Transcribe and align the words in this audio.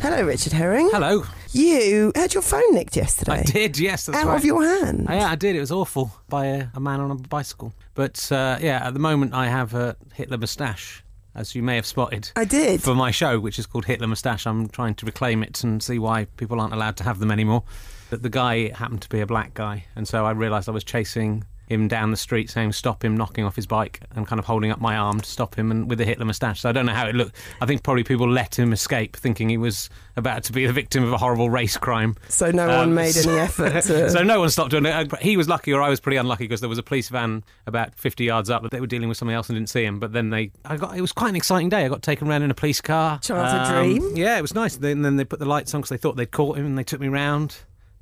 Hello, 0.00 0.22
Richard 0.24 0.52
Herring. 0.52 0.88
Hello. 0.92 1.24
You 1.52 2.12
had 2.14 2.32
your 2.32 2.42
phone 2.42 2.72
nicked 2.74 2.96
yesterday. 2.96 3.40
I 3.40 3.42
did, 3.42 3.78
yes, 3.78 4.06
that's 4.06 4.18
Out 4.18 4.26
right. 4.26 4.36
of 4.36 4.44
your 4.44 4.62
hand. 4.62 5.08
Uh, 5.08 5.14
yeah, 5.14 5.30
I 5.30 5.34
did. 5.34 5.56
It 5.56 5.60
was 5.60 5.72
awful 5.72 6.12
by 6.28 6.46
a, 6.46 6.66
a 6.74 6.80
man 6.80 7.00
on 7.00 7.10
a 7.10 7.14
bicycle. 7.16 7.72
But 7.94 8.30
uh, 8.30 8.58
yeah, 8.60 8.86
at 8.86 8.94
the 8.94 9.00
moment 9.00 9.34
I 9.34 9.48
have 9.48 9.74
a 9.74 9.96
Hitler 10.14 10.38
moustache, 10.38 11.02
as 11.34 11.54
you 11.54 11.62
may 11.62 11.74
have 11.76 11.86
spotted. 11.86 12.30
I 12.36 12.44
did. 12.44 12.82
For 12.82 12.94
my 12.94 13.10
show, 13.10 13.40
which 13.40 13.58
is 13.58 13.66
called 13.66 13.86
Hitler 13.86 14.06
Moustache, 14.06 14.46
I'm 14.46 14.68
trying 14.68 14.94
to 14.96 15.06
reclaim 15.06 15.42
it 15.42 15.64
and 15.64 15.82
see 15.82 15.98
why 15.98 16.26
people 16.36 16.60
aren't 16.60 16.74
allowed 16.74 16.96
to 16.98 17.04
have 17.04 17.18
them 17.18 17.30
anymore. 17.32 17.64
But 18.10 18.22
the 18.22 18.30
guy 18.30 18.68
happened 18.74 19.02
to 19.02 19.08
be 19.08 19.20
a 19.20 19.26
black 19.26 19.54
guy, 19.54 19.84
and 19.96 20.06
so 20.06 20.24
I 20.24 20.30
realised 20.30 20.68
I 20.68 20.72
was 20.72 20.84
chasing 20.84 21.44
him 21.70 21.88
down 21.88 22.10
the 22.10 22.16
street 22.16 22.50
saying 22.50 22.72
stop 22.72 23.04
him 23.04 23.16
knocking 23.16 23.44
off 23.44 23.54
his 23.56 23.66
bike 23.66 24.00
and 24.16 24.26
kind 24.26 24.38
of 24.38 24.44
holding 24.46 24.70
up 24.70 24.80
my 24.80 24.96
arm 24.96 25.20
to 25.20 25.28
stop 25.28 25.54
him 25.54 25.70
and 25.70 25.88
with 25.88 26.00
a 26.00 26.04
Hitler 26.04 26.24
moustache 26.24 26.60
so 26.60 26.68
I 26.68 26.72
don't 26.72 26.86
know 26.86 26.92
how 26.94 27.06
it 27.06 27.14
looked 27.14 27.34
I 27.60 27.66
think 27.66 27.82
probably 27.82 28.04
people 28.04 28.28
let 28.30 28.58
him 28.58 28.72
escape 28.72 29.16
thinking 29.16 29.48
he 29.48 29.56
was 29.58 29.90
about 30.16 30.42
to 30.44 30.52
be 30.52 30.66
the 30.66 30.72
victim 30.72 31.04
of 31.04 31.12
a 31.12 31.18
horrible 31.18 31.50
race 31.50 31.76
crime 31.76 32.16
So 32.28 32.50
no 32.50 32.66
one 32.66 32.88
Um, 32.88 32.94
made 32.94 33.16
any 33.16 33.38
effort 33.38 33.82
to. 33.84 34.10
so 34.10 34.22
no 34.22 34.40
one 34.40 34.50
stopped 34.50 34.70
doing 34.70 34.86
it. 34.86 35.18
He 35.20 35.36
was 35.36 35.48
lucky, 35.48 35.72
or 35.72 35.80
I 35.82 35.88
was 35.88 36.00
pretty 36.00 36.16
unlucky, 36.16 36.44
because 36.44 36.60
there 36.60 36.68
was 36.68 36.78
a 36.78 36.82
police 36.82 37.08
van 37.08 37.44
about 37.66 37.94
50 37.94 38.24
yards 38.24 38.50
up. 38.50 38.62
But 38.62 38.70
they 38.72 38.80
were 38.80 38.86
dealing 38.86 39.08
with 39.08 39.16
something 39.18 39.34
else 39.34 39.48
and 39.48 39.56
didn't 39.56 39.68
see 39.68 39.84
him. 39.84 39.98
But 40.00 40.12
then 40.12 40.30
they, 40.30 40.50
I 40.64 40.76
got. 40.76 40.96
It 40.96 41.00
was 41.00 41.12
quite 41.12 41.28
an 41.30 41.36
exciting 41.36 41.68
day. 41.68 41.84
I 41.84 41.88
got 41.88 42.02
taken 42.02 42.28
around 42.28 42.42
in 42.42 42.50
a 42.50 42.54
police 42.54 42.80
car. 42.80 43.14
Um, 43.14 43.20
Childhood 43.20 43.74
dream. 44.02 44.16
Yeah, 44.16 44.38
it 44.38 44.42
was 44.42 44.54
nice. 44.54 44.76
Then, 44.76 45.02
then 45.02 45.16
they 45.16 45.24
put 45.24 45.38
the 45.38 45.46
lights 45.46 45.72
on 45.74 45.80
because 45.80 45.90
they 45.90 45.96
thought 45.98 46.16
they'd 46.16 46.30
caught 46.30 46.58
him, 46.58 46.66
and 46.66 46.76
they 46.78 46.82
took 46.84 47.00
me 47.00 47.08
round. 47.08 47.56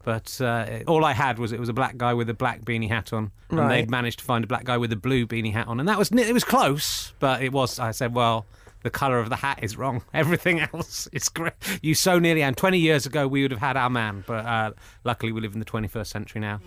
But 0.07 0.41
uh, 0.41 0.85
all 0.87 1.05
I 1.05 1.13
had 1.15 1.39
was 1.41 1.51
it 1.51 1.59
was 1.59 1.69
a 1.69 1.73
black 1.73 1.97
guy 1.97 2.15
with 2.15 2.31
a 2.31 2.35
black 2.35 2.63
beanie 2.65 2.89
hat 2.89 3.13
on, 3.13 3.33
and 3.51 3.59
Right. 3.59 3.69
they'd 3.69 3.91
managed 3.91 4.21
to 4.21 4.25
find 4.25 4.45
a 4.45 4.47
black 4.47 4.63
guy 4.65 4.79
with 4.79 4.93
a 4.93 4.97
blue 4.97 5.27
beanie 5.27 5.53
hat 5.53 5.67
on, 5.67 5.81
and 5.81 5.89
that 5.89 5.99
was 5.99 6.13
it 6.13 6.33
was 6.33 6.45
close, 6.45 7.13
but 7.19 7.43
it 7.43 7.53
was. 7.53 7.79
I 7.79 7.91
said, 7.91 8.15
well. 8.15 8.47
The 8.83 8.91
colour 8.91 9.19
of 9.19 9.31
the 9.31 9.37
hat 9.37 9.59
is 9.63 9.77
wrong. 9.77 10.03
Everything 10.15 10.61
else 10.61 11.09
is 11.11 11.29
great. 11.29 11.55
You 11.83 11.93
so 11.97 12.21
nearly, 12.21 12.43
and 12.45 12.57
20 12.57 12.79
years 12.79 13.05
ago 13.05 13.27
we 13.27 13.43
would 13.43 13.51
have 13.51 13.59
had 13.59 13.77
our 13.77 13.91
man, 13.91 14.23
but 14.29 14.47
uh, 14.47 14.71
luckily 15.03 15.33
we 15.33 15.41
live 15.41 15.55
in 15.55 15.59
the 15.59 15.65
21st 15.65 16.07
century 16.07 16.41
now. 16.41 16.61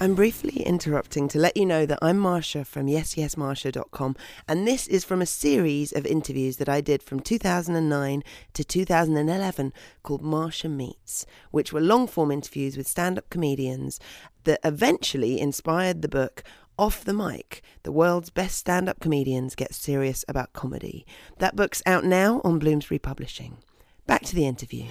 I'm 0.00 0.14
briefly 0.14 0.62
interrupting 0.62 1.26
to 1.26 1.40
let 1.40 1.56
you 1.56 1.66
know 1.66 1.84
that 1.84 1.98
I'm 2.00 2.20
Marsha 2.20 2.64
from 2.64 2.86
yesyesmarsha.com, 2.86 4.14
and 4.46 4.64
this 4.64 4.86
is 4.86 5.04
from 5.04 5.20
a 5.20 5.26
series 5.26 5.90
of 5.90 6.06
interviews 6.06 6.58
that 6.58 6.68
I 6.68 6.80
did 6.80 7.02
from 7.02 7.18
2009 7.18 8.22
to 8.54 8.64
2011 8.64 9.72
called 10.04 10.22
Marsha 10.22 10.70
Meets, 10.70 11.26
which 11.50 11.72
were 11.72 11.80
long 11.80 12.06
form 12.06 12.30
interviews 12.30 12.76
with 12.76 12.86
stand 12.86 13.18
up 13.18 13.28
comedians 13.28 13.98
that 14.44 14.60
eventually 14.62 15.40
inspired 15.40 16.02
the 16.02 16.08
book 16.08 16.44
Off 16.78 17.04
the 17.04 17.12
Mic 17.12 17.60
The 17.82 17.90
World's 17.90 18.30
Best 18.30 18.56
Stand 18.56 18.88
Up 18.88 19.00
Comedians 19.00 19.56
Get 19.56 19.74
Serious 19.74 20.24
About 20.28 20.52
Comedy. 20.52 21.04
That 21.38 21.56
book's 21.56 21.82
out 21.86 22.04
now 22.04 22.40
on 22.44 22.60
Bloomsbury 22.60 23.00
Publishing. 23.00 23.58
Back 24.06 24.22
to 24.26 24.36
the 24.36 24.46
interview. 24.46 24.84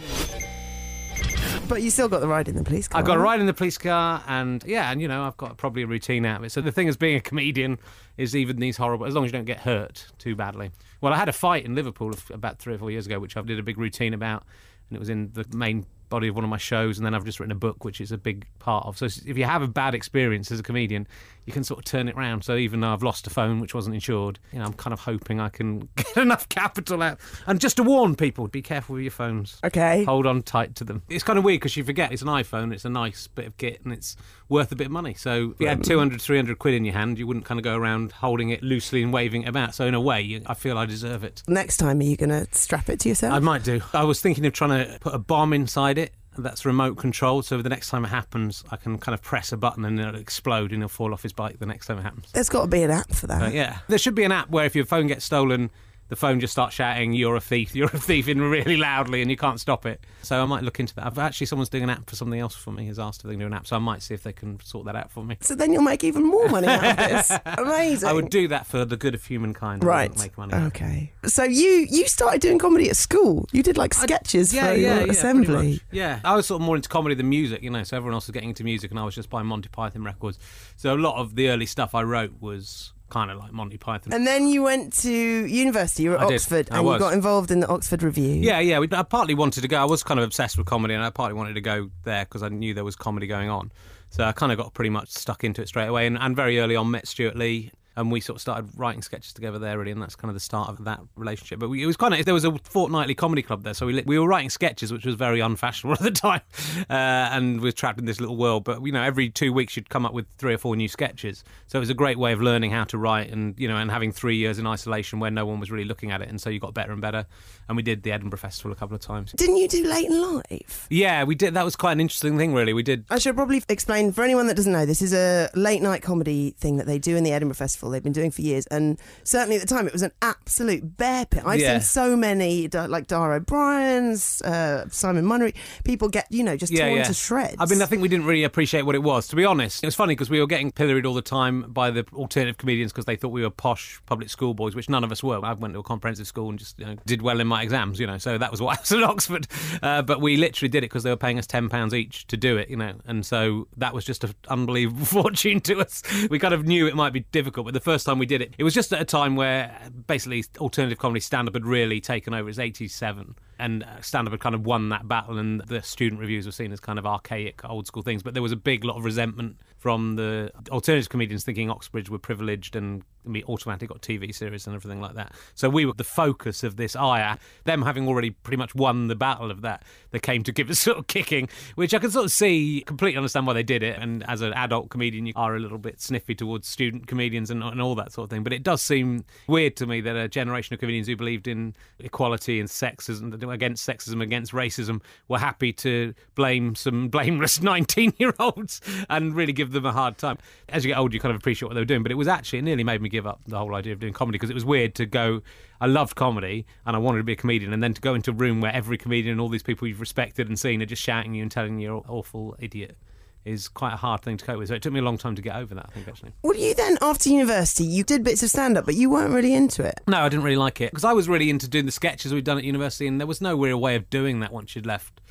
But 1.67 1.81
you 1.81 1.89
still 1.89 2.07
got 2.07 2.21
the 2.21 2.27
ride 2.27 2.47
in 2.47 2.55
the 2.55 2.63
police 2.63 2.87
car. 2.87 3.01
I 3.01 3.03
got 3.03 3.17
a 3.17 3.19
ride 3.19 3.41
in 3.41 3.45
the 3.45 3.53
police 3.53 3.77
car, 3.77 4.23
and 4.27 4.63
yeah, 4.65 4.89
and 4.89 5.01
you 5.01 5.07
know, 5.07 5.23
I've 5.23 5.35
got 5.35 5.57
probably 5.57 5.83
a 5.83 5.87
routine 5.87 6.25
out 6.25 6.39
of 6.39 6.45
it. 6.45 6.51
So 6.51 6.61
the 6.61 6.71
thing 6.71 6.87
is, 6.87 6.95
being 6.95 7.17
a 7.17 7.21
comedian 7.21 7.77
is 8.15 8.35
even 8.35 8.57
these 8.57 8.77
horrible, 8.77 9.05
as 9.05 9.13
long 9.13 9.25
as 9.25 9.29
you 9.29 9.33
don't 9.33 9.45
get 9.45 9.59
hurt 9.59 10.07
too 10.17 10.35
badly. 10.35 10.71
Well, 11.01 11.13
I 11.13 11.17
had 11.17 11.27
a 11.27 11.33
fight 11.33 11.65
in 11.65 11.75
Liverpool 11.75 12.13
about 12.31 12.59
three 12.59 12.75
or 12.75 12.77
four 12.77 12.89
years 12.89 13.05
ago, 13.05 13.19
which 13.19 13.35
I 13.35 13.41
did 13.41 13.59
a 13.59 13.63
big 13.63 13.77
routine 13.77 14.13
about, 14.13 14.45
and 14.89 14.95
it 14.95 14.99
was 14.99 15.09
in 15.09 15.31
the 15.33 15.45
main 15.53 15.85
body 16.09 16.29
of 16.29 16.35
one 16.35 16.45
of 16.45 16.49
my 16.49 16.57
shows. 16.57 16.97
And 16.97 17.05
then 17.05 17.13
I've 17.13 17.25
just 17.25 17.39
written 17.39 17.51
a 17.51 17.55
book, 17.55 17.83
which 17.83 17.99
is 17.99 18.13
a 18.13 18.17
big 18.17 18.47
part 18.59 18.85
of. 18.85 18.97
So 18.97 19.05
if 19.05 19.37
you 19.37 19.43
have 19.43 19.61
a 19.61 19.67
bad 19.67 19.93
experience 19.93 20.51
as 20.51 20.61
a 20.61 20.63
comedian, 20.63 21.05
you 21.47 21.53
can 21.53 21.63
sort 21.63 21.79
of 21.79 21.85
turn 21.85 22.07
it 22.07 22.15
round. 22.15 22.43
So 22.43 22.55
even 22.57 22.81
though 22.81 22.93
I've 22.93 23.01
lost 23.01 23.25
a 23.25 23.29
phone 23.31 23.59
which 23.59 23.73
wasn't 23.73 23.95
insured, 23.95 24.37
you 24.51 24.59
know, 24.59 24.65
I'm 24.65 24.73
kind 24.73 24.93
of 24.93 24.99
hoping 24.99 25.39
I 25.39 25.49
can 25.49 25.87
get 25.95 26.17
enough 26.17 26.47
capital 26.49 27.01
out. 27.01 27.19
And 27.47 27.59
just 27.59 27.77
to 27.77 27.83
warn 27.83 28.15
people, 28.15 28.47
be 28.49 28.61
careful 28.61 28.95
with 28.95 29.03
your 29.03 29.11
phones 29.11 29.59
Okay. 29.63 30.03
hold 30.03 30.27
on 30.27 30.43
tight 30.43 30.75
to 30.75 30.83
them. 30.83 31.01
It's 31.09 31.23
kind 31.23 31.39
of 31.39 31.45
weird 31.45 31.61
because 31.61 31.75
you 31.77 31.83
forget 31.83 32.11
it's 32.11 32.21
an 32.21 32.27
iPhone, 32.27 32.73
it's 32.73 32.85
a 32.85 32.89
nice 32.89 33.27
bit 33.27 33.45
of 33.47 33.57
kit, 33.57 33.79
and 33.83 33.93
it's 33.93 34.15
worth 34.49 34.71
a 34.71 34.75
bit 34.75 34.87
of 34.87 34.91
money. 34.91 35.13
So 35.13 35.51
if 35.55 35.61
you 35.61 35.67
had 35.67 35.83
200, 35.83 36.21
300 36.21 36.59
quid 36.59 36.73
in 36.75 36.83
your 36.85 36.93
hand, 36.93 37.17
you 37.17 37.25
wouldn't 37.25 37.45
kind 37.45 37.59
of 37.59 37.63
go 37.63 37.75
around 37.77 38.11
holding 38.11 38.49
it 38.49 38.61
loosely 38.61 39.01
and 39.01 39.13
waving 39.13 39.43
it 39.43 39.47
about. 39.49 39.73
So 39.73 39.85
in 39.85 39.93
a 39.93 40.01
way, 40.01 40.41
I 40.45 40.53
feel 40.53 40.77
I 40.77 40.85
deserve 40.85 41.23
it. 41.23 41.43
Next 41.47 41.77
time, 41.77 42.01
are 42.01 42.03
you 42.03 42.17
going 42.17 42.29
to 42.29 42.45
strap 42.51 42.89
it 42.89 42.99
to 43.01 43.09
yourself? 43.09 43.33
I 43.33 43.39
might 43.39 43.63
do. 43.63 43.81
I 43.93 44.03
was 44.03 44.21
thinking 44.21 44.45
of 44.45 44.51
trying 44.53 44.85
to 44.85 44.99
put 44.99 45.13
a 45.15 45.19
bomb 45.19 45.53
inside 45.53 45.97
it. 45.97 46.13
That's 46.37 46.65
remote 46.65 46.97
controlled, 46.97 47.45
so 47.45 47.61
the 47.61 47.69
next 47.69 47.89
time 47.89 48.05
it 48.05 48.09
happens, 48.09 48.63
I 48.71 48.77
can 48.77 48.97
kind 48.97 49.13
of 49.13 49.21
press 49.21 49.51
a 49.51 49.57
button 49.57 49.83
and 49.85 49.99
it'll 49.99 50.15
explode 50.15 50.71
and 50.71 50.81
he'll 50.81 50.87
fall 50.89 51.13
off 51.13 51.23
his 51.23 51.33
bike 51.33 51.59
the 51.59 51.65
next 51.65 51.87
time 51.87 51.97
it 51.97 52.03
happens. 52.03 52.31
There's 52.31 52.49
got 52.49 52.61
to 52.61 52.67
be 52.67 52.83
an 52.83 52.91
app 52.91 53.11
for 53.13 53.27
that. 53.27 53.41
Uh, 53.41 53.47
yeah, 53.47 53.79
there 53.87 53.97
should 53.97 54.15
be 54.15 54.23
an 54.23 54.31
app 54.31 54.49
where 54.49 54.65
if 54.65 54.75
your 54.75 54.85
phone 54.85 55.07
gets 55.07 55.25
stolen, 55.25 55.71
the 56.09 56.15
phone 56.15 56.39
just 56.39 56.51
starts 56.51 56.75
shouting, 56.75 57.13
"You're 57.13 57.35
a 57.35 57.41
thief! 57.41 57.75
You're 57.75 57.87
a 57.87 57.99
thief!" 57.99 58.27
in 58.27 58.41
really 58.41 58.77
loudly, 58.77 59.21
and 59.21 59.29
you 59.29 59.37
can't 59.37 59.59
stop 59.59 59.85
it. 59.85 60.01
So 60.21 60.41
I 60.41 60.45
might 60.45 60.63
look 60.63 60.79
into 60.79 60.95
that. 60.95 61.05
I've 61.05 61.17
actually 61.17 61.47
someone's 61.47 61.69
doing 61.69 61.83
an 61.83 61.89
app 61.89 62.09
for 62.09 62.15
something 62.15 62.39
else 62.39 62.55
for 62.55 62.71
me. 62.71 62.87
Has 62.87 62.99
asked 62.99 63.21
if 63.21 63.27
they 63.27 63.33
can 63.33 63.39
do 63.39 63.45
an 63.45 63.53
app, 63.53 63.67
so 63.67 63.75
I 63.75 63.79
might 63.79 64.01
see 64.01 64.13
if 64.13 64.23
they 64.23 64.33
can 64.33 64.59
sort 64.61 64.85
that 64.85 64.95
out 64.95 65.11
for 65.11 65.23
me. 65.23 65.37
So 65.41 65.55
then 65.55 65.73
you'll 65.73 65.83
make 65.83 66.03
even 66.03 66.23
more 66.23 66.47
money 66.49 66.67
out 66.67 66.85
of 66.85 66.97
this. 66.97 67.31
Amazing. 67.45 68.09
I 68.09 68.13
would 68.13 68.29
do 68.29 68.47
that 68.49 68.65
for 68.65 68.85
the 68.85 68.97
good 68.97 69.15
of 69.15 69.23
humankind. 69.23 69.83
I 69.83 69.87
Right. 69.87 70.17
Make 70.17 70.37
money. 70.37 70.53
Okay. 70.53 71.11
So 71.25 71.43
you 71.43 71.87
you 71.89 72.07
started 72.07 72.41
doing 72.41 72.59
comedy 72.59 72.89
at 72.89 72.97
school. 72.97 73.47
You 73.51 73.63
did 73.63 73.77
like 73.77 73.93
sketches 73.93 74.53
yeah, 74.53 74.67
for 74.67 74.73
yeah, 74.73 74.97
your 74.97 75.05
yeah, 75.05 75.11
assembly. 75.11 75.81
Yeah, 75.91 76.19
I 76.23 76.35
was 76.35 76.47
sort 76.47 76.61
of 76.61 76.65
more 76.65 76.75
into 76.75 76.89
comedy 76.89 77.15
than 77.15 77.29
music, 77.29 77.61
you 77.63 77.69
know. 77.69 77.83
So 77.83 77.97
everyone 77.97 78.13
else 78.13 78.27
was 78.27 78.33
getting 78.33 78.49
into 78.49 78.63
music, 78.63 78.91
and 78.91 78.99
I 78.99 79.03
was 79.03 79.15
just 79.15 79.29
buying 79.29 79.47
Monty 79.47 79.69
Python 79.69 80.03
records. 80.03 80.39
So 80.75 80.93
a 80.93 80.97
lot 80.97 81.19
of 81.19 81.35
the 81.35 81.49
early 81.49 81.65
stuff 81.65 81.95
I 81.95 82.03
wrote 82.03 82.33
was 82.41 82.93
kind 83.09 83.31
of 83.31 83.37
like 83.37 83.51
Monty 83.51 83.77
Python. 83.77 84.13
And 84.13 84.25
then 84.25 84.47
you 84.47 84.63
went 84.63 84.93
to 85.03 85.11
university. 85.11 86.03
You 86.03 86.11
were 86.11 86.17
at 86.17 86.29
I. 86.29 86.35
Oxford, 86.35 86.69
and 86.71 86.87
you 86.87 86.99
got 86.99 87.13
involved 87.13 87.51
in 87.51 87.59
the 87.59 87.67
Oxford 87.67 88.03
Revue. 88.03 88.21
Yeah, 88.21 88.59
yeah. 88.59 88.79
We, 88.79 88.87
I 88.91 89.03
partly 89.03 89.33
wanted 89.33 89.61
to 89.61 89.67
go. 89.67 89.77
I 89.77 89.85
was 89.85 90.03
kind 90.03 90.19
of 90.19 90.23
obsessed 90.23 90.57
with 90.57 90.67
comedy, 90.67 90.93
and 90.93 91.03
I 91.03 91.09
partly 91.09 91.35
wanted 91.35 91.53
to 91.53 91.61
go 91.61 91.89
there 92.03 92.25
because 92.25 92.43
I 92.43 92.49
knew 92.49 92.73
there 92.73 92.83
was 92.83 92.95
comedy 92.95 93.27
going 93.27 93.49
on. 93.49 93.71
So 94.09 94.23
I 94.23 94.31
kind 94.31 94.51
of 94.51 94.57
got 94.57 94.73
pretty 94.73 94.89
much 94.89 95.09
stuck 95.09 95.43
into 95.43 95.61
it 95.61 95.67
straight 95.67 95.87
away, 95.87 96.07
and, 96.07 96.17
and 96.17 96.35
very 96.35 96.59
early 96.59 96.75
on 96.75 96.91
met 96.91 97.07
Stewart 97.07 97.35
Lee. 97.35 97.71
And 97.97 98.11
we 98.11 98.21
sort 98.21 98.37
of 98.37 98.41
started 98.41 98.69
writing 98.77 99.01
sketches 99.01 99.33
together 99.33 99.59
there, 99.59 99.77
really, 99.77 99.91
and 99.91 100.01
that's 100.01 100.15
kind 100.15 100.29
of 100.29 100.35
the 100.35 100.39
start 100.39 100.69
of 100.69 100.85
that 100.85 101.01
relationship. 101.15 101.59
But 101.59 101.69
we, 101.69 101.83
it 101.83 101.87
was 101.87 101.97
kind 101.97 102.13
of 102.13 102.23
there 102.23 102.33
was 102.33 102.45
a 102.45 102.57
fortnightly 102.63 103.15
comedy 103.15 103.41
club 103.41 103.63
there, 103.63 103.73
so 103.73 103.87
we 103.87 104.01
we 104.03 104.19
were 104.19 104.27
writing 104.27 104.49
sketches, 104.49 104.93
which 104.93 105.05
was 105.05 105.15
very 105.15 105.39
unfashionable 105.39 105.93
at 105.99 105.99
the 106.01 106.11
time, 106.11 106.41
uh, 106.89 106.93
and 106.93 107.59
we 107.59 107.67
were 107.67 107.71
trapped 107.71 107.99
in 107.99 108.05
this 108.05 108.21
little 108.21 108.37
world. 108.37 108.63
But 108.63 108.85
you 108.85 108.91
know, 108.91 109.01
every 109.01 109.29
two 109.29 109.51
weeks 109.51 109.75
you'd 109.75 109.89
come 109.89 110.05
up 110.05 110.13
with 110.13 110.27
three 110.37 110.53
or 110.53 110.57
four 110.57 110.75
new 110.75 110.87
sketches, 110.87 111.43
so 111.65 111.79
it 111.79 111.81
was 111.81 111.89
a 111.89 111.95
great 111.95 112.17
way 112.19 112.33
of 112.33 112.41
learning 112.41 112.71
how 112.71 112.83
to 112.85 112.97
write, 112.97 113.31
and 113.31 113.59
you 113.59 113.67
know, 113.67 113.77
and 113.77 113.89
having 113.91 114.11
three 114.11 114.37
years 114.37 114.59
in 114.59 114.67
isolation 114.67 115.19
where 115.19 115.31
no 115.31 115.45
one 115.45 115.59
was 115.59 115.71
really 115.71 115.85
looking 115.85 116.11
at 116.11 116.21
it, 116.21 116.29
and 116.29 116.39
so 116.39 116.49
you 116.49 116.59
got 116.59 116.73
better 116.73 116.91
and 116.91 117.01
better. 117.01 117.25
And 117.67 117.75
we 117.75 117.83
did 117.83 118.03
the 118.03 118.13
Edinburgh 118.13 118.39
Festival 118.39 118.71
a 118.71 118.75
couple 118.75 118.95
of 118.95 119.01
times. 119.01 119.33
Didn't 119.33 119.57
you 119.57 119.67
do 119.67 119.83
Late 119.85 120.09
'n' 120.09 120.21
Live? 120.21 120.87
Yeah, 120.89 121.23
we 121.25 121.35
did. 121.35 121.53
That 121.55 121.65
was 121.65 121.75
quite 121.75 121.93
an 121.93 121.99
interesting 121.99 122.37
thing, 122.37 122.53
really. 122.53 122.73
We 122.73 122.83
did. 122.83 123.05
I 123.09 123.19
should 123.19 123.35
probably 123.35 123.61
explain 123.67 124.11
for 124.13 124.23
anyone 124.23 124.47
that 124.47 124.55
doesn't 124.55 124.71
know. 124.71 124.85
This 124.85 125.01
is 125.01 125.13
a 125.13 125.49
late 125.55 125.81
night 125.81 126.01
comedy 126.01 126.51
thing 126.59 126.77
that 126.77 126.85
they 126.85 126.99
do 126.99 127.17
in 127.17 127.23
the 127.23 127.31
Edinburgh 127.31 127.55
Festival. 127.55 127.86
They've 127.89 128.03
been 128.03 128.13
doing 128.13 128.31
for 128.31 128.41
years, 128.41 128.65
and 128.67 128.99
certainly 129.23 129.55
at 129.55 129.61
the 129.61 129.67
time 129.67 129.87
it 129.87 129.93
was 129.93 130.01
an 130.03 130.11
absolute 130.21 130.97
bear 130.97 131.25
pit. 131.25 131.43
I've 131.45 131.59
Yeah. 131.59 131.79
seen 131.79 131.81
so 131.81 132.15
many 132.17 132.67
like 132.67 133.07
Dara 133.07 133.39
Ó 133.39 133.45
Briain's, 133.45 134.41
uh, 134.41 134.87
Simon 134.89 135.25
Munnery. 135.25 135.53
People 135.83 136.09
get 136.09 136.27
you 136.29 136.43
know 136.43 136.55
just 136.57 136.71
Yeah, 136.71 136.85
torn 136.87 136.97
yeah. 136.97 137.03
to 137.03 137.13
shreds. 137.13 137.55
I 137.59 137.65
mean, 137.65 137.81
I 137.81 137.85
think 137.85 138.01
we 138.01 138.07
didn't 138.07 138.25
really 138.25 138.43
appreciate 138.43 138.83
what 138.83 138.95
it 138.95 139.03
was. 139.03 139.27
To 139.29 139.35
be 139.35 139.45
honest, 139.45 139.83
it 139.83 139.87
was 139.87 139.95
funny 139.95 140.13
because 140.15 140.29
we 140.29 140.39
were 140.39 140.47
getting 140.47 140.71
pilloried 140.71 141.05
all 141.05 141.13
the 141.13 141.21
time 141.21 141.63
by 141.71 141.91
the 141.91 142.05
alternative 142.13 142.57
comedians 142.57 142.91
because 142.91 143.05
they 143.05 143.15
thought 143.15 143.29
we 143.29 143.41
were 143.41 143.49
posh 143.49 143.99
public 144.05 144.29
school 144.29 144.53
boys, 144.53 144.75
which 144.75 144.89
none 144.89 145.03
of 145.03 145.11
us 145.11 145.23
were. 145.23 145.43
I 145.43 145.53
went 145.53 145.73
to 145.73 145.79
a 145.79 145.83
comprehensive 145.83 146.27
school 146.27 146.49
and 146.49 146.59
just 146.59 146.79
you 146.79 146.85
know, 146.85 146.95
did 147.05 147.21
well 147.21 147.39
in 147.39 147.47
my 147.47 147.61
exams, 147.63 147.99
you 147.99 148.07
know. 148.07 148.17
So 148.17 148.37
that 148.37 148.51
was 148.51 148.61
why 148.61 148.73
I 148.73 148.77
was 148.79 148.91
at 148.91 149.03
Oxford. 149.11 149.47
Uh, 149.81 150.01
but 150.01 150.21
we 150.21 150.37
literally 150.37 150.69
did 150.69 150.79
it 150.79 150.87
because 150.89 151.03
they 151.03 151.09
were 151.09 151.17
paying 151.17 151.39
us 151.39 151.47
ten 151.47 151.69
pounds 151.69 151.93
each 151.93 152.27
to 152.27 152.37
do 152.37 152.57
it, 152.57 152.69
you 152.69 152.77
know. 152.77 152.93
And 153.05 153.25
so 153.25 153.67
that 153.77 153.93
was 153.93 154.05
just 154.05 154.23
an 154.23 154.33
unbelievable 154.49 155.05
fortune 155.05 155.61
to 155.61 155.79
us. 155.79 156.03
We 156.29 156.39
kind 156.39 156.53
of 156.53 156.65
knew 156.65 156.87
it 156.87 156.95
might 156.95 157.13
be 157.13 157.21
difficult, 157.31 157.65
but 157.65 157.73
the 157.77 157.83
first 157.83 158.05
time 158.05 158.19
we 158.19 158.25
did 158.25 158.41
it, 158.41 158.53
it 158.57 158.63
was 158.63 158.73
just 158.73 158.91
at 158.91 159.01
a 159.01 159.05
time 159.05 159.35
where 159.35 159.79
basically 160.07 160.43
alternative 160.57 160.97
comedy 160.97 161.19
stand 161.19 161.47
up 161.47 161.53
had 161.53 161.65
really 161.65 162.01
taken 162.01 162.33
over. 162.33 162.49
It's 162.49 162.59
eighty 162.59 162.87
seven. 162.87 163.35
And 163.59 163.83
uh, 163.83 164.01
stand 164.01 164.27
up 164.27 164.33
had 164.33 164.39
kind 164.39 164.53
of 164.53 164.67
won 164.67 164.89
that 164.89 165.07
battle, 165.07 165.39
and 165.39 165.61
the 165.61 165.81
student 165.81 166.21
reviews 166.21 166.45
were 166.45 166.51
seen 166.51 166.71
as 166.71 166.79
kind 166.79 166.99
of 166.99 167.07
archaic, 167.07 167.65
old 167.65 167.87
school 167.87 168.03
things. 168.03 168.21
But 168.21 168.35
there 168.35 168.43
was 168.43 168.51
a 168.51 168.57
big 168.57 168.83
lot 168.83 168.97
of 168.97 169.03
resentment 169.05 169.57
from 169.77 170.15
the 170.15 170.51
alternative 170.69 171.09
comedians 171.09 171.43
thinking 171.43 171.71
Oxbridge 171.71 172.09
were 172.09 172.19
privileged 172.19 172.75
and 172.75 173.03
we 173.27 173.43
automatically 173.45 173.87
got 173.87 174.01
TV 174.01 174.33
series 174.33 174.67
and 174.67 174.75
everything 174.75 175.01
like 175.01 175.15
that. 175.15 175.33
So 175.55 175.69
we 175.69 175.85
were 175.85 175.93
the 175.93 176.03
focus 176.03 176.63
of 176.63 176.77
this 176.77 176.95
ire. 176.95 177.37
Them 177.65 177.81
having 177.81 178.07
already 178.07 178.31
pretty 178.31 178.57
much 178.57 178.75
won 178.75 179.07
the 179.07 179.15
battle 179.15 179.51
of 179.51 179.61
that, 179.61 179.83
they 180.11 180.19
came 180.19 180.43
to 180.43 180.51
give 180.51 180.69
us 180.69 180.79
sort 180.87 180.97
of 180.97 181.07
kicking, 181.07 181.49
which 181.75 181.93
I 181.93 181.99
can 181.99 182.11
sort 182.11 182.25
of 182.25 182.31
see, 182.31 182.83
completely 182.85 183.17
understand 183.17 183.47
why 183.47 183.53
they 183.53 183.63
did 183.63 183.83
it. 183.83 183.97
And 183.99 184.23
as 184.29 184.41
an 184.41 184.53
adult 184.53 184.89
comedian, 184.89 185.25
you 185.25 185.33
are 185.35 185.55
a 185.55 185.59
little 185.59 185.77
bit 185.77 186.01
sniffy 186.01 186.35
towards 186.35 186.67
student 186.67 187.07
comedians 187.07 187.49
and, 187.49 187.63
and 187.63 187.81
all 187.81 187.95
that 187.95 188.11
sort 188.11 188.25
of 188.25 188.29
thing. 188.29 188.43
But 188.43 188.53
it 188.53 188.63
does 188.63 188.81
seem 188.81 189.25
weird 189.47 189.75
to 189.77 189.85
me 189.85 190.01
that 190.01 190.15
a 190.15 190.27
generation 190.27 190.73
of 190.73 190.79
comedians 190.79 191.07
who 191.07 191.15
believed 191.15 191.47
in 191.47 191.75
equality 191.99 192.59
and 192.59 192.69
sexism, 192.69 193.51
against 193.51 193.87
sexism, 193.87 194.21
against 194.21 194.51
racism, 194.51 195.01
were 195.27 195.39
happy 195.39 195.73
to 195.73 196.13
blame 196.35 196.75
some 196.75 197.07
blameless 197.17 197.61
19 197.61 198.13
year 198.17 198.33
olds 198.39 198.81
and 199.09 199.35
really 199.35 199.53
give 199.53 199.71
them 199.71 199.85
a 199.85 199.91
hard 199.91 200.17
time. 200.17 200.37
As 200.69 200.85
you 200.85 200.91
get 200.91 200.97
older, 200.97 201.13
you 201.13 201.19
kind 201.19 201.33
of 201.33 201.39
appreciate 201.39 201.67
what 201.67 201.73
they 201.73 201.81
were 201.81 201.85
doing. 201.85 202.03
But 202.03 202.11
it 202.11 202.15
was 202.15 202.27
actually, 202.27 202.59
it 202.59 202.63
nearly 202.63 202.83
made 202.83 203.01
me 203.01 203.09
give 203.09 203.16
give 203.17 203.25
up 203.25 203.41
the 203.47 203.57
whole 203.57 203.73
idea 203.73 203.93
of 203.93 203.99
doing 203.99 204.13
comedy 204.13 204.37
because 204.37 204.51
it 204.51 204.53
was 204.53 204.65
weird 204.65 204.93
to 204.95 205.05
go. 205.07 205.41
I 205.81 205.87
loved 205.87 206.15
comedy 206.15 206.67
and 206.85 206.95
I 206.95 206.99
wanted 206.99 207.17
to 207.17 207.23
be 207.23 207.33
a 207.33 207.35
comedian, 207.35 207.73
and 207.73 207.81
then 207.81 207.93
to 207.95 208.01
go 208.01 208.13
into 208.13 208.31
a 208.31 208.33
room 208.33 208.61
where 208.61 208.73
every 208.73 208.97
comedian 208.97 209.31
and 209.31 209.41
all 209.41 209.49
these 209.49 209.63
people 209.63 209.87
you've 209.87 209.99
respected 209.99 210.47
and 210.47 210.59
seen 210.59 210.81
are 210.83 210.85
just 210.85 211.01
shouting 211.01 211.33
you 211.33 211.41
and 211.41 211.51
telling 211.51 211.79
you 211.79 211.87
you're 211.87 211.97
an 211.97 212.03
awful 212.07 212.55
idiot 212.59 212.95
is 213.43 213.69
quite 213.69 213.93
a 213.93 213.97
hard 213.97 214.21
thing 214.21 214.37
to 214.37 214.45
cope 214.45 214.59
with. 214.59 214.67
So 214.67 214.75
it 214.75 214.81
took 214.81 214.93
me 214.93 214.99
a 214.99 215.03
long 215.03 215.17
time 215.17 215.33
to 215.35 215.41
get 215.41 215.55
over 215.55 215.73
that. 215.73 215.85
I 215.89 215.91
think 215.93 216.07
actually. 216.07 216.33
Well, 216.43 216.55
you 216.55 216.75
then 216.75 216.97
after 217.01 217.29
university, 217.29 217.85
you 217.85 218.03
did 218.03 218.23
bits 218.23 218.43
of 218.43 218.49
stand 218.49 218.77
up, 218.77 218.85
but 218.85 218.95
you 218.95 219.09
weren't 219.09 219.33
really 219.33 219.53
into 219.53 219.83
it. 219.83 219.99
No, 220.07 220.19
I 220.19 220.29
didn't 220.29 220.43
really 220.43 220.57
like 220.57 220.81
it 220.81 220.91
because 220.91 221.05
I 221.05 221.13
was 221.13 221.27
really 221.27 221.49
into 221.49 221.67
doing 221.67 221.85
the 221.85 221.91
sketches 221.91 222.33
we'd 222.33 222.43
done 222.43 222.57
at 222.57 222.65
university, 222.65 223.07
and 223.07 223.19
there 223.19 223.27
was 223.27 223.41
no 223.41 223.55
real 223.57 223.79
way 223.79 223.95
of 223.95 224.09
doing 224.09 224.41
that 224.41 224.51
once 224.51 224.75
you'd 224.75 224.85
left 224.85 225.21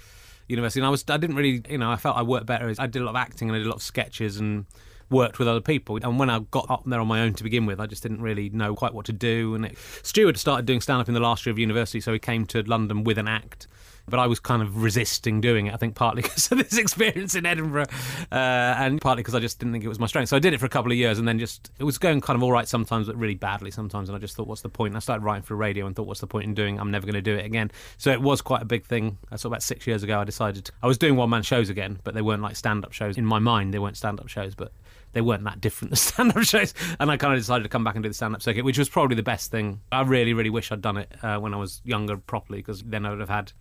university. 0.49 0.81
And 0.81 0.87
I 0.87 0.91
was, 0.91 1.05
I 1.09 1.19
didn't 1.19 1.37
really, 1.37 1.62
you 1.69 1.79
know, 1.79 1.91
I 1.91 1.97
felt 1.97 2.17
I 2.17 2.23
worked 2.23 2.47
better. 2.47 2.69
As 2.69 2.79
I 2.79 2.87
did 2.87 3.03
a 3.03 3.05
lot 3.05 3.11
of 3.11 3.17
acting 3.17 3.49
and 3.49 3.56
I 3.56 3.59
did 3.59 3.67
a 3.67 3.71
lot 3.71 3.77
of 3.77 3.83
sketches 3.83 4.38
and 4.38 4.67
worked 5.11 5.38
with 5.38 5.49
other 5.49 5.61
people. 5.61 5.99
And 6.03 6.19
when 6.19 6.31
I 6.31 6.41
got 6.50 6.70
up 6.70 6.82
there 6.87 7.00
on 7.00 7.06
my 7.06 7.20
own 7.20 7.35
to 7.35 7.44
begin 7.44 7.67
with, 7.67 7.81
I 7.81 7.87
just 7.87 8.03
didn't 8.03 8.23
really 8.23 8.50
know 8.50 8.75
quite 8.75 8.94
what 8.94 9.06
to 9.06 9.12
do. 9.12 9.55
And 9.55 9.67
it, 9.67 9.79
Stuart 10.03 10.38
started 10.38 10.67
doing 10.67 10.81
stand 10.81 11.00
up 11.00 11.08
in 11.08 11.14
the 11.14 11.20
last 11.20 11.47
year 11.47 11.53
of 11.53 11.58
university, 11.58 12.00
so 12.00 12.12
he 12.12 12.19
came 12.19 12.47
to 12.47 12.62
London 12.62 13.05
with 13.05 13.19
an 13.19 13.29
act 13.29 13.67
but 14.08 14.20
I 14.20 14.26
was 14.26 14.41
kind 14.41 14.62
of 14.62 14.82
resisting 14.82 15.41
doing 15.41 15.67
it. 15.67 15.75
I 15.75 15.76
think 15.76 15.94
partly 15.94 16.23
because 16.23 16.50
of 16.53 16.58
this 16.58 16.76
experience 16.76 17.35
in 17.35 17.47
Edinburgh, 17.47 17.87
uh, 18.31 18.35
and 18.35 19.00
partly 19.00 19.23
because 19.23 19.35
I 19.35 19.41
just 19.41 19.58
didn't 19.58 19.73
think 19.73 19.85
it 19.85 19.88
was 19.88 19.99
my 19.99 20.06
strength. 20.06 20.29
So 20.29 20.37
I 20.37 20.41
did 20.41 20.55
it 20.55 20.61
for 20.61 20.67
a 20.67 20.70
couple 20.70 20.93
of 20.93 20.99
years, 20.99 21.19
and 21.19 21.26
then 21.26 21.38
just 21.38 21.70
it 21.79 21.85
was 21.85 21.99
going 21.99 22.20
kind 22.20 22.37
of 22.37 22.43
all 22.43 22.52
right 22.52 22.69
sometimes, 22.69 23.06
but 23.06 23.17
really 23.17 23.35
badly 23.35 23.70
sometimes. 23.70 24.09
And 24.09 24.17
I 24.17 24.19
just 24.19 24.37
thought, 24.37 24.47
what's 24.47 24.62
the 24.62 24.69
point? 24.69 24.93
And 24.93 24.97
I 24.97 25.00
started 25.00 25.25
writing 25.25 25.43
for 25.43 25.56
radio 25.56 25.87
and 25.87 25.94
thought, 25.94 26.06
what's 26.06 26.20
the 26.20 26.26
point 26.26 26.44
in 26.44 26.55
doing? 26.55 26.76
it? 26.76 26.81
I'm 26.81 26.91
never 26.91 27.06
going 27.06 27.14
to 27.14 27.23
do 27.23 27.35
it 27.35 27.44
again. 27.44 27.70
So 27.99 28.11
it 28.11 28.20
was 28.20 28.41
quite 28.41 28.62
a 28.62 28.67
big 28.67 28.85
thing. 28.87 29.19
I 29.31 29.37
saw 29.37 29.49
about 29.49 29.62
six 29.62 29.87
years 29.87 30.02
ago. 30.02 30.20
I 30.20 30.25
decided 30.25 30.67
to, 30.67 30.73
I 30.82 30.87
was 30.87 30.99
doing 30.99 31.17
one 31.17 31.31
man 31.31 31.43
shows 31.43 31.69
again, 31.69 31.99
but 32.05 32.14
they 32.14 32.23
weren't 32.23 32.43
like 32.43 32.56
stand 32.56 32.85
up 32.85 32.93
shows 32.93 33.19
in 33.19 33.25
my 33.25 33.38
mind. 33.38 33.75
They 33.75 33.79
weren't 33.79 33.97
stand 33.97 34.20
up 34.20 34.29
shows, 34.29 34.55
but 34.55 34.73
they 35.17 35.23
weren't 35.23 35.45
that 35.45 35.63
different 35.63 35.93
than 35.93 35.97
stand 35.97 36.37
up 36.37 36.43
shows. 36.43 36.75
And 37.01 37.11
I 37.11 37.17
kind 37.17 37.33
of 37.33 37.41
decided 37.41 37.63
to 37.63 37.71
come 37.71 37.83
back 37.83 37.95
and 37.95 38.03
do 38.03 38.11
the 38.11 38.15
stand 38.15 38.35
up 38.35 38.43
circuit, 38.43 38.67
which 38.67 38.77
was 38.77 38.91
probably 38.91 39.17
the 39.17 39.23
best 39.23 39.51
thing. 39.51 39.81
I 39.91 40.03
really, 40.03 40.35
really 40.35 40.51
wish 40.51 40.71
I'd 40.71 40.83
done 40.83 40.99
it 40.99 41.11
uh, 41.23 41.39
when 41.39 41.55
I 41.55 41.57
was 41.57 41.81
younger 41.85 42.19
properly 42.19 42.59
because 42.59 42.83
then 42.83 43.07
I 43.07 43.11
would 43.11 43.21
have 43.21 43.31
had 43.31 43.53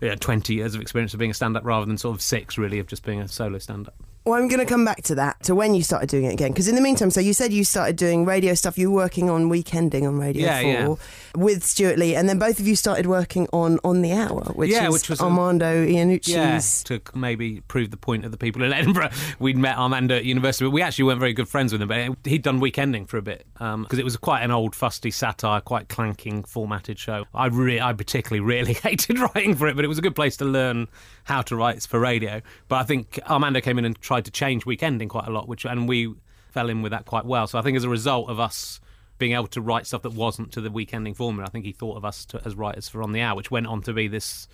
yeah, 0.00 0.16
20 0.16 0.52
years 0.52 0.74
of 0.74 0.80
experience 0.80 1.14
of 1.14 1.20
being 1.20 1.30
a 1.30 1.34
stand 1.34 1.56
up 1.56 1.64
rather 1.64 1.86
than 1.86 1.96
sort 1.96 2.16
of 2.16 2.20
six, 2.20 2.58
really, 2.58 2.80
of 2.80 2.88
just 2.88 3.04
being 3.04 3.20
a 3.20 3.28
solo 3.28 3.58
stand 3.58 3.86
up. 3.86 3.94
Well, 4.24 4.40
I'm 4.40 4.48
going 4.48 4.60
to 4.60 4.66
come 4.66 4.86
back 4.86 5.02
to 5.02 5.16
that, 5.16 5.42
to 5.42 5.54
when 5.54 5.74
you 5.74 5.82
started 5.82 6.08
doing 6.08 6.24
it 6.24 6.32
again. 6.32 6.50
Because 6.50 6.66
in 6.66 6.76
the 6.76 6.80
meantime, 6.80 7.10
so 7.10 7.20
you 7.20 7.34
said 7.34 7.52
you 7.52 7.62
started 7.62 7.96
doing 7.96 8.24
radio 8.24 8.54
stuff. 8.54 8.78
You 8.78 8.90
were 8.90 8.96
working 8.96 9.28
on 9.28 9.50
Weekending 9.50 10.08
on 10.08 10.18
Radio 10.18 10.46
yeah, 10.46 10.62
4 10.62 10.70
yeah. 10.70 10.94
with 11.36 11.62
Stewart 11.62 11.98
Lee. 11.98 12.16
And 12.16 12.26
then 12.26 12.38
both 12.38 12.58
of 12.58 12.66
you 12.66 12.74
started 12.74 13.04
working 13.04 13.48
on 13.52 13.78
On 13.84 14.00
the 14.00 14.12
Hour, 14.12 14.44
which, 14.54 14.70
yeah, 14.70 14.86
is 14.86 14.94
which 14.94 15.10
was 15.10 15.20
Armando 15.20 15.86
Iannucci's. 15.86 16.30
Yeah, 16.88 16.96
to 16.96 17.02
maybe 17.14 17.60
prove 17.68 17.90
the 17.90 17.98
point 17.98 18.24
of 18.24 18.30
the 18.30 18.38
people 18.38 18.62
in 18.62 18.72
Edinburgh. 18.72 19.10
We'd 19.38 19.58
met 19.58 19.76
Armando 19.76 20.16
at 20.16 20.24
university, 20.24 20.64
but 20.64 20.70
we 20.70 20.80
actually 20.80 21.04
weren't 21.04 21.20
very 21.20 21.34
good 21.34 21.48
friends 21.48 21.72
with 21.72 21.82
him. 21.82 21.88
But 21.88 22.16
he'd 22.24 22.42
done 22.42 22.60
Weekending 22.60 23.06
for 23.06 23.18
a 23.18 23.22
bit 23.22 23.46
because 23.52 23.74
um, 23.74 23.86
it 23.90 24.04
was 24.04 24.16
quite 24.16 24.42
an 24.42 24.50
old, 24.50 24.74
fusty 24.74 25.10
satire, 25.10 25.60
quite 25.60 25.90
clanking, 25.90 26.44
formatted 26.44 26.98
show. 26.98 27.26
I, 27.34 27.48
re- 27.48 27.80
I 27.80 27.92
particularly 27.92 28.40
really 28.40 28.72
hated 28.82 29.18
writing 29.18 29.54
for 29.54 29.68
it, 29.68 29.76
but 29.76 29.84
it 29.84 29.88
was 29.88 29.98
a 29.98 30.02
good 30.02 30.14
place 30.14 30.38
to 30.38 30.46
learn 30.46 30.88
how 31.24 31.42
to 31.42 31.56
write 31.56 31.82
for 31.82 32.00
radio. 32.00 32.40
But 32.68 32.76
I 32.76 32.84
think 32.84 33.18
Armando 33.28 33.60
came 33.60 33.78
in 33.78 33.84
and 33.84 34.00
tried 34.00 34.13
to 34.20 34.30
change 34.30 34.64
Weekending 34.64 35.08
quite 35.08 35.26
a 35.26 35.30
lot, 35.30 35.48
which 35.48 35.64
and 35.64 35.88
we 35.88 36.14
fell 36.50 36.68
in 36.68 36.82
with 36.82 36.92
that 36.92 37.04
quite 37.04 37.24
well. 37.24 37.46
So 37.46 37.58
I 37.58 37.62
think 37.62 37.76
as 37.76 37.84
a 37.84 37.88
result 37.88 38.28
of 38.28 38.38
us 38.38 38.80
being 39.18 39.32
able 39.32 39.46
to 39.48 39.60
write 39.60 39.86
stuff 39.86 40.02
that 40.02 40.12
wasn't 40.12 40.52
to 40.52 40.60
the 40.60 40.70
weekending 40.70 41.16
formula, 41.16 41.46
I 41.46 41.50
think 41.50 41.64
he 41.64 41.72
thought 41.72 41.96
of 41.96 42.04
us 42.04 42.24
to, 42.26 42.40
as 42.44 42.54
writers 42.54 42.88
for 42.88 43.02
On 43.02 43.12
the 43.12 43.20
Hour, 43.20 43.36
which 43.36 43.50
went 43.50 43.66
on 43.66 43.82
to 43.82 43.92
be 43.92 44.08
this 44.08 44.48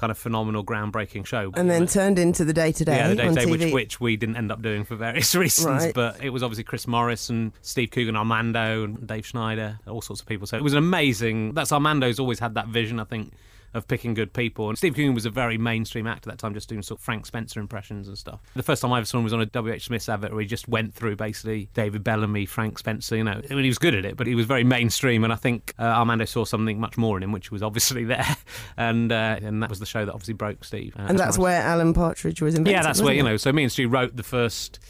kind 0.00 0.10
of 0.10 0.16
phenomenal, 0.16 0.64
groundbreaking 0.64 1.26
show. 1.26 1.52
And 1.54 1.70
then 1.70 1.86
turned 1.86 2.18
into 2.18 2.42
the 2.44 2.54
Day 2.54 2.72
Today. 2.72 2.96
Yeah, 2.96 3.08
the 3.08 3.16
Day 3.16 3.28
Today, 3.28 3.46
which 3.46 3.72
which 3.72 4.00
we 4.00 4.16
didn't 4.16 4.36
end 4.36 4.50
up 4.50 4.62
doing 4.62 4.84
for 4.84 4.96
various 4.96 5.34
reasons. 5.36 5.66
Right. 5.66 5.94
But 5.94 6.24
it 6.24 6.30
was 6.30 6.42
obviously 6.42 6.64
Chris 6.64 6.86
Morris 6.86 7.28
and 7.28 7.52
Steve 7.60 7.90
Coogan, 7.90 8.16
Armando 8.16 8.84
and 8.84 9.06
Dave 9.06 9.26
Schneider, 9.26 9.78
all 9.86 10.00
sorts 10.00 10.22
of 10.22 10.26
people. 10.26 10.46
So 10.46 10.56
it 10.56 10.62
was 10.62 10.72
an 10.72 10.78
amazing. 10.78 11.52
That's 11.52 11.70
Armando's 11.70 12.18
always 12.18 12.38
had 12.38 12.54
that 12.54 12.68
vision, 12.68 12.98
I 12.98 13.04
think. 13.04 13.34
Of 13.72 13.86
picking 13.86 14.14
good 14.14 14.32
people, 14.32 14.68
and 14.68 14.76
Steve 14.76 14.94
Coogan 14.94 15.14
was 15.14 15.26
a 15.26 15.30
very 15.30 15.56
mainstream 15.56 16.06
actor 16.06 16.28
at 16.28 16.36
that 16.36 16.42
time, 16.42 16.54
just 16.54 16.68
doing 16.68 16.82
sort 16.82 16.98
of 16.98 17.04
Frank 17.04 17.24
Spencer 17.24 17.60
impressions 17.60 18.08
and 18.08 18.18
stuff. 18.18 18.40
The 18.56 18.64
first 18.64 18.82
time 18.82 18.92
I 18.92 18.98
ever 18.98 19.06
saw 19.06 19.18
him 19.18 19.24
was 19.24 19.32
on 19.32 19.40
a 19.40 19.46
W.H. 19.46 19.84
Smith's 19.84 20.08
advert 20.08 20.32
where 20.32 20.40
he 20.40 20.46
just 20.46 20.66
went 20.66 20.92
through 20.92 21.16
basically 21.16 21.68
David 21.74 22.02
Bellamy, 22.02 22.46
Frank 22.46 22.78
Spencer. 22.78 23.16
You 23.16 23.24
know, 23.24 23.40
I 23.48 23.54
mean, 23.54 23.62
he 23.62 23.68
was 23.68 23.78
good 23.78 23.94
at 23.94 24.04
it, 24.04 24.16
but 24.16 24.26
he 24.26 24.34
was 24.34 24.46
very 24.46 24.64
mainstream. 24.64 25.22
And 25.22 25.32
I 25.32 25.36
think 25.36 25.72
uh, 25.78 25.84
Armando 25.84 26.24
saw 26.24 26.44
something 26.44 26.80
much 26.80 26.98
more 26.98 27.16
in 27.16 27.22
him, 27.22 27.32
which 27.32 27.52
was 27.52 27.62
obviously 27.62 28.04
there, 28.06 28.36
and 28.76 29.12
uh, 29.12 29.38
and 29.40 29.62
that 29.62 29.70
was 29.70 29.78
the 29.78 29.86
show 29.86 30.04
that 30.04 30.12
obviously 30.12 30.34
broke 30.34 30.64
Steve. 30.64 30.96
Uh, 30.98 31.02
and 31.08 31.18
that's 31.18 31.38
where 31.38 31.62
Alan 31.62 31.94
Partridge 31.94 32.42
was 32.42 32.54
invented. 32.54 32.76
Yeah, 32.76 32.82
that's 32.82 33.00
where 33.00 33.14
you 33.14 33.22
know. 33.22 33.36
So 33.36 33.52
me 33.52 33.62
and 33.62 33.70
Stu 33.72 33.88
wrote 33.88 34.16
the 34.16 34.22
first 34.22 34.80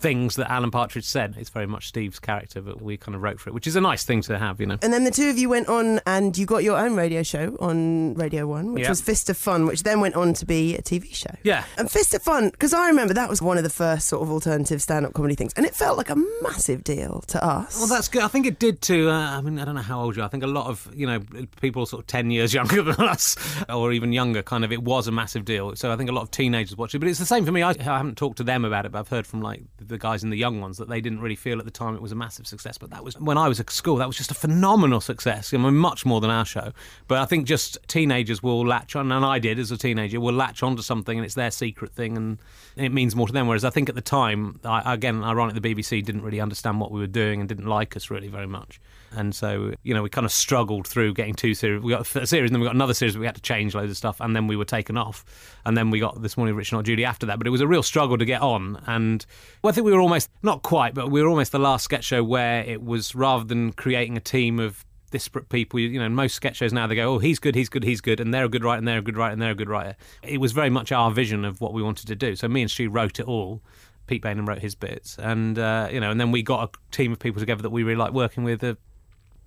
things 0.00 0.36
that 0.36 0.50
Alan 0.50 0.70
Partridge 0.70 1.04
said. 1.04 1.34
It's 1.38 1.50
very 1.50 1.66
much 1.66 1.88
Steve's 1.88 2.18
character, 2.18 2.60
but 2.60 2.80
we 2.80 2.96
kind 2.96 3.14
of 3.14 3.22
wrote 3.22 3.40
for 3.40 3.50
it, 3.50 3.52
which 3.52 3.66
is 3.66 3.76
a 3.76 3.80
nice 3.80 4.04
thing 4.04 4.22
to 4.22 4.38
have, 4.38 4.60
you 4.60 4.66
know. 4.66 4.78
And 4.82 4.92
then 4.92 5.04
the 5.04 5.10
two 5.10 5.28
of 5.30 5.38
you 5.38 5.48
went 5.48 5.68
on 5.68 6.00
and 6.06 6.36
you 6.38 6.46
got 6.46 6.62
your 6.64 6.78
own 6.78 6.94
radio 6.96 7.22
show 7.22 7.56
on 7.60 8.14
Radio 8.14 8.46
1, 8.46 8.72
which 8.74 8.84
Yeah. 8.84 8.88
was 8.90 9.00
Fist 9.00 9.28
of 9.30 9.36
Fun, 9.36 9.66
which 9.66 9.82
then 9.82 10.00
went 10.00 10.14
on 10.14 10.32
to 10.34 10.46
be 10.46 10.76
a 10.76 10.82
TV 10.82 11.12
show. 11.14 11.34
Yeah. 11.42 11.64
And 11.76 11.90
Fist 11.90 12.14
of 12.14 12.22
Fun, 12.22 12.50
because 12.50 12.72
I 12.72 12.86
remember 12.88 13.14
that 13.14 13.28
was 13.28 13.42
one 13.42 13.56
of 13.58 13.64
the 13.64 13.70
first 13.70 14.08
sort 14.08 14.22
of 14.22 14.30
alternative 14.30 14.80
stand 14.82 15.04
up 15.06 15.12
comedy 15.14 15.34
things. 15.34 15.52
And 15.56 15.66
it 15.66 15.74
felt 15.74 15.98
like 15.98 16.10
a 16.10 16.16
massive 16.42 16.84
deal 16.84 17.22
to 17.28 17.44
us. 17.44 17.76
Well, 17.78 17.88
that's 17.88 18.08
good. 18.08 18.22
I 18.22 18.28
think 18.28 18.46
it 18.46 18.58
did 18.58 18.80
to. 18.82 19.10
Uh, 19.10 19.38
I 19.38 19.40
mean, 19.40 19.58
I 19.58 19.64
don't 19.64 19.74
know 19.74 19.82
how 19.82 20.00
old 20.00 20.16
you 20.16 20.22
are. 20.22 20.26
I 20.26 20.28
think 20.28 20.42
a 20.44 20.46
lot 20.48 20.66
of 20.66 20.88
you 20.94 21.06
know 21.06 21.20
people 21.60 21.86
sort 21.86 22.00
of 22.02 22.06
ten 22.06 22.30
years 22.30 22.54
younger 22.58 22.82
than 22.82 23.00
us, 23.00 23.36
or 23.68 23.92
even 23.92 24.12
younger. 24.12 24.42
Kind 24.42 24.64
of, 24.64 24.72
it 24.72 24.82
was 24.82 25.08
a 25.08 25.12
massive 25.12 25.44
deal. 25.44 25.74
So 25.76 25.92
I 25.92 25.96
think 25.96 26.08
a 26.10 26.12
lot 26.12 26.22
of 26.22 26.30
teenagers 26.30 26.76
watched 26.76 26.94
it. 26.94 26.98
But 27.00 27.08
it's 27.08 27.18
the 27.18 27.26
same 27.26 27.44
for 27.44 27.52
me. 27.52 27.62
I, 27.62 27.70
I 27.70 27.82
haven't 27.82 28.16
talked 28.16 28.36
to 28.38 28.44
them 28.44 28.64
about 28.64 28.86
it, 28.86 28.92
but 28.92 28.98
I've 29.00 29.08
heard 29.08 29.26
from 29.26 29.42
like 29.42 29.62
the 29.88 29.98
guys 29.98 30.22
in 30.22 30.30
the 30.30 30.36
young 30.36 30.60
ones 30.60 30.78
that 30.78 30.88
they 30.88 31.00
didn't 31.00 31.20
really 31.20 31.36
feel 31.36 31.58
at 31.58 31.64
the 31.64 31.70
time 31.70 31.94
it 31.94 32.02
was 32.02 32.12
a 32.12 32.16
massive 32.16 32.46
success. 32.46 32.78
But 32.78 32.90
that 32.90 33.04
was 33.04 33.18
when 33.18 33.38
I 33.38 33.48
was 33.48 33.58
at 33.60 33.70
school. 33.70 33.96
That 33.96 34.06
was 34.06 34.16
just 34.16 34.30
a 34.30 34.34
phenomenal 34.34 35.00
success. 35.00 35.52
I 35.52 35.56
mean, 35.56 35.76
much 35.76 36.06
more 36.06 36.20
than 36.20 36.30
our 36.30 36.44
show. 36.44 36.72
But 37.06 37.18
I 37.18 37.24
think 37.24 37.46
just 37.46 37.78
teenagers 37.88 38.42
will 38.42 38.66
latch 38.66 38.94
on, 38.96 39.10
and 39.10 39.24
I 39.24 39.38
did 39.38 39.58
as 39.58 39.70
a 39.70 39.76
teenager, 39.76 40.20
will 40.20 40.34
latch 40.34 40.62
onto 40.62 40.82
something, 40.82 41.18
and 41.18 41.24
it's 41.24 41.34
their 41.34 41.50
secret 41.50 41.92
thing, 41.92 42.16
and 42.16 42.38
it 42.76 42.90
means 42.90 43.16
more 43.16 43.26
to 43.26 43.32
them. 43.32 43.46
Whereas 43.46 43.64
I 43.64 43.70
think 43.70 43.88
at 43.88 43.94
the 43.94 44.00
time, 44.00 44.60
I, 44.64 44.94
again, 44.94 45.24
ironically, 45.24 45.60
the 45.60 45.74
BBC 45.74 46.04
didn't 46.04 46.22
really 46.22 46.40
understand 46.40 46.80
what 46.80 46.90
we 46.90 47.00
were 47.00 47.06
doing 47.06 47.40
and 47.40 47.48
didn't 47.48 47.66
like 47.66 47.96
us 47.96 48.10
really 48.10 48.28
very 48.28 48.46
much. 48.46 48.80
And 49.16 49.34
so, 49.34 49.72
you 49.82 49.94
know, 49.94 50.02
we 50.02 50.10
kind 50.10 50.24
of 50.24 50.32
struggled 50.32 50.86
through 50.86 51.14
getting 51.14 51.34
two 51.34 51.54
series. 51.54 51.82
We 51.82 51.92
got 51.92 52.14
a 52.14 52.26
series, 52.26 52.50
and 52.50 52.54
then 52.54 52.60
we 52.60 52.66
got 52.66 52.74
another 52.74 52.94
series. 52.94 53.16
We 53.16 53.26
had 53.26 53.34
to 53.34 53.40
change 53.40 53.74
loads 53.74 53.90
of 53.90 53.96
stuff, 53.96 54.20
and 54.20 54.34
then 54.36 54.46
we 54.46 54.56
were 54.56 54.64
taken 54.64 54.96
off. 54.96 55.24
And 55.64 55.76
then 55.76 55.90
we 55.90 56.00
got 56.00 56.20
this 56.22 56.36
morning, 56.36 56.54
Rich 56.54 56.72
Not 56.72 56.84
Judy 56.84 57.04
after 57.04 57.26
that. 57.26 57.38
But 57.38 57.46
it 57.46 57.50
was 57.50 57.60
a 57.60 57.66
real 57.66 57.82
struggle 57.82 58.18
to 58.18 58.24
get 58.24 58.42
on. 58.42 58.82
And 58.86 59.24
well, 59.62 59.70
I 59.70 59.74
think 59.74 59.84
we 59.84 59.92
were 59.92 60.00
almost 60.00 60.30
not 60.42 60.62
quite, 60.62 60.94
but 60.94 61.10
we 61.10 61.22
were 61.22 61.28
almost 61.28 61.52
the 61.52 61.58
last 61.58 61.84
sketch 61.84 62.04
show 62.04 62.22
where 62.22 62.62
it 62.64 62.82
was 62.82 63.14
rather 63.14 63.44
than 63.44 63.72
creating 63.72 64.16
a 64.16 64.20
team 64.20 64.58
of 64.58 64.84
disparate 65.10 65.48
people. 65.48 65.80
You, 65.80 65.98
know, 65.98 66.08
most 66.08 66.34
sketch 66.34 66.56
shows 66.56 66.72
now 66.72 66.86
they 66.86 66.94
go, 66.94 67.14
"Oh, 67.14 67.18
he's 67.18 67.38
good, 67.38 67.54
he's 67.54 67.68
good, 67.68 67.84
he's 67.84 68.00
good," 68.00 68.20
and 68.20 68.32
they're 68.32 68.44
a 68.44 68.48
good 68.48 68.64
writer, 68.64 68.78
and 68.78 68.88
they're 68.88 68.98
a 68.98 69.02
good 69.02 69.16
writer, 69.16 69.32
and 69.32 69.42
they're 69.42 69.52
a 69.52 69.56
good 69.56 69.68
writer. 69.68 69.96
It 70.22 70.38
was 70.38 70.52
very 70.52 70.70
much 70.70 70.92
our 70.92 71.10
vision 71.10 71.44
of 71.44 71.60
what 71.60 71.72
we 71.72 71.82
wanted 71.82 72.06
to 72.08 72.14
do. 72.16 72.36
So 72.36 72.48
me 72.48 72.62
and 72.62 72.70
Stu 72.70 72.90
wrote 72.90 73.18
it 73.18 73.26
all. 73.26 73.62
Pete 74.06 74.22
Baynham 74.22 74.48
wrote 74.48 74.60
his 74.60 74.74
bits, 74.74 75.18
and 75.18 75.58
uh, 75.58 75.88
you 75.92 76.00
know, 76.00 76.10
and 76.10 76.20
then 76.20 76.32
we 76.32 76.42
got 76.42 76.70
a 76.70 76.94
team 76.96 77.12
of 77.12 77.18
people 77.18 77.40
together 77.40 77.62
that 77.62 77.70
we 77.70 77.82
really 77.82 77.96
like 77.98 78.12
working 78.12 78.42
with. 78.42 78.64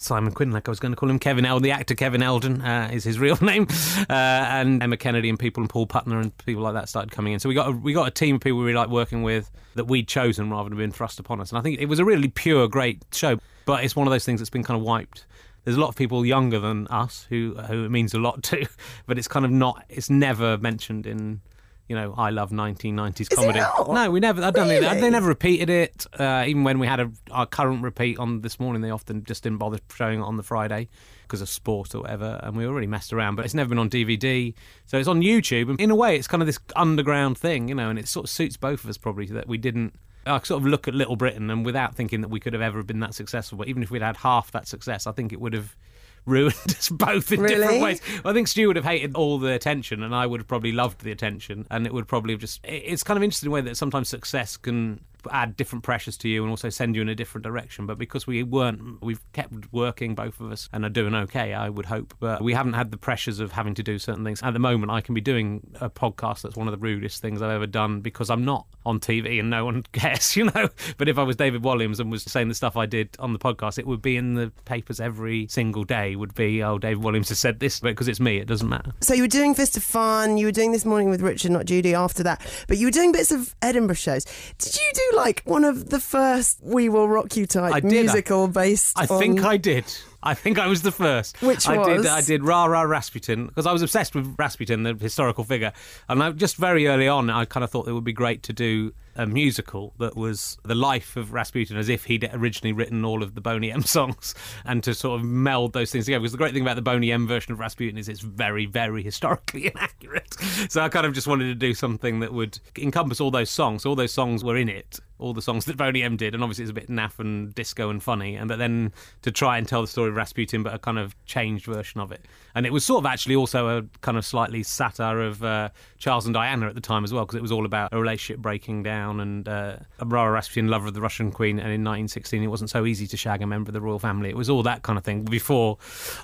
Simon 0.01 0.33
Quinn, 0.33 0.51
like 0.51 0.67
I 0.67 0.71
was 0.71 0.79
going 0.79 0.91
to 0.91 0.95
call 0.95 1.09
him, 1.09 1.19
Kevin 1.19 1.45
Eldon, 1.45 1.63
the 1.63 1.71
actor 1.71 1.93
Kevin 1.93 2.23
Eldon 2.23 2.61
uh, 2.61 2.89
is 2.91 3.03
his 3.03 3.19
real 3.19 3.37
name, 3.41 3.67
uh, 4.09 4.13
and 4.13 4.81
Emma 4.81 4.97
Kennedy 4.97 5.29
and 5.29 5.37
people, 5.37 5.61
and 5.61 5.69
Paul 5.69 5.85
Putner 5.85 6.19
and 6.19 6.35
people 6.39 6.63
like 6.63 6.73
that 6.73 6.89
started 6.89 7.11
coming 7.11 7.33
in. 7.33 7.39
So 7.39 7.47
we 7.47 7.55
got 7.55 7.69
a, 7.69 7.71
we 7.71 7.93
got 7.93 8.07
a 8.07 8.11
team 8.11 8.35
of 8.35 8.41
people 8.41 8.59
we 8.59 8.73
like 8.73 8.89
working 8.89 9.21
with 9.21 9.51
that 9.75 9.85
we'd 9.85 10.07
chosen 10.07 10.49
rather 10.49 10.69
than 10.69 10.77
being 10.77 10.91
thrust 10.91 11.19
upon 11.19 11.39
us. 11.39 11.51
And 11.51 11.59
I 11.59 11.61
think 11.61 11.79
it 11.79 11.85
was 11.85 11.99
a 11.99 12.05
really 12.05 12.29
pure, 12.29 12.67
great 12.67 13.03
show, 13.13 13.37
but 13.65 13.83
it's 13.83 13.95
one 13.95 14.07
of 14.07 14.11
those 14.11 14.25
things 14.25 14.39
that's 14.39 14.49
been 14.49 14.63
kind 14.63 14.79
of 14.79 14.85
wiped. 14.85 15.25
There's 15.63 15.77
a 15.77 15.79
lot 15.79 15.89
of 15.89 15.95
people 15.95 16.25
younger 16.25 16.59
than 16.59 16.87
us 16.87 17.27
who 17.29 17.55
who 17.67 17.85
it 17.85 17.89
means 17.89 18.15
a 18.15 18.19
lot 18.19 18.41
to, 18.43 18.65
but 19.05 19.19
it's 19.19 19.27
kind 19.27 19.45
of 19.45 19.51
not. 19.51 19.85
It's 19.87 20.09
never 20.09 20.57
mentioned 20.57 21.05
in 21.05 21.41
you 21.87 21.95
know, 21.95 22.13
I 22.17 22.29
love 22.29 22.51
1990s 22.51 23.21
Is 23.21 23.27
it 23.27 23.35
comedy. 23.35 23.59
No, 23.59 24.11
we 24.11 24.19
never. 24.19 24.41
I 24.43 24.51
don't 24.51 24.67
think 24.67 24.81
Really? 24.81 25.01
they 25.01 25.09
never 25.09 25.27
repeated 25.27 25.69
it. 25.69 26.05
Uh, 26.17 26.45
even 26.47 26.63
when 26.63 26.79
we 26.79 26.87
had 26.87 26.99
a, 26.99 27.11
our 27.31 27.45
current 27.45 27.83
repeat 27.83 28.17
on 28.17 28.41
this 28.41 28.59
morning, 28.59 28.81
they 28.81 28.91
often 28.91 29.23
just 29.23 29.43
didn't 29.43 29.57
bother 29.57 29.79
showing 29.93 30.19
it 30.19 30.23
on 30.23 30.37
the 30.37 30.43
Friday 30.43 30.87
because 31.23 31.41
of 31.41 31.49
sport 31.49 31.93
or 31.93 32.01
whatever. 32.01 32.39
And 32.43 32.55
we 32.55 32.65
already 32.65 32.87
messed 32.87 33.11
around, 33.13 33.35
but 33.35 33.45
it's 33.45 33.53
never 33.53 33.69
been 33.69 33.77
on 33.77 33.89
DVD. 33.89 34.53
So 34.85 34.97
it's 34.97 35.07
on 35.07 35.21
YouTube. 35.21 35.69
And 35.69 35.79
in 35.81 35.91
a 35.91 35.95
way, 35.95 36.15
it's 36.15 36.27
kind 36.27 36.41
of 36.41 36.47
this 36.47 36.59
underground 36.75 37.37
thing, 37.37 37.67
you 37.69 37.75
know, 37.75 37.89
and 37.89 37.97
it 37.99 38.07
sort 38.07 38.25
of 38.25 38.29
suits 38.29 38.57
both 38.57 38.83
of 38.83 38.89
us 38.89 38.97
probably 38.97 39.25
that 39.27 39.47
we 39.47 39.57
didn't. 39.57 39.93
I 40.25 40.39
sort 40.43 40.61
of 40.61 40.67
look 40.67 40.87
at 40.87 40.93
Little 40.93 41.15
Britain 41.15 41.49
and 41.49 41.65
without 41.65 41.95
thinking 41.95 42.21
that 42.21 42.27
we 42.27 42.39
could 42.39 42.53
have 42.53 42.61
ever 42.61 42.83
been 42.83 42.99
that 42.99 43.15
successful, 43.15 43.57
but 43.57 43.67
even 43.67 43.81
if 43.81 43.89
we'd 43.89 44.01
had 44.03 44.17
half 44.17 44.51
that 44.51 44.67
success, 44.67 45.07
I 45.07 45.11
think 45.13 45.33
it 45.33 45.41
would 45.41 45.53
have 45.53 45.75
ruined 46.25 46.53
us 46.67 46.89
both 46.89 47.31
in 47.31 47.41
Really? 47.41 47.55
different 47.57 47.81
ways. 47.81 48.01
I 48.23 48.33
think 48.33 48.47
Stu 48.47 48.67
would 48.67 48.75
have 48.75 48.85
hated 48.85 49.15
all 49.15 49.37
the 49.39 49.53
attention, 49.53 50.03
and 50.03 50.13
I 50.15 50.25
would 50.25 50.39
have 50.39 50.47
probably 50.47 50.71
loved 50.71 51.01
the 51.01 51.11
attention, 51.11 51.65
and 51.71 51.85
it 51.85 51.93
would 51.93 52.07
probably 52.07 52.33
have 52.33 52.41
just. 52.41 52.59
It's 52.63 53.03
kind 53.03 53.17
of 53.17 53.23
interesting 53.23 53.47
the 53.49 53.53
way 53.53 53.61
that 53.61 53.77
sometimes 53.77 54.09
success 54.09 54.57
can 54.57 55.01
add 55.31 55.55
different 55.57 55.83
pressures 55.83 56.17
to 56.17 56.29
you 56.29 56.43
and 56.43 56.49
also 56.49 56.69
send 56.69 56.95
you 56.95 57.01
in 57.01 57.09
a 57.09 57.15
different 57.15 57.43
direction. 57.43 57.85
But 57.85 57.97
because 57.97 58.25
we 58.27 58.43
weren't, 58.43 59.01
we've 59.01 59.21
kept 59.33 59.71
working, 59.71 60.15
both 60.15 60.39
of 60.39 60.51
us, 60.51 60.69
and 60.73 60.85
are 60.85 60.89
doing 60.89 61.13
okay, 61.13 61.53
I 61.53 61.69
would 61.69 61.85
hope. 61.85 62.13
But 62.19 62.41
we 62.41 62.53
haven't 62.53 62.73
had 62.73 62.91
the 62.91 62.97
pressures 62.97 63.39
of 63.39 63.51
having 63.51 63.73
to 63.75 63.83
do 63.83 63.99
certain 63.99 64.23
things. 64.23 64.41
At 64.41 64.53
the 64.53 64.59
moment, 64.59 64.91
I 64.91 65.01
can 65.01 65.13
be 65.13 65.21
doing 65.21 65.71
a 65.79 65.89
podcast 65.89 66.41
that's 66.41 66.55
one 66.55 66.67
of 66.67 66.71
the 66.71 66.77
rudest 66.77 67.21
things 67.21 67.41
I've 67.41 67.51
ever 67.51 67.67
done 67.67 68.01
because 68.01 68.29
I'm 68.29 68.45
not 68.45 68.65
on 68.85 68.99
TV 68.99 69.39
and 69.39 69.49
no 69.49 69.65
one 69.65 69.83
cares, 69.91 70.35
you 70.35 70.45
know. 70.45 70.69
But 70.97 71.09
if 71.09 71.17
I 71.17 71.23
was 71.23 71.35
David 71.35 71.63
Walliams 71.63 71.99
and 71.99 72.11
was 72.11 72.23
saying 72.23 72.47
the 72.47 72.55
stuff 72.55 72.77
I 72.77 72.85
did 72.85 73.09
on 73.19 73.33
the 73.33 73.39
podcast, 73.39 73.77
it 73.77 73.87
would 73.87 74.01
be 74.01 74.17
in 74.17 74.35
the 74.35 74.51
papers 74.65 74.99
every 74.99 75.47
single 75.47 75.83
day. 75.83 76.15
Would 76.15 76.33
be, 76.35 76.63
oh, 76.63 76.77
David 76.77 77.03
Walliams 77.03 77.29
has 77.29 77.39
said 77.39 77.59
this, 77.59 77.79
but 77.79 77.89
because 77.89 78.07
it's 78.07 78.19
me, 78.19 78.37
it 78.37 78.47
doesn't 78.47 78.69
matter. 78.69 78.91
So 79.01 79.13
you 79.13 79.23
were 79.23 79.27
doing 79.27 79.53
Fist 79.55 79.77
of 79.77 79.83
Fun, 79.83 80.37
you 80.37 80.45
were 80.45 80.51
doing 80.51 80.71
This 80.71 80.85
Morning 80.85 81.09
with 81.09 81.21
Richard, 81.21 81.51
not 81.51 81.65
Judy, 81.65 81.93
after 81.93 82.23
that, 82.23 82.45
but 82.67 82.77
you 82.77 82.87
were 82.87 82.91
doing 82.91 83.11
bits 83.11 83.31
of 83.31 83.55
Edinburgh 83.61 83.95
shows. 83.95 84.25
Did 84.57 84.75
you 84.75 84.91
do 84.93 85.10
like 85.15 85.41
one 85.45 85.63
of 85.63 85.89
the 85.89 85.99
first 85.99 86.59
We 86.61 86.89
Will 86.89 87.07
Rock 87.07 87.35
You 87.35 87.45
type 87.45 87.73
I 87.73 87.79
did. 87.79 87.91
musical 87.91 88.47
based? 88.47 88.97
I 88.97 89.05
on... 89.05 89.19
think 89.19 89.43
I 89.43 89.57
did. 89.57 89.85
I 90.23 90.33
think 90.33 90.59
I 90.59 90.67
was 90.67 90.83
the 90.83 90.91
first. 90.91 91.41
Which 91.41 91.67
I 91.67 91.77
was? 91.77 92.03
did. 92.03 92.05
I 92.11 92.21
did 92.21 92.43
Ra 92.43 92.65
Ra 92.65 92.81
Rasputin 92.81 93.47
because 93.47 93.65
I 93.65 93.71
was 93.71 93.81
obsessed 93.81 94.13
with 94.13 94.35
Rasputin, 94.37 94.83
the 94.83 94.93
historical 94.93 95.43
figure, 95.43 95.73
and 96.07 96.21
I 96.21 96.31
just 96.31 96.57
very 96.57 96.87
early 96.87 97.07
on 97.07 97.29
I 97.29 97.45
kind 97.45 97.63
of 97.63 97.71
thought 97.71 97.87
it 97.87 97.93
would 97.93 98.03
be 98.03 98.13
great 98.13 98.43
to 98.43 98.53
do 98.53 98.93
a 99.15 99.25
musical 99.25 99.93
that 99.99 100.15
was 100.15 100.57
the 100.63 100.75
life 100.75 101.15
of 101.15 101.33
Rasputin 101.33 101.77
as 101.77 101.89
if 101.89 102.05
he'd 102.05 102.29
originally 102.33 102.73
written 102.73 103.03
all 103.03 103.23
of 103.23 103.35
the 103.35 103.41
Boney 103.41 103.71
M 103.71 103.81
songs 103.83 104.33
and 104.65 104.83
to 104.83 104.93
sort 104.93 105.19
of 105.19 105.25
meld 105.25 105.73
those 105.73 105.91
things 105.91 106.05
together. 106.05 106.21
Because 106.21 106.31
the 106.31 106.37
great 106.37 106.53
thing 106.53 106.61
about 106.61 106.75
the 106.75 106.81
Boney 106.81 107.11
M 107.11 107.27
version 107.27 107.53
of 107.53 107.59
Rasputin 107.59 107.97
is 107.97 108.07
it's 108.07 108.21
very, 108.21 108.65
very 108.65 109.03
historically 109.03 109.67
inaccurate. 109.75 110.35
So 110.69 110.81
I 110.81 110.89
kind 110.89 111.05
of 111.05 111.13
just 111.13 111.27
wanted 111.27 111.45
to 111.45 111.55
do 111.55 111.73
something 111.73 112.19
that 112.21 112.33
would 112.33 112.59
encompass 112.77 113.19
all 113.19 113.31
those 113.31 113.49
songs. 113.49 113.85
All 113.85 113.95
those 113.95 114.13
songs 114.13 114.43
were 114.43 114.57
in 114.57 114.69
it. 114.69 114.99
All 115.19 115.33
the 115.35 115.41
songs 115.41 115.65
that 115.65 115.77
Boney 115.77 116.01
M 116.01 116.17
did, 116.17 116.33
and 116.33 116.43
obviously 116.43 116.63
it's 116.63 116.71
a 116.71 116.73
bit 116.73 116.89
naff 116.89 117.19
and 117.19 117.53
disco 117.53 117.91
and 117.91 118.01
funny, 118.01 118.35
and 118.35 118.47
but 118.47 118.57
then 118.57 118.91
to 119.21 119.31
try 119.31 119.59
and 119.59 119.67
tell 119.67 119.81
the 119.83 119.87
story 119.87 120.09
of 120.09 120.15
Rasputin, 120.15 120.63
but 120.63 120.73
a 120.73 120.79
kind 120.79 120.97
of 120.97 121.15
changed 121.27 121.67
version 121.67 122.01
of 122.01 122.11
it, 122.11 122.25
and 122.55 122.65
it 122.65 122.73
was 122.73 122.83
sort 122.83 123.03
of 123.03 123.05
actually 123.05 123.35
also 123.35 123.77
a 123.77 123.83
kind 124.01 124.17
of 124.17 124.25
slightly 124.25 124.63
satire 124.63 125.21
of 125.21 125.43
uh, 125.43 125.69
Charles 125.99 126.25
and 126.25 126.33
Diana 126.33 126.65
at 126.65 126.73
the 126.73 126.81
time 126.81 127.03
as 127.03 127.13
well, 127.13 127.23
because 127.23 127.37
it 127.37 127.41
was 127.43 127.51
all 127.51 127.67
about 127.67 127.93
a 127.93 127.99
relationship 127.99 128.41
breaking 128.41 128.81
down 128.81 129.00
and 129.09 129.47
uh, 129.47 129.77
Ra 130.03 130.25
Rasputin, 130.25 130.69
lover 130.69 130.87
of 130.87 130.93
the 130.93 131.01
Russian 131.01 131.31
queen, 131.31 131.57
and 131.57 131.67
in 131.67 131.81
1916 131.83 132.43
it 132.43 132.47
wasn't 132.47 132.69
so 132.69 132.85
easy 132.85 133.07
to 133.07 133.17
shag 133.17 133.41
a 133.41 133.47
member 133.47 133.69
of 133.69 133.73
the 133.73 133.81
royal 133.81 133.99
family. 133.99 134.29
It 134.29 134.37
was 134.37 134.49
all 134.49 134.63
that 134.63 134.83
kind 134.83 134.97
of 134.97 135.03
thing 135.03 135.23
before 135.23 135.77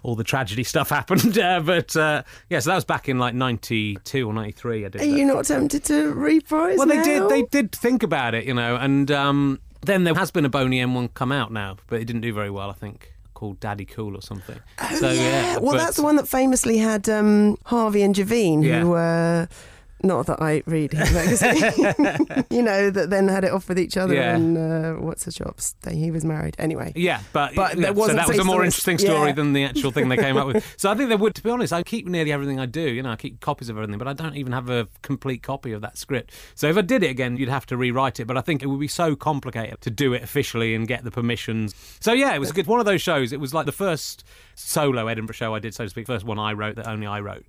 all 0.03 0.15
the 0.15 0.23
tragedy 0.23 0.63
stuff 0.63 0.89
happened. 0.99 1.37
Uh, 1.37 1.59
but 1.61 1.95
uh, 1.95 2.23
yeah, 2.49 2.59
so 2.59 2.69
that 2.69 2.75
was 2.75 2.85
back 2.85 3.09
in 3.09 3.17
like 3.17 3.33
92 3.33 4.27
or 4.27 4.33
93. 4.33 4.85
I 4.85 4.89
did. 4.89 4.95
Are 4.95 5.05
that. 5.05 5.07
you 5.07 5.25
not 5.25 5.45
tempted 5.45 5.83
to 5.85 6.13
reprise? 6.13 6.77
Well, 6.77 6.87
they 6.87 7.01
did. 7.01 7.27
They 7.29 7.43
did 7.43 7.71
think 7.71 8.03
about 8.03 8.35
it, 8.35 8.45
you 8.45 8.53
know, 8.53 8.75
and 8.75 9.09
um, 9.11 9.59
then 9.81 10.03
there 10.03 10.15
has 10.15 10.31
been 10.31 10.45
a 10.45 10.49
Boney 10.49 10.79
M 10.79 10.93
one 10.93 11.07
come 11.09 11.31
out 11.31 11.51
now, 11.51 11.77
but 11.87 12.01
it 12.01 12.05
didn't 12.05 12.21
do 12.21 12.33
very 12.33 12.49
well. 12.49 12.69
I 12.69 12.73
think 12.73 13.13
called 13.33 13.59
Daddy 13.59 13.85
Cool 13.85 14.15
or 14.17 14.21
something. 14.21 14.57
Oh, 14.81 14.95
so 14.95 15.11
yeah. 15.11 15.59
Well, 15.59 15.73
but- 15.73 15.77
that's 15.77 15.97
the 15.97 16.01
one 16.03 16.15
that 16.15 16.27
famously 16.27 16.77
had 16.79 17.07
um, 17.07 17.57
Harvey 17.65 18.01
and 18.01 18.15
Javine, 18.15 18.63
Yeah. 18.63 18.81
who 18.81 18.89
were. 18.89 19.47
Not 20.03 20.27
that 20.27 20.39
I 20.41 20.61
read 20.67 20.93
his 20.93 21.11
magazine, 21.11 22.45
you 22.51 22.61
know, 22.61 22.91
that 22.91 23.09
then 23.09 23.27
had 23.27 23.43
it 23.43 23.51
off 23.51 23.67
with 23.67 23.79
each 23.79 23.97
other 23.97 24.13
Yeah. 24.13 24.35
and 24.35 24.55
uh, 24.57 24.93
what's 25.01 25.25
the 25.25 25.31
chops? 25.31 25.73
He 25.89 26.11
was 26.11 26.23
married. 26.23 26.55
Anyway. 26.59 26.93
Yeah, 26.95 27.21
but, 27.33 27.55
But 27.55 27.77
yeah, 27.79 27.93
so 27.93 28.13
that 28.13 28.27
was 28.27 28.37
a 28.37 28.43
more 28.43 28.63
interesting 28.63 28.99
story 28.99 29.29
Yeah. 29.29 29.33
than 29.35 29.53
the 29.53 29.63
actual 29.63 29.89
thing 29.91 30.07
they 30.09 30.17
came 30.17 30.37
up 30.37 30.45
with. 30.47 30.75
So 30.77 30.91
I 30.91 30.95
think 30.95 31.09
there 31.09 31.17
would, 31.17 31.33
to 31.35 31.41
be 31.43 31.49
honest, 31.49 31.73
I 31.73 31.81
keep 31.81 32.05
nearly 32.05 32.31
everything 32.31 32.59
I 32.59 32.67
do. 32.67 32.81
You 32.81 33.01
know, 33.01 33.09
I 33.11 33.15
keep 33.15 33.39
copies 33.39 33.69
of 33.69 33.77
everything, 33.77 33.97
but 33.97 34.07
I 34.07 34.13
don't 34.13 34.35
even 34.35 34.53
have 34.53 34.69
a 34.69 34.87
complete 35.01 35.41
copy 35.41 35.71
of 35.71 35.81
that 35.81 35.97
script. 35.97 36.31
So 36.53 36.67
if 36.67 36.77
I 36.77 36.81
did 36.81 37.01
it 37.01 37.09
again, 37.09 37.35
you'd 37.37 37.49
have 37.49 37.65
to 37.67 37.77
rewrite 37.77 38.19
it. 38.19 38.25
But 38.25 38.37
I 38.37 38.41
think 38.41 38.61
it 38.61 38.67
would 38.67 38.79
be 38.79 38.87
so 38.87 39.15
complicated 39.15 39.81
to 39.81 39.89
do 39.89 40.13
it 40.13 40.21
officially 40.21 40.75
and 40.75 40.87
get 40.87 41.03
the 41.05 41.11
permissions. 41.11 41.73
So 41.99 42.13
yeah, 42.13 42.35
it 42.35 42.39
was 42.39 42.51
good. 42.51 42.67
One 42.67 42.79
of 42.79 42.85
those 42.85 43.01
shows. 43.01 43.33
It 43.33 43.39
was 43.39 43.51
like 43.53 43.65
the 43.65 43.71
first 43.71 44.23
solo 44.53 45.07
Edinburgh 45.07 45.33
show 45.33 45.55
I 45.55 45.59
did, 45.59 45.73
so 45.73 45.85
to 45.85 45.89
speak. 45.89 46.05
First 46.05 46.25
one 46.25 46.37
I 46.37 46.53
wrote 46.53 46.75
that 46.75 46.87
only 46.87 47.07
I 47.07 47.19
wrote. 47.19 47.45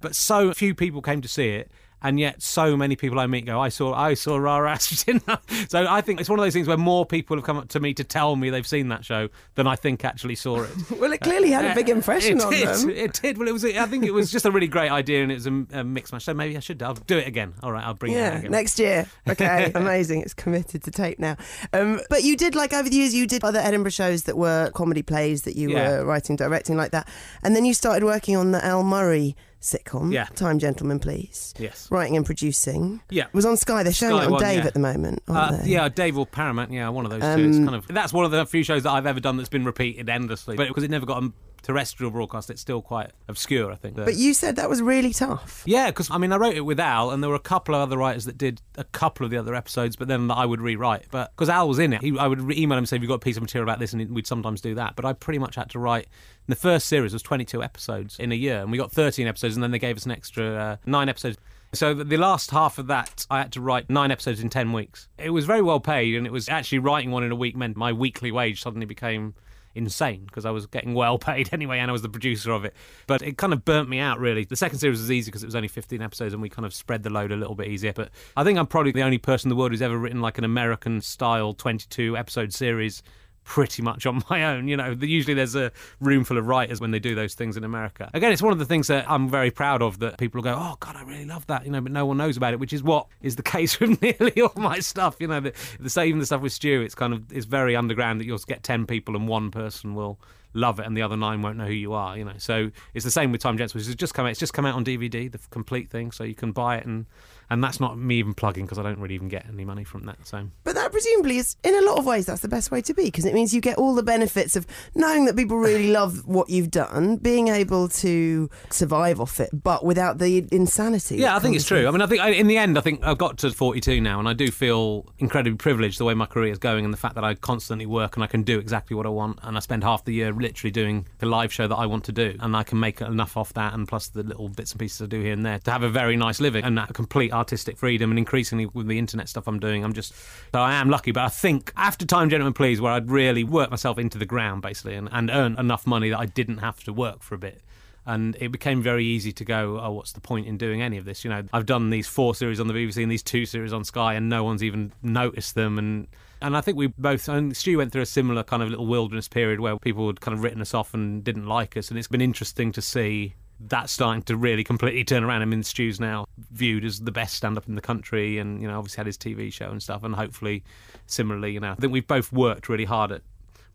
But 0.00 0.16
so 0.16 0.52
few 0.52 0.74
people 0.74 1.00
came 1.00 1.20
to 1.20 1.28
see 1.28 1.50
it. 1.50 1.70
And 2.02 2.18
yet, 2.18 2.42
so 2.42 2.76
many 2.76 2.96
people 2.96 3.18
I 3.20 3.26
meet 3.26 3.46
go, 3.46 3.60
"I 3.60 3.68
saw, 3.68 3.94
I 3.94 4.14
saw 4.14 4.36
Ra 4.36 4.58
Rasputin." 4.58 5.20
so 5.68 5.86
I 5.88 6.00
think 6.00 6.20
it's 6.20 6.28
one 6.28 6.38
of 6.38 6.44
those 6.44 6.52
things 6.52 6.66
where 6.68 6.76
more 6.76 7.06
people 7.06 7.36
have 7.36 7.44
come 7.44 7.56
up 7.58 7.68
to 7.70 7.80
me 7.80 7.94
to 7.94 8.04
tell 8.04 8.36
me 8.36 8.50
they've 8.50 8.66
seen 8.66 8.88
that 8.88 9.04
show 9.04 9.28
than 9.54 9.66
I 9.66 9.76
think 9.76 10.04
actually 10.04 10.34
saw 10.34 10.62
it. 10.62 10.70
Well, 11.02 11.12
it 11.12 11.20
clearly 11.20 11.50
had 11.50 11.64
a 11.64 11.74
big 11.74 11.88
impression 11.88 12.38
it 12.38 12.44
on 12.44 12.52
did, 12.52 12.68
them. 12.68 12.90
It 12.90 13.12
did. 13.20 13.38
Well, 13.38 13.48
it 13.48 13.52
was. 13.52 13.64
I 13.64 13.86
think 13.86 14.04
it 14.04 14.12
was 14.12 14.30
just 14.30 14.44
a 14.46 14.50
really 14.50 14.68
great 14.68 14.90
idea, 14.90 15.22
and 15.22 15.32
it 15.32 15.34
was 15.34 15.46
a, 15.46 15.66
a 15.80 15.84
mixed 15.84 16.12
match. 16.12 16.22
So 16.24 16.34
maybe 16.34 16.56
I 16.56 16.60
should. 16.60 16.82
I'll 16.82 16.94
do 16.94 17.18
it 17.18 17.26
again. 17.26 17.54
All 17.62 17.72
right, 17.72 17.84
I'll 17.84 17.94
bring 17.94 18.12
it 18.12 18.20
out 18.20 18.36
again. 18.38 18.50
next 18.52 18.78
year. 18.78 19.06
Okay, 19.28 19.72
amazing. 19.74 20.22
It's 20.22 20.34
committed 20.34 20.82
to 20.84 20.90
tape 20.90 21.18
now. 21.18 21.36
Um, 21.72 22.00
but 22.08 22.22
you 22.22 22.36
did, 22.36 22.54
like, 22.54 22.72
over 22.72 22.88
the 22.88 22.94
years, 22.96 23.14
you 23.14 23.26
did 23.26 23.42
other 23.42 23.58
Edinburgh 23.58 23.90
shows 23.90 24.24
that 24.24 24.36
were 24.36 24.70
comedy 24.74 25.02
plays 25.02 25.42
that 25.42 25.56
you 25.56 25.70
Yeah. 25.70 25.98
were 25.98 26.04
writing, 26.04 26.36
directing, 26.36 26.76
like 26.76 26.92
that. 26.92 27.08
And 27.42 27.56
then 27.56 27.64
you 27.64 27.74
started 27.74 28.04
working 28.04 28.36
on 28.36 28.52
the 28.52 28.64
Al 28.64 28.84
Murray 28.84 29.34
sitcom, 29.62 30.12
Yeah. 30.12 30.26
Time 30.34 30.58
Gentlemen 30.58 30.98
Please. 30.98 31.54
Yes. 31.58 31.88
Writing 31.90 32.16
and 32.16 32.26
producing. 32.26 33.00
Yeah. 33.10 33.24
It 33.26 33.34
was 33.34 33.46
on 33.46 33.56
Sky. 33.56 33.82
They're 33.82 33.92
showing 33.92 34.16
Sky 34.16 34.22
it 34.22 34.26
on 34.26 34.32
One, 34.32 34.42
Dave 34.42 34.58
yeah. 34.58 34.66
at 34.66 34.74
the 34.74 34.80
moment, 34.80 35.22
Uh, 35.28 35.58
yeah, 35.64 35.88
Dave 35.88 36.18
or 36.18 36.26
Paramount. 36.26 36.70
Yeah, 36.72 36.88
one 36.90 37.04
of 37.06 37.10
those 37.10 37.22
two. 37.22 37.48
It's 37.48 37.56
Um, 37.58 37.64
kind 37.64 37.76
of 37.76 37.86
that's 37.88 38.12
one 38.12 38.24
of 38.24 38.30
the 38.32 38.44
few 38.44 38.64
shows 38.64 38.82
that 38.82 38.90
I've 38.90 39.06
ever 39.06 39.20
done 39.20 39.36
that's 39.36 39.48
been 39.48 39.64
repeated 39.64 40.08
endlessly. 40.08 40.56
But 40.56 40.68
because 40.68 40.82
it 40.84 40.90
never 40.90 41.06
got 41.06 41.22
a 41.22 41.32
terrestrial 41.62 42.10
broadcast, 42.10 42.50
it's 42.50 42.60
still 42.60 42.82
quite 42.82 43.10
obscure. 43.28 43.72
I 43.72 43.76
think. 43.76 43.96
But 43.96 44.16
you 44.16 44.34
said 44.34 44.56
that 44.56 44.68
was 44.68 44.82
really 44.82 45.12
tough. 45.12 45.62
Yeah, 45.66 45.90
because 45.90 46.10
I 46.10 46.18
mean, 46.18 46.32
I 46.32 46.36
wrote 46.36 46.56
it 46.56 46.62
with 46.62 46.80
Al, 46.80 47.10
and 47.10 47.22
there 47.22 47.30
were 47.30 47.36
a 47.36 47.40
couple 47.40 47.74
of 47.74 47.80
other 47.80 47.96
writers 47.98 48.24
that 48.24 48.36
did 48.36 48.60
a 48.76 48.84
couple 48.84 49.24
of 49.24 49.30
the 49.30 49.38
other 49.38 49.54
episodes, 49.54 49.96
but 49.96 50.08
then 50.08 50.30
I 50.30 50.44
would 50.44 50.60
rewrite. 50.60 51.06
But 51.10 51.32
because 51.34 51.48
Al 51.48 51.68
was 51.68 51.78
in 51.78 51.92
it, 51.92 52.02
he, 52.02 52.16
I 52.18 52.26
would 52.26 52.40
re- 52.40 52.56
email 52.56 52.76
him 52.76 52.82
and 52.82 52.88
say, 52.88 52.96
"Have 52.96 53.02
you 53.02 53.08
got 53.08 53.14
a 53.14 53.18
piece 53.18 53.36
of 53.36 53.42
material 53.42 53.68
about 53.68 53.78
this?" 53.78 53.92
And 53.92 54.10
we'd 54.10 54.26
sometimes 54.26 54.60
do 54.60 54.74
that. 54.74 54.96
But 54.96 55.04
I 55.04 55.12
pretty 55.12 55.38
much 55.38 55.54
had 55.56 55.70
to 55.70 55.78
write. 55.78 56.08
The 56.48 56.56
first 56.56 56.86
series 56.86 57.12
was 57.12 57.22
22 57.22 57.62
episodes 57.62 58.18
in 58.18 58.32
a 58.32 58.34
year, 58.34 58.60
and 58.60 58.72
we 58.72 58.78
got 58.78 58.90
13 58.90 59.26
episodes, 59.28 59.54
and 59.56 59.62
then 59.62 59.70
they 59.70 59.78
gave 59.78 59.96
us 59.96 60.04
an 60.04 60.10
extra 60.12 60.54
uh, 60.54 60.76
nine 60.86 61.08
episodes. 61.08 61.38
So 61.74 61.94
the 61.94 62.04
the 62.04 62.16
last 62.18 62.50
half 62.50 62.78
of 62.78 62.88
that, 62.88 63.26
I 63.30 63.38
had 63.38 63.52
to 63.52 63.60
write 63.60 63.88
nine 63.88 64.10
episodes 64.10 64.40
in 64.40 64.50
10 64.50 64.72
weeks. 64.72 65.08
It 65.18 65.30
was 65.30 65.46
very 65.46 65.62
well 65.62 65.80
paid, 65.80 66.14
and 66.16 66.26
it 66.26 66.32
was 66.32 66.48
actually 66.48 66.80
writing 66.80 67.10
one 67.10 67.24
in 67.24 67.32
a 67.32 67.36
week 67.36 67.56
meant 67.56 67.76
my 67.76 67.92
weekly 67.92 68.30
wage 68.30 68.60
suddenly 68.60 68.86
became 68.86 69.34
insane 69.74 70.24
because 70.26 70.44
I 70.44 70.50
was 70.50 70.66
getting 70.66 70.94
well 70.94 71.18
paid 71.30 71.50
anyway 71.52 71.78
and 71.78 71.90
I 71.90 71.92
was 71.92 72.02
the 72.02 72.08
producer 72.08 72.52
of 72.52 72.64
it. 72.64 72.74
But 73.06 73.22
it 73.22 73.38
kind 73.38 73.52
of 73.52 73.64
burnt 73.64 73.88
me 73.88 73.98
out 73.98 74.18
really. 74.18 74.44
The 74.44 74.56
second 74.56 74.78
series 74.78 75.00
was 75.00 75.10
easy 75.10 75.30
because 75.30 75.42
it 75.42 75.46
was 75.46 75.54
only 75.54 75.68
15 75.68 76.02
episodes 76.02 76.32
and 76.32 76.42
we 76.42 76.48
kind 76.48 76.66
of 76.66 76.74
spread 76.74 77.02
the 77.02 77.10
load 77.10 77.32
a 77.32 77.36
little 77.36 77.54
bit 77.54 77.68
easier. 77.68 77.92
But 77.92 78.10
I 78.36 78.44
think 78.44 78.58
I'm 78.58 78.66
probably 78.66 78.92
the 78.92 79.02
only 79.02 79.18
person 79.18 79.48
in 79.48 79.50
the 79.50 79.58
world 79.58 79.72
who's 79.72 79.82
ever 79.82 79.98
written 79.98 80.20
like 80.20 80.38
an 80.38 80.44
American 80.44 81.00
style 81.00 81.54
22 81.54 82.16
episode 82.16 82.52
series 82.52 83.02
pretty 83.44 83.82
much 83.82 84.06
on 84.06 84.22
my 84.30 84.44
own. 84.44 84.68
You 84.68 84.76
know, 84.76 84.96
usually 85.00 85.34
there's 85.34 85.54
a 85.54 85.72
room 86.00 86.24
full 86.24 86.38
of 86.38 86.46
writers 86.46 86.80
when 86.80 86.90
they 86.90 86.98
do 86.98 87.14
those 87.14 87.34
things 87.34 87.56
in 87.56 87.64
America. 87.64 88.10
Again, 88.14 88.32
it's 88.32 88.42
one 88.42 88.52
of 88.52 88.58
the 88.58 88.64
things 88.64 88.86
that 88.88 89.10
I'm 89.10 89.28
very 89.28 89.50
proud 89.50 89.82
of 89.82 89.98
that 90.00 90.18
people 90.18 90.42
go, 90.42 90.54
oh, 90.54 90.76
God, 90.80 90.96
I 90.96 91.02
really 91.02 91.24
love 91.24 91.46
that, 91.46 91.64
you 91.64 91.70
know, 91.70 91.80
but 91.80 91.92
no 91.92 92.06
one 92.06 92.16
knows 92.16 92.36
about 92.36 92.52
it, 92.52 92.60
which 92.60 92.72
is 92.72 92.82
what 92.82 93.06
is 93.20 93.36
the 93.36 93.42
case 93.52 93.78
with 93.80 94.00
nearly 94.02 94.40
all 94.40 94.52
my 94.56 94.78
stuff. 94.80 95.16
You 95.18 95.28
know, 95.28 95.40
the, 95.40 95.52
the 95.80 95.90
same 95.90 96.18
the 96.18 96.26
stuff 96.26 96.40
with 96.42 96.52
Stu, 96.52 96.82
it's 96.82 96.94
kind 96.94 97.12
of, 97.12 97.32
it's 97.32 97.46
very 97.46 97.76
underground 97.76 98.20
that 98.20 98.26
you'll 98.26 98.38
get 98.38 98.62
10 98.62 98.86
people 98.86 99.16
and 99.16 99.28
one 99.28 99.50
person 99.50 99.94
will 99.94 100.18
love 100.54 100.78
it 100.78 100.86
and 100.86 100.96
the 100.96 101.02
other 101.02 101.16
nine 101.16 101.42
won't 101.42 101.56
know 101.56 101.66
who 101.66 101.72
you 101.72 101.92
are, 101.92 102.16
you 102.16 102.24
know. 102.24 102.34
So 102.38 102.70
it's 102.94 103.04
the 103.04 103.10
same 103.10 103.32
with 103.32 103.40
Time 103.40 103.56
Gents, 103.56 103.74
which 103.74 103.86
has 103.86 103.94
just 103.94 104.14
come 104.14 104.26
out, 104.26 104.30
it's 104.30 104.40
just 104.40 104.52
come 104.52 104.66
out 104.66 104.74
on 104.74 104.84
DVD, 104.84 105.30
the 105.30 105.38
complete 105.50 105.90
thing, 105.90 106.12
so 106.12 106.24
you 106.24 106.34
can 106.34 106.52
buy 106.52 106.76
it 106.76 106.86
and 106.86 107.06
and 107.52 107.62
that's 107.62 107.80
not 107.80 107.98
me 107.98 108.16
even 108.16 108.32
plugging 108.32 108.64
because 108.64 108.78
I 108.78 108.82
don't 108.82 108.98
really 108.98 109.14
even 109.14 109.28
get 109.28 109.46
any 109.46 109.66
money 109.66 109.84
from 109.84 110.06
that. 110.06 110.16
So 110.26 110.48
But 110.64 110.74
that 110.74 110.90
presumably 110.90 111.36
is, 111.36 111.56
in 111.62 111.74
a 111.74 111.82
lot 111.82 111.98
of 111.98 112.06
ways, 112.06 112.24
that's 112.24 112.40
the 112.40 112.48
best 112.48 112.70
way 112.70 112.80
to 112.80 112.94
be 112.94 113.04
because 113.04 113.26
it 113.26 113.34
means 113.34 113.54
you 113.54 113.60
get 113.60 113.76
all 113.76 113.94
the 113.94 114.02
benefits 114.02 114.56
of 114.56 114.66
knowing 114.94 115.26
that 115.26 115.36
people 115.36 115.58
really 115.58 115.88
love 115.92 116.26
what 116.26 116.48
you've 116.48 116.70
done, 116.70 117.16
being 117.16 117.48
able 117.48 117.88
to 117.88 118.48
survive 118.70 119.20
off 119.20 119.38
it, 119.38 119.50
but 119.52 119.84
without 119.84 120.16
the 120.18 120.48
insanity. 120.50 121.16
Yeah, 121.16 121.36
I 121.36 121.40
think 121.40 121.54
it's 121.54 121.66
true. 121.66 121.86
I 121.86 121.90
mean, 121.90 122.00
I 122.00 122.06
think 122.06 122.22
I, 122.22 122.30
in 122.30 122.46
the 122.46 122.56
end, 122.56 122.78
I 122.78 122.80
think 122.80 123.04
I've 123.04 123.18
got 123.18 123.36
to 123.38 123.50
42 123.50 124.00
now, 124.00 124.18
and 124.18 124.26
I 124.26 124.32
do 124.32 124.50
feel 124.50 125.06
incredibly 125.18 125.58
privileged 125.58 125.98
the 125.98 126.04
way 126.04 126.14
my 126.14 126.26
career 126.26 126.52
is 126.52 126.58
going, 126.58 126.86
and 126.86 126.94
the 126.94 126.98
fact 126.98 127.16
that 127.16 127.24
I 127.24 127.34
constantly 127.34 127.84
work 127.84 128.16
and 128.16 128.24
I 128.24 128.28
can 128.28 128.44
do 128.44 128.58
exactly 128.58 128.96
what 128.96 129.04
I 129.04 129.10
want, 129.10 129.40
and 129.42 129.58
I 129.58 129.60
spend 129.60 129.84
half 129.84 130.06
the 130.06 130.14
year 130.14 130.32
literally 130.32 130.70
doing 130.70 131.06
the 131.18 131.26
live 131.26 131.52
show 131.52 131.68
that 131.68 131.76
I 131.76 131.84
want 131.84 132.04
to 132.04 132.12
do, 132.12 132.34
and 132.40 132.56
I 132.56 132.62
can 132.62 132.80
make 132.80 133.02
enough 133.02 133.36
off 133.36 133.52
that, 133.54 133.74
and 133.74 133.86
plus 133.86 134.08
the 134.08 134.22
little 134.22 134.48
bits 134.48 134.72
and 134.72 134.80
pieces 134.80 135.02
I 135.02 135.06
do 135.06 135.20
here 135.20 135.34
and 135.34 135.44
there 135.44 135.58
to 135.58 135.70
have 135.70 135.82
a 135.82 135.90
very 135.90 136.16
nice 136.16 136.40
living 136.40 136.64
and 136.64 136.78
that 136.78 136.94
complete 136.94 137.32
artistic 137.42 137.76
freedom. 137.76 138.10
And 138.10 138.18
increasingly 138.18 138.66
with 138.66 138.86
the 138.86 138.98
internet 138.98 139.28
stuff 139.28 139.46
I'm 139.46 139.60
doing, 139.60 139.84
I'm 139.84 139.92
just 139.92 140.14
so 140.52 140.60
I 140.60 140.74
am 140.74 140.88
lucky. 140.88 141.12
But 141.12 141.24
I 141.24 141.28
think 141.28 141.72
after 141.76 142.06
Time 142.06 142.30
Gentlemen 142.30 142.54
Please, 142.54 142.80
where 142.80 142.92
I'd 142.92 143.10
really 143.10 143.44
worked 143.44 143.70
myself 143.70 143.98
into 143.98 144.18
the 144.18 144.26
ground 144.26 144.62
basically, 144.62 144.94
and, 144.94 145.08
and 145.12 145.30
earn 145.30 145.58
enough 145.58 145.86
money 145.86 146.10
that 146.10 146.18
I 146.18 146.26
didn't 146.26 146.58
have 146.58 146.82
to 146.84 146.92
work 146.92 147.22
for 147.22 147.34
a 147.34 147.38
bit 147.38 147.62
and 148.04 148.36
it 148.40 148.50
became 148.50 148.82
very 148.82 149.04
easy 149.04 149.30
to 149.30 149.44
go 149.44 149.78
oh 149.80 149.92
what's 149.92 150.10
the 150.10 150.20
point 150.20 150.48
in 150.48 150.58
doing 150.58 150.82
any 150.82 150.98
of 150.98 151.04
this 151.04 151.22
you 151.22 151.30
know 151.30 151.40
i've 151.52 151.66
done 151.66 151.90
these 151.90 152.08
four 152.08 152.34
series 152.34 152.58
on 152.58 152.66
the 152.66 152.74
bbc 152.74 153.00
and 153.00 153.12
these 153.12 153.22
two 153.22 153.46
series 153.46 153.72
on 153.72 153.84
sky 153.84 154.14
and 154.14 154.28
no 154.28 154.42
one's 154.42 154.64
even 154.64 154.90
noticed 155.04 155.54
them 155.54 155.78
and 155.78 156.08
and 156.42 156.56
I 156.56 156.60
think 156.60 156.76
we 156.76 156.88
both, 156.88 157.28
and 157.28 157.56
Stu 157.56 157.78
went 157.78 157.92
through 157.92 158.02
a 158.02 158.06
similar 158.06 158.42
kind 158.42 158.62
of 158.62 158.68
little 158.68 158.86
wilderness 158.86 159.28
period 159.28 159.60
where 159.60 159.78
people 159.78 160.08
had 160.08 160.20
kind 160.20 160.36
of 160.36 160.42
written 160.42 160.60
us 160.60 160.74
off 160.74 160.92
and 160.92 161.22
didn't 161.22 161.46
like 161.46 161.76
us. 161.76 161.88
And 161.88 161.98
it's 161.98 162.08
been 162.08 162.20
interesting 162.20 162.72
to 162.72 162.82
see 162.82 163.34
that's 163.68 163.92
starting 163.92 164.22
to 164.24 164.36
really 164.36 164.64
completely 164.64 165.04
turn 165.04 165.24
around. 165.24 165.42
I 165.42 165.44
mean, 165.44 165.62
Stu's 165.62 166.00
now 166.00 166.26
viewed 166.50 166.84
as 166.84 167.00
the 167.00 167.12
best 167.12 167.34
stand 167.34 167.56
up 167.56 167.68
in 167.68 167.74
the 167.74 167.80
country 167.80 168.38
and, 168.38 168.60
you 168.60 168.68
know, 168.68 168.78
obviously 168.78 168.98
had 168.98 169.06
his 169.06 169.18
TV 169.18 169.52
show 169.52 169.70
and 169.70 169.82
stuff. 169.82 170.02
And 170.02 170.14
hopefully, 170.14 170.64
similarly, 171.06 171.52
you 171.52 171.60
know, 171.60 171.72
I 171.72 171.74
think 171.74 171.92
we've 171.92 172.06
both 172.06 172.32
worked 172.32 172.68
really 172.68 172.84
hard 172.84 173.12
at 173.12 173.22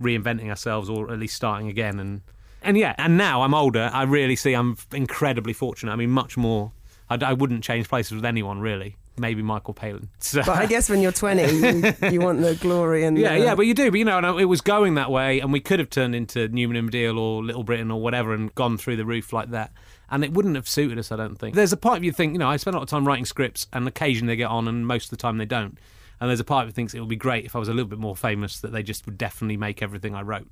reinventing 0.02 0.50
ourselves 0.50 0.90
or 0.90 1.12
at 1.12 1.20
least 1.20 1.36
starting 1.36 1.68
again. 1.68 2.00
And, 2.00 2.22
and 2.62 2.78
yeah, 2.78 2.96
and 2.98 3.18
now 3.18 3.44
I'm 3.44 3.54
older, 3.54 3.90
I 3.94 4.04
really 4.04 4.36
see 4.36 4.54
I'm 4.54 4.78
incredibly 4.94 5.54
fortunate. 5.54 5.92
I 5.92 5.96
mean, 5.96 6.12
much 6.12 6.38
more. 6.38 6.72
I, 7.10 7.18
I 7.22 7.34
wouldn't 7.34 7.64
change 7.64 7.88
places 7.88 8.14
with 8.14 8.26
anyone, 8.26 8.60
really 8.60 8.98
maybe 9.18 9.42
Michael 9.42 9.74
Palin. 9.74 10.10
So. 10.20 10.42
But 10.44 10.58
I 10.58 10.66
guess 10.66 10.90
when 10.90 11.02
you're 11.02 11.12
20, 11.12 11.42
you, 11.44 11.94
you 12.12 12.20
want 12.20 12.42
the 12.42 12.56
glory 12.56 13.04
and 13.04 13.18
yeah, 13.20 13.38
the, 13.38 13.44
yeah. 13.46 13.56
But 13.56 13.66
you 13.66 13.74
do. 13.74 13.92
But 13.92 13.98
you 13.98 14.06
know, 14.06 14.38
it 14.38 14.46
was 14.46 14.62
going 14.62 14.96
that 14.96 15.12
way, 15.12 15.40
and 15.40 15.52
we 15.52 15.60
could 15.60 15.80
have 15.80 15.90
turned 15.90 16.16
into 16.16 16.48
Newman 16.50 16.78
and 16.78 16.92
Baddiel 16.92 17.18
or 17.18 17.44
Little 17.44 17.64
Britain 17.64 17.92
or 17.92 18.02
whatever, 18.02 18.34
and 18.34 18.54
gone 18.56 18.78
through 18.78 18.98
the 18.98 19.06
roof 19.06 19.34
like 19.34 19.52
that. 19.52 19.72
And 20.10 20.24
it 20.24 20.32
wouldn't 20.32 20.56
have 20.56 20.70
suited 20.70 20.98
us, 20.98 21.12
I 21.12 21.18
don't 21.18 21.36
think. 21.36 21.56
There's 21.56 21.74
a 21.74 21.78
part 21.78 21.98
of 21.98 22.04
you 22.04 22.14
think, 22.14 22.34
you 22.34 22.40
know, 22.40 22.48
I 22.48 22.56
spend 22.56 22.76
a 22.76 22.78
lot 22.78 22.84
of 22.84 22.90
time 22.90 23.06
writing 23.06 23.26
scripts, 23.26 23.68
and 23.74 23.88
occasionally 23.88 24.34
they 24.34 24.38
get 24.38 24.50
on, 24.50 24.68
and 24.68 24.88
most 24.88 25.06
of 25.06 25.10
the 25.12 25.18
time 25.18 25.38
they 25.38 25.46
don't. 25.46 25.78
And 26.20 26.30
there's 26.30 26.40
a 26.40 26.46
part 26.46 26.64
of 26.64 26.70
you 26.70 26.74
thinks 26.74 26.94
it 26.94 27.00
would 27.00 27.10
be 27.10 27.16
great 27.16 27.46
if 27.46 27.56
I 27.56 27.60
was 27.60 27.68
a 27.68 27.74
little 27.74 27.90
bit 27.90 28.00
more 28.00 28.16
famous, 28.16 28.62
that 28.62 28.72
they 28.72 28.84
just 28.84 29.06
would 29.06 29.18
definitely 29.18 29.58
make 29.58 29.84
everything 29.84 30.16
I 30.16 30.22
wrote. 30.22 30.48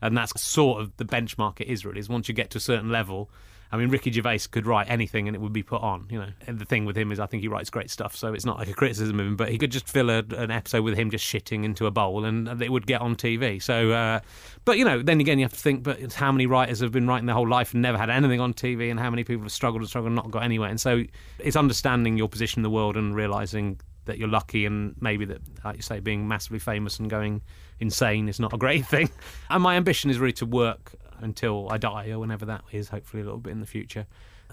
And 0.00 0.16
that's 0.16 0.40
sort 0.40 0.80
of 0.80 0.96
the 0.96 1.04
benchmark 1.04 1.60
it 1.60 1.68
is, 1.68 1.84
really. 1.84 1.98
Is 1.98 2.08
once 2.08 2.28
you 2.28 2.34
get 2.34 2.50
to 2.50 2.58
a 2.58 2.60
certain 2.60 2.90
level, 2.90 3.30
I 3.72 3.76
mean, 3.76 3.88
Ricky 3.88 4.10
Gervais 4.10 4.40
could 4.50 4.66
write 4.66 4.90
anything 4.90 5.28
and 5.28 5.36
it 5.36 5.40
would 5.40 5.52
be 5.52 5.62
put 5.62 5.80
on. 5.80 6.06
You 6.10 6.18
know, 6.18 6.28
and 6.46 6.58
the 6.58 6.64
thing 6.64 6.84
with 6.84 6.96
him 6.96 7.12
is 7.12 7.20
I 7.20 7.26
think 7.26 7.42
he 7.42 7.48
writes 7.48 7.70
great 7.70 7.90
stuff, 7.90 8.16
so 8.16 8.32
it's 8.32 8.44
not 8.44 8.58
like 8.58 8.68
a 8.68 8.72
criticism 8.72 9.20
of 9.20 9.26
him, 9.26 9.36
but 9.36 9.48
he 9.48 9.58
could 9.58 9.70
just 9.70 9.88
fill 9.88 10.10
a, 10.10 10.24
an 10.36 10.50
episode 10.50 10.82
with 10.82 10.96
him 10.96 11.10
just 11.10 11.24
shitting 11.24 11.64
into 11.64 11.86
a 11.86 11.90
bowl 11.90 12.24
and 12.24 12.48
it 12.60 12.72
would 12.72 12.86
get 12.86 13.00
on 13.00 13.14
TV. 13.14 13.62
So, 13.62 13.92
uh, 13.92 14.20
but 14.64 14.76
you 14.78 14.84
know, 14.84 15.02
then 15.02 15.20
again, 15.20 15.38
you 15.38 15.44
have 15.44 15.52
to 15.52 15.58
think, 15.58 15.84
but 15.84 16.12
how 16.12 16.32
many 16.32 16.46
writers 16.46 16.80
have 16.80 16.92
been 16.92 17.06
writing 17.06 17.26
their 17.26 17.36
whole 17.36 17.48
life 17.48 17.72
and 17.72 17.82
never 17.82 17.98
had 17.98 18.10
anything 18.10 18.40
on 18.40 18.54
TV, 18.54 18.90
and 18.90 18.98
how 18.98 19.10
many 19.10 19.24
people 19.24 19.44
have 19.44 19.52
struggled 19.52 19.82
and 19.82 19.88
struggled 19.88 20.08
and 20.08 20.16
not 20.16 20.30
got 20.30 20.42
anywhere. 20.42 20.68
And 20.68 20.80
so, 20.80 21.04
it's 21.38 21.56
understanding 21.56 22.16
your 22.16 22.28
position 22.28 22.60
in 22.60 22.62
the 22.62 22.70
world 22.70 22.96
and 22.96 23.14
realizing 23.14 23.80
that 24.06 24.18
you're 24.18 24.28
lucky 24.28 24.66
and 24.66 24.96
maybe 25.00 25.24
that, 25.26 25.40
like 25.64 25.76
you 25.76 25.82
say, 25.82 26.00
being 26.00 26.26
massively 26.26 26.58
famous 26.58 26.98
and 26.98 27.08
going 27.08 27.42
insane 27.78 28.28
is 28.28 28.40
not 28.40 28.52
a 28.52 28.58
great 28.58 28.84
thing. 28.94 29.10
And 29.48 29.62
my 29.62 29.76
ambition 29.76 30.10
is 30.10 30.18
really 30.18 30.32
to 30.34 30.46
work 30.46 30.94
until 31.22 31.68
I 31.70 31.78
die 31.78 32.10
or 32.10 32.18
whenever 32.18 32.44
that 32.46 32.62
is, 32.72 32.88
hopefully 32.88 33.22
a 33.22 33.24
little 33.24 33.40
bit 33.40 33.50
in 33.50 33.60
the 33.60 33.66
future. 33.66 34.06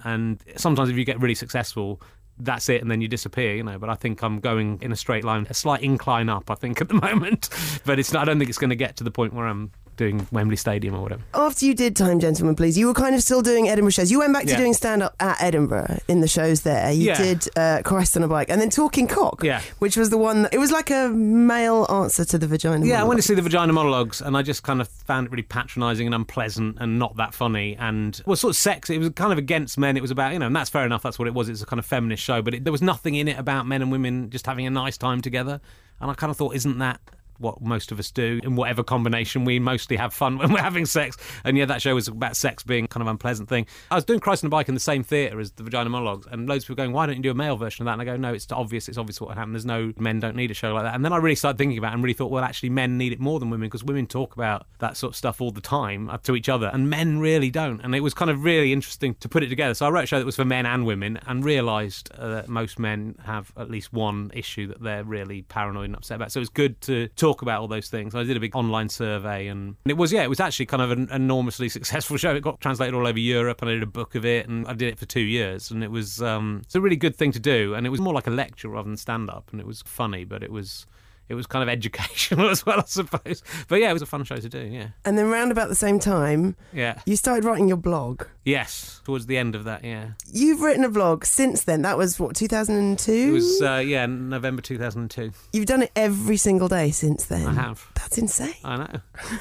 And 0.03 0.41
sometimes 0.55 0.89
if 0.89 0.97
you 0.97 1.05
get 1.05 1.19
really 1.19 1.35
successful, 1.35 2.01
that's 2.39 2.69
it, 2.69 2.81
and 2.81 2.91
then 2.91 3.01
you 3.01 3.07
disappear, 3.07 3.55
you 3.55 3.63
know. 3.63 3.79
But 3.79 3.89
I 3.89 3.95
think 3.95 4.21
I'm 4.21 4.39
going 4.39 4.79
in 4.81 4.91
a 4.91 4.95
straight 4.95 5.23
line, 5.23 5.47
a 5.49 5.53
slight 5.53 5.81
incline 5.81 6.29
up, 6.29 6.51
I 6.51 6.55
think, 6.55 6.81
at 6.81 6.87
the 6.87 6.95
moment. 6.95 7.49
But 7.85 7.99
it's 7.99 8.13
not, 8.13 8.23
I 8.23 8.25
don't 8.25 8.39
think 8.39 8.49
it's 8.49 8.59
going 8.59 8.69
to 8.69 8.75
get 8.75 8.97
to 8.97 9.03
the 9.03 9.11
point 9.11 9.33
where 9.33 9.47
I'm 9.47 9.71
doing 9.97 10.27
Wembley 10.31 10.55
Stadium 10.55 10.95
or 10.95 11.01
whatever. 11.01 11.21
After 11.33 11.65
you 11.65 11.73
did 11.73 11.95
Time 11.95 12.19
Gentlemen 12.19 12.55
Please, 12.55 12.77
you 12.77 12.87
were 12.87 12.93
kind 12.93 13.15
of 13.15 13.21
still 13.21 13.41
doing 13.41 13.67
Edinburgh 13.67 13.91
shows. 13.91 14.09
You 14.11 14.19
went 14.19 14.33
back 14.33 14.45
to 14.45 14.51
Yeah. 14.51 14.57
doing 14.57 14.73
stand 14.73 15.03
up 15.03 15.15
at 15.19 15.41
Edinburgh 15.41 15.99
in 16.07 16.21
the 16.21 16.27
shows 16.27 16.61
there. 16.61 16.91
You 16.91 17.07
Yeah. 17.07 17.17
did 17.21 17.49
uh, 17.57 17.81
Christ 17.83 18.15
on 18.15 18.23
a 18.23 18.27
Bike 18.27 18.49
and 18.49 18.61
then 18.61 18.69
Talking 18.69 19.07
Cock, 19.07 19.43
Yeah. 19.43 19.61
which 19.79 19.97
was 19.97 20.09
the 20.09 20.17
one, 20.17 20.43
that, 20.43 20.53
it 20.53 20.59
was 20.59 20.71
like 20.71 20.89
a 20.91 21.09
male 21.09 21.85
answer 21.89 22.23
to 22.25 22.37
the 22.37 22.47
vagina. 22.47 22.85
Yeah, 22.85 23.01
I 23.01 23.03
went 23.03 23.17
to 23.19 23.27
see 23.27 23.33
the 23.33 23.41
Vagina 23.41 23.73
Monologues, 23.73 24.21
and 24.21 24.37
I 24.37 24.41
just 24.43 24.63
kind 24.63 24.79
of 24.81 24.87
found 24.87 25.27
it 25.27 25.31
really 25.31 25.43
patronising 25.43 26.05
and 26.07 26.15
unpleasant 26.15 26.77
and 26.79 26.97
not 26.99 27.17
that 27.17 27.33
funny. 27.33 27.75
And 27.79 28.21
well, 28.25 28.35
sort 28.35 28.51
of 28.51 28.57
sex. 28.57 28.89
It 28.89 28.99
was 28.99 29.09
kind 29.09 29.31
of 29.31 29.37
against 29.37 29.77
men. 29.77 29.97
It 29.97 30.01
was 30.01 30.11
about 30.11 30.33
you 30.33 30.39
know, 30.39 30.45
and 30.47 30.55
that's 30.55 30.69
fair 30.69 30.85
enough. 30.85 31.01
That's 31.03 31.17
what 31.17 31.27
it 31.27 31.33
was. 31.33 31.49
It's 31.49 31.61
a 31.61 31.65
kind 31.65 31.79
of 31.79 31.85
feminist 31.85 32.21
show, 32.23 32.41
but 32.41 32.53
it, 32.53 32.63
there 32.63 32.71
was 32.71 32.81
nothing 32.81 33.15
in 33.15 33.27
it 33.27 33.37
about 33.39 33.65
men 33.67 33.81
and 33.81 33.91
women 33.91 34.29
just 34.29 34.45
having 34.45 34.65
a 34.67 34.69
nice 34.69 34.97
time 34.97 35.21
together. 35.21 35.59
And 35.99 36.11
I 36.11 36.13
kind 36.13 36.29
of 36.29 36.37
thought, 36.37 36.53
isn't 36.55 36.77
that 36.77 36.99
what 37.39 37.61
most 37.61 37.91
of 37.91 37.99
us 37.99 38.11
do 38.11 38.39
in 38.43 38.55
whatever 38.55 38.83
combination. 38.83 39.45
We 39.45 39.59
mostly 39.59 39.97
have 39.97 40.13
fun 40.13 40.37
when 40.39 40.51
we're 40.51 40.61
having 40.61 40.85
sex. 40.85 41.17
And 41.43 41.57
yeah 41.57 41.65
that 41.65 41.81
show 41.81 41.93
was 41.95 42.07
about 42.07 42.35
sex 42.35 42.63
being 42.63 42.87
kind 42.87 43.01
of 43.01 43.07
unpleasant 43.07 43.49
thing. 43.49 43.65
I 43.91 43.95
was 43.95 44.05
doing 44.05 44.19
christ 44.19 44.43
on 44.43 44.47
a 44.47 44.51
bike 44.51 44.67
in 44.67 44.73
the 44.73 44.79
same 44.79 45.03
theatre 45.03 45.39
as 45.39 45.51
the 45.51 45.63
vagina 45.63 45.89
monologues 45.89 46.27
and 46.29 46.47
loads 46.47 46.63
of 46.63 46.67
people 46.67 46.83
going 46.83 46.93
why 46.93 47.05
don't 47.05 47.17
you 47.17 47.23
do 47.23 47.31
a 47.31 47.35
male 47.35 47.57
version 47.57 47.83
of 47.83 47.85
that? 47.85 47.93
And 47.93 48.01
i 48.01 48.05
go 48.05 48.17
no 48.17 48.33
it's 48.33 48.51
obvious. 48.51 48.89
It's 48.89 48.97
obvious 48.97 49.21
what 49.21 49.35
happened 49.35 49.55
there's 49.55 49.65
no 49.65 49.93
men 49.97 50.19
don't 50.19 50.35
need 50.35 50.51
a 50.51 50.53
show 50.53 50.73
like 50.73 50.83
that. 50.83 50.95
And 50.95 51.03
then 51.03 51.13
i 51.13 51.17
really 51.17 51.35
started 51.35 51.57
thinking 51.57 51.77
about 51.77 51.91
it 51.91 51.95
and 51.95 52.03
really 52.03 52.13
thought 52.13 52.31
well 52.31 52.43
actually 52.43 52.69
men 52.69 52.97
need 52.97 53.13
it 53.13 53.19
more 53.19 53.39
than 53.39 53.49
women 53.49 53.67
because 53.67 53.83
women 53.83 54.07
talk 54.07 54.35
about 54.35 54.65
that 54.79 54.97
sort 54.97 55.13
of 55.13 55.15
stuff 55.15 55.41
all 55.41 55.51
the 55.51 55.61
time 55.61 56.09
uh, 56.09 56.17
to 56.19 56.35
each 56.35 56.49
other 56.49 56.69
and 56.73 56.89
men 56.89 57.19
really 57.19 57.49
don't. 57.49 57.81
And 57.81 57.95
it 57.95 58.01
was 58.01 58.13
kind 58.13 58.31
of 58.31 58.43
really 58.43 58.73
interesting 58.73 59.15
to 59.15 59.29
put 59.29 59.43
it 59.43 59.49
together. 59.49 59.73
So 59.73 59.85
i 59.85 59.89
wrote 59.89 60.03
a 60.03 60.07
show 60.07 60.19
that 60.19 60.25
was 60.25 60.35
for 60.35 60.45
men 60.45 60.65
and 60.65 60.85
women 60.85 61.19
and 61.27 61.43
realised 61.43 62.11
uh, 62.17 62.27
that 62.29 62.49
most 62.49 62.79
men 62.79 63.15
have 63.23 63.51
at 63.57 63.69
least 63.69 63.93
one 63.93 64.31
issue 64.33 64.67
that 64.67 64.81
they're 64.81 65.03
really 65.03 65.43
paranoid 65.43 65.85
and 65.85 65.95
upset 65.95 66.15
about. 66.15 66.31
So 66.31 66.39
it 66.39 66.41
was 66.41 66.49
good 66.49 66.79
to 66.81 67.07
talk 67.09 67.26
about 67.41 67.61
all 67.61 67.67
those 67.67 67.89
things. 67.89 68.15
I 68.15 68.23
did 68.23 68.37
a 68.37 68.39
big 68.39 68.55
online 68.55 68.89
survey 68.89 69.47
and 69.47 69.75
it 69.85 69.97
was 69.97 70.11
yeah 70.11 70.23
it 70.23 70.29
was 70.29 70.39
actually 70.39 70.65
kind 70.65 70.81
of 70.81 70.91
an 70.91 71.09
enormously 71.11 71.69
successful 71.77 72.17
show. 72.17 72.35
It 72.35 72.41
got 72.41 72.59
translated 72.61 72.93
all 72.93 73.07
over 73.07 73.19
Europe 73.19 73.61
and 73.61 73.69
I 73.69 73.73
did 73.73 73.83
a 73.83 73.87
book 73.87 74.15
of 74.15 74.25
it 74.25 74.47
and 74.47 74.67
I 74.67 74.73
did 74.73 74.89
it 74.89 74.99
for 74.99 75.05
two 75.05 75.21
years 75.21 75.71
and 75.71 75.83
it 75.83 75.91
was 75.91 76.21
um, 76.21 76.61
it's 76.63 76.75
a 76.75 76.81
really 76.81 76.95
good 76.95 77.15
thing 77.15 77.31
to 77.33 77.39
do 77.39 77.73
and 77.73 77.85
it 77.85 77.89
was 77.89 78.01
more 78.01 78.13
like 78.13 78.27
a 78.27 78.31
lecture 78.31 78.69
rather 78.69 78.87
than 78.87 78.97
stand 78.97 79.29
up 79.29 79.49
and 79.51 79.59
it 79.59 79.67
was 79.67 79.81
funny 79.85 80.23
but 80.25 80.43
it 80.43 80.51
was 80.51 80.85
it 81.29 81.35
was 81.35 81.45
kind 81.47 81.63
of 81.63 81.69
educational 81.69 82.49
as 82.55 82.65
well 82.65 82.79
I 82.79 82.83
suppose 82.85 83.43
but 83.67 83.79
yeah 83.79 83.89
it 83.89 83.93
was 83.93 84.01
a 84.01 84.05
fun 84.07 84.23
show 84.23 84.37
to 84.37 84.49
do 84.49 84.59
yeah 84.59 84.87
And 85.05 85.17
then 85.17 85.29
round 85.29 85.51
about 85.51 85.69
the 85.69 85.75
same 85.75 85.99
time, 85.99 86.55
yeah 86.73 86.99
you 87.05 87.15
started 87.15 87.43
writing 87.45 87.67
your 87.67 87.77
blog. 87.77 88.23
yes 88.45 89.01
towards 89.05 89.25
the 89.27 89.37
end 89.37 89.55
of 89.55 89.63
that 89.65 89.83
yeah 89.83 90.11
You've 90.31 90.61
written 90.61 90.83
a 90.83 90.89
blog 90.89 91.25
since 91.25 91.63
then. 91.63 91.81
That 91.83 91.97
was 91.97 92.19
what 92.19 92.35
2002. 92.35 93.11
it 93.11 93.31
was 93.31 93.61
uh, 93.61 93.83
yeah 93.85 94.05
November 94.05 94.61
2002 94.61 95.31
You've 95.53 95.65
done 95.65 95.81
it 95.83 95.91
every 95.95 96.37
single 96.37 96.67
day 96.67 96.91
since 96.91 97.25
then. 97.25 97.47
I 97.47 97.53
have 97.53 97.85
That's 97.95 98.17
insane. 98.17 98.53
I 98.63 98.77
know. 98.77 98.99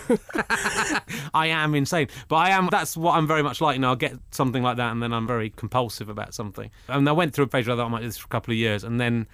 I 1.34 1.46
am 1.48 1.74
insane, 1.74 2.08
but 2.28 2.36
I 2.36 2.50
am. 2.50 2.68
That's 2.70 2.96
what 2.96 3.14
I'm 3.14 3.26
very 3.26 3.42
much 3.42 3.60
like. 3.60 3.74
You 3.74 3.80
know, 3.80 3.88
I'll 3.90 3.96
get 3.96 4.14
something 4.30 4.62
like 4.62 4.76
that, 4.78 4.92
and 4.92 5.02
then 5.02 5.12
I'm 5.12 5.26
very 5.26 5.50
compulsive 5.50 6.08
about 6.08 6.34
something. 6.34 6.70
And 6.88 7.08
I 7.08 7.12
went 7.12 7.34
through 7.34 7.44
a 7.44 7.48
phase 7.48 7.66
where 7.66 7.74
I 7.76 7.78
thought 7.78 7.86
I 7.86 7.90
might 7.90 8.00
do 8.00 8.06
this 8.06 8.18
for 8.18 8.26
a 8.26 8.28
couple 8.28 8.52
of 8.52 8.58
years, 8.58 8.84
and 8.84 9.00
then 9.00 9.26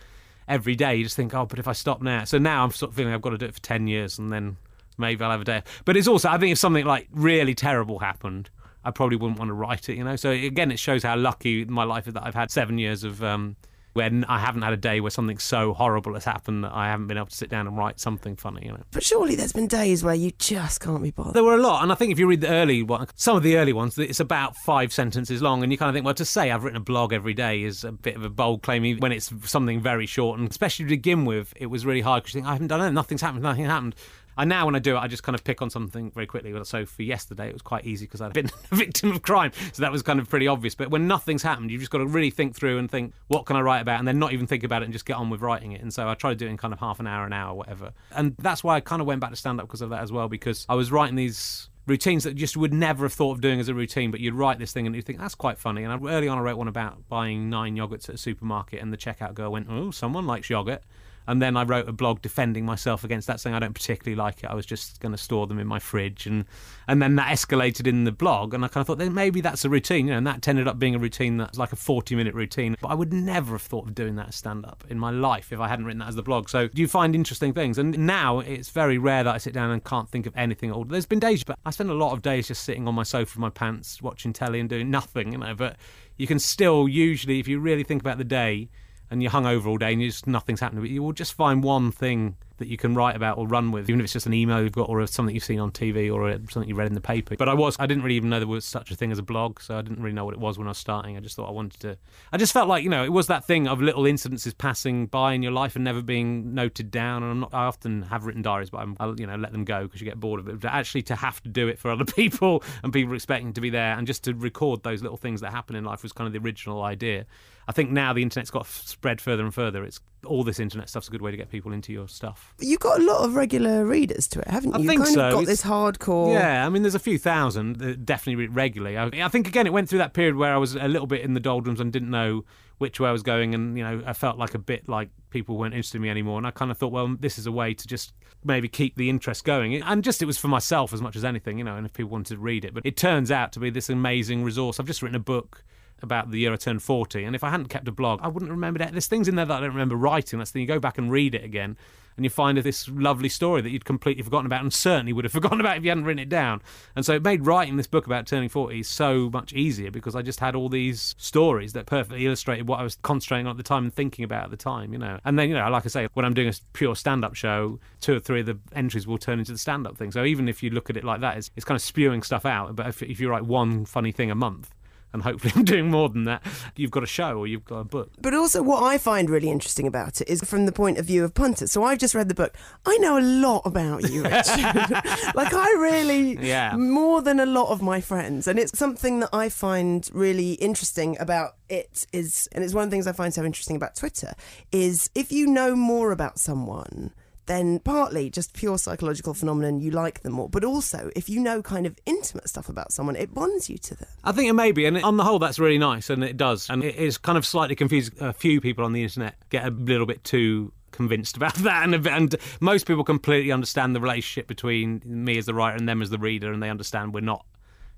every 0.49 0.75
day 0.75 0.97
you 0.97 1.05
just 1.05 1.17
think, 1.17 1.35
oh, 1.35 1.47
but 1.47 1.59
if 1.59 1.69
I 1.69 1.73
stop 1.73 2.03
now, 2.03 2.25
so 2.25 2.39
now 2.39 2.65
I'm 2.65 2.71
sort 2.71 2.91
of 2.91 2.97
feeling 2.97 3.13
I've 3.13 3.23
got 3.23 3.31
to 3.31 3.39
do 3.39 3.47
it 3.47 3.55
for 3.55 3.61
ten 3.61 3.87
years, 3.87 4.19
and 4.19 4.33
then 4.33 4.57
maybe 4.99 5.25
I'll 5.25 5.31
have 5.31 5.41
a 5.41 5.45
day. 5.45 5.63
But 5.85 5.97
it's 5.97 6.09
also, 6.09 6.29
I 6.29 6.39
think, 6.39 6.53
if 6.53 6.59
something 6.59 6.85
like 6.85 7.09
really 7.13 7.55
terrible 7.55 7.99
happened. 7.99 8.51
I 8.85 8.91
probably 8.91 9.17
wouldn't 9.17 9.39
want 9.39 9.49
to 9.49 9.55
write 9.55 9.89
it, 9.89 9.97
you 9.97 10.03
know. 10.03 10.17
So 10.17 10.31
again, 10.31 10.73
it 10.73 10.79
shows 10.79 11.05
how 11.05 11.17
lucky 11.17 11.65
my 11.65 11.85
life 11.85 12.09
is 12.09 12.15
that 12.15 12.25
I've 12.27 12.35
had 12.35 12.51
seven 12.51 12.79
years 12.79 13.05
of 13.05 13.23
um, 13.23 13.55
when 13.93 14.25
I 14.25 14.39
haven't 14.39 14.63
had 14.63 14.73
a 14.73 14.77
day 14.77 15.01
where 15.01 15.11
something 15.11 15.39
so 15.39 15.75
horrible 15.75 16.15
has 16.15 16.25
happened 16.25 16.65
that 16.65 16.73
I 16.73 16.87
haven't 16.87 17.09
been 17.09 17.17
able 17.17 17.27
to 17.27 17.37
sit 17.37 17.51
down 17.51 17.67
and 17.67 17.77
write 17.77 18.01
something 18.01 18.37
funny, 18.37 18.67
you 18.67 18.73
know. 18.73 18.83
But 18.91 19.03
surely 19.03 19.35
there's 19.35 19.53
been 19.53 19.67
days 19.67 20.03
where 20.03 20.15
you 20.15 20.31
just 20.39 20.81
can't 20.81 21.03
be 21.03 21.11
bothered. 21.11 21.35
There 21.35 21.45
were 21.45 21.55
a 21.55 21.63
lot, 21.63 21.83
and 21.83 21.93
I 21.93 21.95
think 21.95 22.13
if 22.13 22.19
you 22.19 22.27
read 22.27 22.41
the 22.41 22.49
early 22.49 22.83
one, 22.83 23.09
some 23.15 23.37
of 23.37 23.43
the 23.43 23.57
early 23.57 23.73
ones, 23.73 23.99
it's 23.99 24.21
about 24.21 24.57
five 24.57 24.93
sentences 24.93 25.43
long, 25.43 25.63
and 25.63 25.71
you 25.71 25.79
kind 25.79 25.89
of 25.89 25.95
think, 25.95 26.05
well, 26.05 26.15
to 26.15 26.25
say 26.25 26.51
I've 26.51 26.65
written 26.65 26.77
a 26.77 26.85
blog 26.85 27.13
every 27.13 27.35
day 27.35 27.63
is 27.63 27.85
a 27.85 27.93
bit 27.93 28.17
of 28.17 28.25
a 28.25 28.31
bold 28.31 28.63
claim 28.63 28.85
even 28.85 29.01
when 29.01 29.13
it's 29.13 29.33
something 29.49 29.81
very 29.81 30.07
short, 30.07 30.39
and 30.39 30.49
especially 30.49 30.87
to 30.87 30.91
begin 30.91 31.25
with, 31.25 31.53
it 31.57 31.67
was 31.67 31.85
really 31.85 32.01
hard 32.01 32.23
because 32.23 32.35
you 32.35 32.39
think 32.39 32.49
I 32.49 32.53
haven't 32.53 32.69
done 32.69 32.81
it, 32.81 32.91
nothing's 32.93 33.21
happened, 33.21 33.43
nothing 33.43 33.65
happened. 33.65 33.95
And 34.37 34.49
now 34.49 34.67
when 34.67 34.75
I 34.75 34.79
do 34.79 34.97
it, 34.97 34.99
I 34.99 35.09
just 35.09 35.23
kind 35.23 35.35
of 35.35 35.45
pick 35.45 35.63
on 35.63 35.71
something 35.71 36.11
very 36.11 36.27
quickly. 36.27 36.55
So 36.65 36.87
for 36.87 37.03
yesterday, 37.03 37.49
it 37.49 37.53
was 37.53 37.63
quite 37.63 37.85
easy 37.87 38.07
because 38.07 38.21
I'd 38.21 38.33
been 38.33 38.51
a 38.71 38.77
victim 38.77 39.11
of 39.11 39.23
crime, 39.23 39.53
so 39.73 39.83
that 39.83 39.93
was 39.93 40.03
kind 40.03 40.21
of 40.21 40.29
pretty 40.29 40.49
obvious. 40.49 40.75
But 40.75 40.91
when 40.91 41.07
nothing's 41.07 41.43
happened, 41.43 41.71
you've 41.71 41.81
just 41.81 41.91
got 41.93 41.99
to 41.99 42.07
really 42.07 42.31
think 42.31 42.55
through 42.55 42.79
and 42.79 42.91
think, 42.91 43.13
what 43.29 43.47
can 43.47 43.57
I 43.57 43.61
write 43.61 43.81
about, 43.81 43.99
and 43.99 44.09
then 44.09 44.19
not 44.19 44.33
even 44.33 44.47
think 44.47 44.65
about 44.65 44.83
it 44.83 44.87
and 44.87 44.93
just 44.93 45.07
get 45.07 45.17
on 45.17 45.31
with 45.31 45.41
writing 45.41 45.73
it. 45.73 45.83
And 45.83 45.93
so 45.93 46.09
I 46.09 46.15
try 46.15 46.31
to 46.31 46.37
do 46.37 46.47
it 46.47 46.51
in 46.51 46.57
kind 46.57 46.73
of 46.73 46.81
half 46.81 47.01
an 47.01 47.07
hour, 47.07 47.27
an 47.27 47.33
hour, 47.33 47.55
whatever. 47.55 47.93
And 48.11 48.35
that's 48.39 48.65
why 48.65 48.77
I 48.77 48.81
kind 48.81 49.01
of 49.01 49.07
went 49.07 49.21
back 49.21 49.31
to 49.31 49.37
stand 49.37 49.61
up 49.61 49.67
because 49.67 49.83
of 49.83 49.91
that 49.91 50.03
as 50.03 50.13
well, 50.13 50.29
because 50.29 50.67
I 50.69 50.75
was 50.75 50.91
writing 50.91 51.17
these 51.17 51.69
routines 51.87 52.25
that 52.25 52.37
just 52.37 52.57
would 52.57 52.73
never 52.73 53.05
have 53.05 53.13
thought 53.13 53.33
of 53.33 53.41
doing 53.41 53.61
as 53.61 53.69
a 53.69 53.75
routine, 53.75 54.11
but 54.11 54.21
you'd 54.21 54.35
write 54.35 54.59
this 54.59 54.73
thing 54.73 54.87
and 54.87 54.95
you 54.95 55.03
think 55.03 55.19
that's 55.19 55.35
quite 55.35 55.59
funny. 55.59 55.85
And 55.85 56.07
early 56.07 56.29
on, 56.29 56.39
I 56.39 56.41
wrote 56.41 56.57
one 56.57 56.69
about 56.69 57.09
buying 57.09 57.51
nine 57.51 57.77
yogurts 57.77 58.09
at 58.09 58.15
a 58.15 58.19
supermarket, 58.19 58.81
and 58.81 58.93
the 58.93 58.97
checkout 58.97 59.35
girl 59.35 59.53
went, 59.53 59.67
"Oh, 59.69 59.91
someone 59.91 60.27
likes 60.27 60.49
yogurt." 60.49 60.83
And 61.27 61.41
then 61.41 61.57
I 61.57 61.63
wrote 61.63 61.89
a 61.89 61.93
blog 61.93 62.21
defending 62.21 62.65
myself 62.65 63.05
against 63.05 63.27
that, 63.29 63.41
saying 63.41 63.55
I 63.55 63.59
don't 63.59 63.75
particularly 63.75 64.17
like 64.17 64.43
it. 64.43 64.47
I 64.51 64.55
was 64.55 64.67
just 64.67 65.01
going 65.01 65.13
to 65.13 65.19
store 65.19 65.47
them 65.47 65.59
in 65.59 65.67
my 65.67 65.79
fridge, 65.79 66.27
and 66.27 66.45
and 66.89 67.01
then 67.01 67.15
that 67.17 67.29
escalated 67.29 67.87
in 67.87 68.05
the 68.05 68.13
blog. 68.13 68.55
And 68.55 68.65
I 68.65 68.69
kind 68.69 68.83
of 68.83 68.87
thought 68.87 68.99
then 68.99 69.15
maybe 69.15 69.41
that's 69.41 69.65
a 69.65 69.71
routine, 69.71 70.07
you 70.07 70.13
know. 70.13 70.19
And 70.19 70.27
that 70.27 70.47
ended 70.49 70.67
up 70.67 70.79
being 70.79 70.95
a 70.95 70.99
routine 70.99 71.37
that's 71.37 71.59
like 71.59 71.73
a 71.73 71.77
forty-minute 71.77 72.35
routine. 72.35 72.77
But 72.81 72.89
I 72.89 72.95
would 72.95 73.13
never 73.13 73.53
have 73.53 73.63
thought 73.63 73.87
of 73.87 73.95
doing 73.95 74.17
that 74.17 74.35
stand-up 74.35 74.85
in 74.89 74.99
my 74.99 75.11
life 75.11 75.53
if 75.53 75.61
I 75.61 75.69
hadn't 75.69 75.85
written 75.85 76.01
that 76.01 76.09
as 76.09 76.17
the 76.17 76.23
blog. 76.23 76.49
So 76.49 76.69
you 76.75 76.89
find 76.89 77.15
interesting 77.15 77.53
things, 77.53 77.79
and 77.79 77.97
now 77.99 78.41
it's 78.41 78.71
very 78.71 78.99
rare 78.99 79.23
that 79.25 79.35
I 79.35 79.39
sit 79.39 79.55
down 79.55 79.71
and 79.71 79.85
can't 79.85 80.09
think 80.09 80.27
of 80.27 80.37
anything 80.37 80.71
at 80.71 80.77
all. 80.77 80.85
There's 80.85 81.07
been 81.07 81.21
days, 81.21 81.45
but 81.45 81.59
I 81.65 81.71
spend 81.71 81.91
a 81.91 81.95
lot 81.95 82.13
of 82.13 82.23
days 82.23 82.49
just 82.49 82.65
sitting 82.65 82.89
on 82.89 82.95
my 82.95 83.05
sofa 83.05 83.37
with 83.37 83.41
my 83.41 83.51
pants, 83.51 84.03
watching 84.03 84.33
telly, 84.33 84.59
and 84.59 84.69
doing 84.69 84.91
nothing, 84.91 85.33
you 85.33 85.39
know. 85.39 85.55
But 85.55 85.77
you 86.17 86.27
can 86.27 86.39
still 86.39 86.89
usually, 86.89 87.39
if 87.39 87.49
you 87.49 87.61
really 87.61 87.85
think 87.85 88.03
about 88.03 88.19
the 88.19 88.25
day 88.25 88.69
and 89.13 89.23
you're 89.23 89.31
hungover 89.31 89.67
all 89.67 89.77
day 89.77 89.93
and 89.93 90.03
you 90.03 90.09
just 90.09 90.27
nothing's 90.27 90.59
happening, 90.59 90.83
but 90.83 90.91
you 90.91 91.03
will 91.03 91.13
just 91.13 91.35
find 91.35 91.63
one 91.63 91.93
thing 91.93 92.37
that 92.63 92.69
you 92.69 92.77
can 92.77 92.95
write 92.95 93.17
about 93.17 93.39
or 93.39 93.47
run 93.47 93.71
with, 93.71 93.89
even 93.91 94.01
if 94.01 94.05
it's 94.05 94.13
just 94.13 94.27
an 94.27 94.35
email 94.35 94.63
you've 94.63 94.73
got 94.73 94.89
or 94.89 95.05
something 95.07 95.35
you've 95.35 95.45
seen 95.45 95.59
on 95.59 95.71
TV 95.71 96.13
or 96.13 96.29
uh, 96.31 96.39
something 96.51 96.69
you 96.69 96.75
read 96.75 96.87
in 96.87 96.95
the 96.95 97.01
paper. 97.01 97.37
But 97.37 97.49
I 97.49 97.55
was, 97.55 97.77
I 97.79 97.87
didn't 97.87 98.05
really 98.05 98.17
even 98.17 98.31
know 98.31 98.39
there 98.39 98.49
was 98.49 98.65
such 98.65 98.91
a 98.91 98.97
thing 98.97 99.13
as 99.13 99.19
a 99.19 99.23
blog, 99.23 99.61
so 99.61 99.77
I 99.77 99.83
didn't 99.83 100.03
really 100.03 100.15
know 100.15 100.25
what 100.25 100.35
it 100.35 100.41
was 100.41 100.59
when 100.59 100.67
I 100.69 100.71
was 100.71 100.79
starting. 100.79 101.17
I 101.17 101.21
just 101.21 101.37
thought 101.37 101.49
I 101.49 101.53
wanted 101.53 101.81
to, 101.81 101.99
I 102.33 102.39
just 102.39 102.53
felt 102.53 102.69
like, 102.69 102.85
you 102.85 102.91
know, 102.91 103.05
it 103.05 103.13
was 103.13 103.27
that 103.27 103.45
thing 103.45 103.67
of 103.67 103.83
little 103.83 104.05
incidences 104.05 104.57
passing 104.57 105.07
by 105.07 105.33
in 105.33 105.43
your 105.43 105.53
life 105.53 105.77
and 105.77 105.85
never 105.85 106.03
being 106.03 106.55
noted 106.55 106.91
down. 106.91 107.23
And 107.23 107.33
I'm 107.33 107.41
not, 107.41 107.55
I 107.55 107.65
often 107.65 108.03
have 108.03 108.25
written 108.25 108.43
diaries, 108.43 108.71
but 108.71 108.79
I'm, 108.79 108.97
I'll, 109.01 109.19
you 109.19 109.27
know, 109.27 109.37
let 109.37 109.53
them 109.53 109.65
go 109.65 109.83
because 109.83 110.01
you 110.01 110.05
get 110.07 110.21
bored 110.21 110.41
of 110.41 110.49
it. 110.49 110.61
But 110.61 110.73
actually 110.73 111.03
to 111.03 111.17
have 111.17 111.43
to 111.43 111.49
do 111.49 111.69
it 111.69 111.79
for 111.79 111.91
other 111.91 112.05
people 112.07 112.63
and 112.83 112.93
people 112.93 113.15
expecting 113.15 113.53
to 113.55 113.61
be 113.61 113.71
there 113.71 113.97
and 113.97 114.07
just 114.07 114.25
to 114.25 114.35
record 114.35 114.83
those 114.83 115.03
little 115.03 115.17
things 115.17 115.41
that 115.41 115.51
happen 115.51 115.77
in 115.77 115.85
life 115.85 116.03
was 116.03 116.13
kind 116.13 116.27
of 116.27 116.33
the 116.33 116.47
original 116.47 116.83
idea. 116.83 117.27
I 117.69 117.73
think 117.73 117.91
now 117.91 118.13
the 118.13 118.23
internet's 118.23 118.51
got 118.51 118.67
spread 118.67 119.21
further 119.21 119.45
and 119.45 119.55
further. 119.55 119.85
It's 119.85 120.01
all 120.25 120.45
this 120.45 120.61
internet 120.61 120.89
stuff's 120.89 121.09
a 121.09 121.11
good 121.11 121.23
way 121.23 121.31
to 121.31 121.37
get 121.37 121.51
people 121.51 121.73
into 121.73 121.93
your 121.93 122.07
stuff. 122.09 122.55
You've 122.61 122.81
got 122.81 123.01
a 123.01 123.05
lot 123.05 123.25
of 123.25 123.35
regular 123.35 123.85
readers 123.85 124.29
to 124.29 124.41
it, 124.41 124.49
haven't 124.49 124.71
you? 124.71 124.75
I 124.75 124.87
think 124.87 124.93
You've 124.93 125.05
kind 125.05 125.15
so. 125.15 125.27
Of 125.27 125.33
got 125.33 125.43
It's- 125.43 125.59
this 125.61 125.63
hardcore. 125.69 126.33
Yeah, 126.35 126.65
I 126.65 126.69
mean, 126.69 126.83
there's 126.83 126.95
a 126.95 127.01
few 127.01 127.19
thousand 127.19 127.77
that 127.77 128.05
definitely 128.05 128.37
read 128.47 128.55
regularly. 128.55 128.97
I, 128.97 129.07
I 129.25 129.29
think 129.29 129.49
again, 129.49 129.67
it 129.67 129.73
went 129.73 129.89
through 129.89 129.99
that 129.99 130.13
period 130.15 130.37
where 130.37 130.55
I 130.55 130.59
was 130.59 130.75
a 130.77 130.89
little 130.89 131.07
bit 131.07 131.23
in 131.23 131.35
the 131.35 131.41
doldrums 131.41 131.81
and 131.81 131.93
didn't 131.93 132.11
know 132.11 132.45
which 132.79 132.99
way 132.99 133.09
I 133.09 133.13
was 133.13 133.23
going, 133.23 133.55
and 133.55 133.77
you 133.79 133.85
know, 133.85 134.03
I 134.07 134.13
felt 134.13 134.39
like 134.39 134.55
a 134.55 134.59
bit 134.59 134.89
like 134.89 135.11
people 135.31 135.57
weren't 135.57 135.75
interested 135.75 135.97
in 135.99 136.03
me 136.03 136.11
anymore. 136.11 136.39
And 136.39 136.47
I 136.47 136.51
kind 136.51 136.71
of 136.71 136.79
thought, 136.79 136.91
well, 136.93 137.15
this 137.19 137.39
is 137.39 137.47
a 137.47 137.53
way 137.53 137.75
to 137.75 137.87
just 137.87 138.13
maybe 138.45 138.69
keep 138.69 138.97
the 138.97 139.09
interest 139.09 139.45
going, 139.45 139.81
and 139.83 140.03
just 140.03 140.21
it 140.23 140.27
was 140.27 140.39
for 140.39 140.49
myself 140.49 140.93
as 140.93 141.01
much 141.01 141.15
as 141.15 141.25
anything, 141.25 141.59
you 141.59 141.65
know. 141.65 141.77
And 141.77 141.87
if 141.87 141.93
people 141.93 142.11
wanted 142.11 142.35
to 142.35 142.41
read 142.41 142.65
it, 142.65 142.75
but 142.75 142.85
it 142.85 142.97
turns 142.97 143.31
out 143.31 143.53
to 143.53 143.61
be 143.61 143.71
this 143.71 143.89
amazing 143.89 144.43
resource. 144.43 144.81
I've 144.81 144.87
just 144.87 145.01
written 145.03 145.15
a 145.17 145.21
book 145.21 145.63
about 146.03 146.31
the 146.31 146.39
year 146.39 146.53
I 146.53 146.57
turned 146.57 146.83
40. 146.83 147.25
And 147.25 147.35
if 147.35 147.45
I 147.45 147.51
hadn't 147.51 147.69
kept 147.69 147.89
a 147.89 147.93
blog, 147.93 148.21
I 148.23 148.29
wouldn't 148.29 148.51
remember 148.51 148.79
that. 148.79 148.93
There's 148.93 149.07
things 149.07 149.29
in 149.29 149.37
there 149.37 149.45
that 149.45 149.59
I 149.59 149.61
don't 149.61 149.71
remember 149.71 149.97
writing. 149.97 150.39
That's 150.39 150.51
the 150.51 150.55
thing. 150.55 150.63
You 150.63 150.69
go 150.69 150.81
back 150.81 150.99
and 150.99 151.11
read 151.11 151.35
it 151.35 151.45
again, 151.45 151.77
and 152.17 152.25
you 152.25 152.31
find 152.31 152.59
this 152.59 152.89
lovely 152.89 153.29
story 153.29 153.63
that 153.63 153.71
you'd 153.71 153.85
completely 153.85 154.23
forgotten 154.23 154.47
about 154.47 154.63
and 154.63 154.73
certainly 154.73 155.13
would 155.13 155.25
have 155.25 155.33
forgotten 155.41 155.61
about 155.61 155.79
if 155.79 155.85
you 155.85 155.91
hadn't 155.91 156.05
written 156.05 156.23
it 156.23 156.29
down. 156.29 156.63
And 156.95 157.05
so 157.05 157.15
it 157.15 157.23
made 157.23 157.47
writing 157.47 157.77
this 157.77 157.87
book 157.87 158.07
about 158.07 158.27
turning 158.27 158.49
40 158.49 158.83
so 158.83 159.31
much 159.31 159.53
easier 159.53 159.91
because 159.91 160.15
I 160.15 160.23
just 160.23 160.41
had 160.41 160.55
all 160.55 160.69
these 160.69 161.15
stories 161.19 161.73
that 161.73 161.87
perfectly 161.87 162.27
illustrated 162.27 162.69
what 162.69 162.81
I 162.81 162.83
was 162.83 162.97
concentrating 163.03 163.47
on 163.47 163.53
at 163.53 163.57
the 163.57 163.63
time 163.63 163.85
and 163.85 163.95
thinking 163.95 164.25
about 164.25 164.45
at 164.45 164.51
the 164.51 164.57
time, 164.57 164.93
you 164.93 164.99
know. 164.99 165.19
And 165.25 165.39
then, 165.39 165.49
you 165.49 165.55
know, 165.55 165.69
like 165.71 165.85
I 165.87 165.89
say, 165.89 166.09
when 166.15 166.25
I'm 166.25 166.35
doing 166.35 166.49
a 166.49 166.53
pure 166.73 166.97
stand 166.97 167.25
up 167.25 167.35
show, 167.35 167.81
two 168.01 168.17
or 168.17 168.21
three 168.21 168.41
of 168.41 168.47
the 168.47 168.59
entries 168.75 169.07
will 169.07 169.19
turn 169.19 169.39
into 169.39 169.53
the 169.53 169.59
stand 169.59 169.87
up 169.87 169.97
thing. 169.97 170.13
So 170.13 170.25
even 170.25 170.49
if 170.49 170.63
you 170.63 170.71
look 170.71 170.91
at 170.91 170.97
it 170.97 171.05
like 171.05 171.21
that, 171.21 171.37
it's, 171.39 171.51
it's 171.57 171.65
kind 171.65 171.77
of 171.77 171.83
spewing 171.83 172.23
stuff 172.23 172.45
out. 172.45 172.75
But 172.77 172.89
if, 172.89 173.03
if 173.03 173.21
you 173.21 173.31
write 173.31 173.45
one 173.45 173.85
funny 173.85 174.13
thing 174.13 174.31
a 174.31 174.35
month, 174.35 174.71
and 175.13 175.23
hopefully 175.23 175.53
I'm 175.57 175.65
doing 175.65 175.91
more 175.91 176.09
than 176.09 176.25
that. 176.25 176.43
You've 176.77 176.91
got 176.91 177.03
a 177.03 177.07
show 177.07 177.37
or 177.39 177.47
you've 177.47 177.65
got 177.65 177.79
a 177.79 177.85
book. 177.85 178.11
But 178.21 178.35
also, 178.35 178.63
what 178.63 178.83
I 178.83 178.99
find 178.99 179.29
really 179.31 179.51
interesting 179.51 179.87
about 179.87 180.21
it 180.21 180.29
is 180.29 180.41
from 180.43 180.67
the 180.67 180.73
point 180.73 180.99
of 180.99 181.07
view 181.07 181.25
of 181.25 181.35
punters. 181.35 181.73
So 181.73 181.85
I've 181.85 181.99
just 181.99 182.15
read 182.15 182.29
the 182.29 182.35
book. 182.35 182.55
I 182.87 182.97
know 182.99 183.19
a 183.19 183.21
lot 183.23 183.63
about 183.65 184.09
you, 184.11 184.23
Richard. 184.25 184.91
like 185.35 185.53
I 185.55 185.71
really, 185.79 186.39
Yeah. 186.47 186.77
more 186.77 187.23
than 187.23 187.41
a 187.41 187.47
lot 187.47 187.69
of 187.71 187.83
my 187.83 188.01
friends, 188.01 188.47
and 188.49 188.59
it's 188.59 188.79
something 188.79 189.21
that 189.21 189.31
I 189.33 189.49
find 189.49 190.09
really 190.13 190.53
interesting 190.55 191.17
about 191.21 191.57
it. 191.69 192.07
Is 192.13 192.49
and 192.53 192.63
it's 192.65 192.75
one 192.75 192.85
of 192.85 192.91
the 192.91 192.95
things 192.95 193.07
I 193.07 193.13
find 193.13 193.33
so 193.33 193.45
interesting 193.45 193.77
about 193.77 193.95
Twitter 193.97 194.35
is 194.71 195.11
if 195.15 195.33
you 195.33 195.47
know 195.47 195.75
more 195.77 196.13
about 196.13 196.39
someone. 196.39 197.13
Then 197.47 197.81
partly 197.81 198.31
just 198.31 198.55
pure 198.55 198.79
psychological 198.79 199.35
phenomenon, 199.35 199.81
you 199.81 199.91
like 199.91 200.21
them 200.21 200.35
more. 200.35 200.49
But 200.49 200.65
also, 200.65 201.11
if 201.17 201.29
you 201.29 201.41
know 201.41 201.63
kind 201.63 201.87
of 201.87 201.99
intimate 202.07 202.49
stuff 202.49 202.69
about 202.69 202.93
someone, 202.93 203.17
it 203.17 203.35
bonds 203.35 203.69
you 203.69 203.79
to 203.79 203.95
them. 203.97 204.09
I 204.23 204.33
think 204.33 204.49
it 204.49 204.55
may 204.55 204.73
be, 204.73 204.85
and 204.85 205.03
on 205.03 205.17
the 205.17 205.25
whole, 205.25 205.39
that's 205.39 205.59
really 205.59 205.79
nice, 205.79 206.09
and 206.11 206.23
it 206.23 206.37
does. 206.37 206.71
And 206.71 206.85
it 206.85 206.97
is 206.97 207.19
kind 207.19 207.37
of 207.37 207.45
slightly 207.45 207.75
confusing. 207.75 208.15
A 208.21 208.33
few 208.33 208.61
people 208.61 208.85
on 208.85 208.93
the 208.93 209.03
internet 209.03 209.35
get 209.51 209.67
a 209.67 209.71
little 209.71 210.07
bit 210.07 210.23
too 210.25 210.73
convinced 210.93 211.37
about 211.37 211.55
that, 211.57 211.85
and, 211.85 212.07
and 212.07 212.37
most 212.61 212.87
people 212.87 213.03
completely 213.03 213.51
understand 213.51 213.97
the 213.97 214.01
relationship 214.01 214.47
between 214.47 215.03
me 215.05 215.39
as 215.39 215.47
the 215.47 215.55
writer 215.55 215.77
and 215.77 215.89
them 215.89 216.03
as 216.03 216.11
the 216.11 216.19
reader, 216.19 216.53
and 216.53 216.63
they 216.63 216.71
understand 216.71 217.13
we're 217.13 217.21
not 217.21 217.45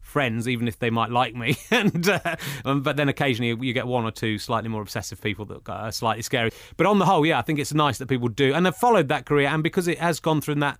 friends, 0.04 0.46
even 0.46 0.68
if 0.68 0.78
they 0.78 0.90
might 0.90 1.10
like 1.10 1.34
me. 1.34 1.56
and 1.70 2.08
uh, 2.08 2.36
um, 2.64 2.82
but 2.82 2.96
then 2.96 3.08
occasionally 3.08 3.66
you 3.66 3.72
get 3.72 3.86
one 3.86 4.04
or 4.04 4.10
two 4.10 4.38
slightly 4.38 4.68
more 4.68 4.82
obsessive 4.82 5.20
people 5.20 5.44
that 5.46 5.68
are 5.68 5.90
slightly 5.90 6.22
scary. 6.22 6.50
But 6.76 6.86
on 6.86 6.98
the 6.98 7.06
whole, 7.06 7.26
yeah, 7.26 7.38
I 7.38 7.42
think 7.42 7.58
it's 7.58 7.74
nice 7.74 7.98
that 7.98 8.06
people 8.06 8.28
do, 8.28 8.54
and 8.54 8.66
have 8.66 8.76
followed 8.76 9.08
that 9.08 9.26
career, 9.26 9.48
and 9.48 9.62
because 9.62 9.88
it 9.88 9.98
has 9.98 10.20
gone 10.20 10.40
through 10.40 10.56
that 10.56 10.78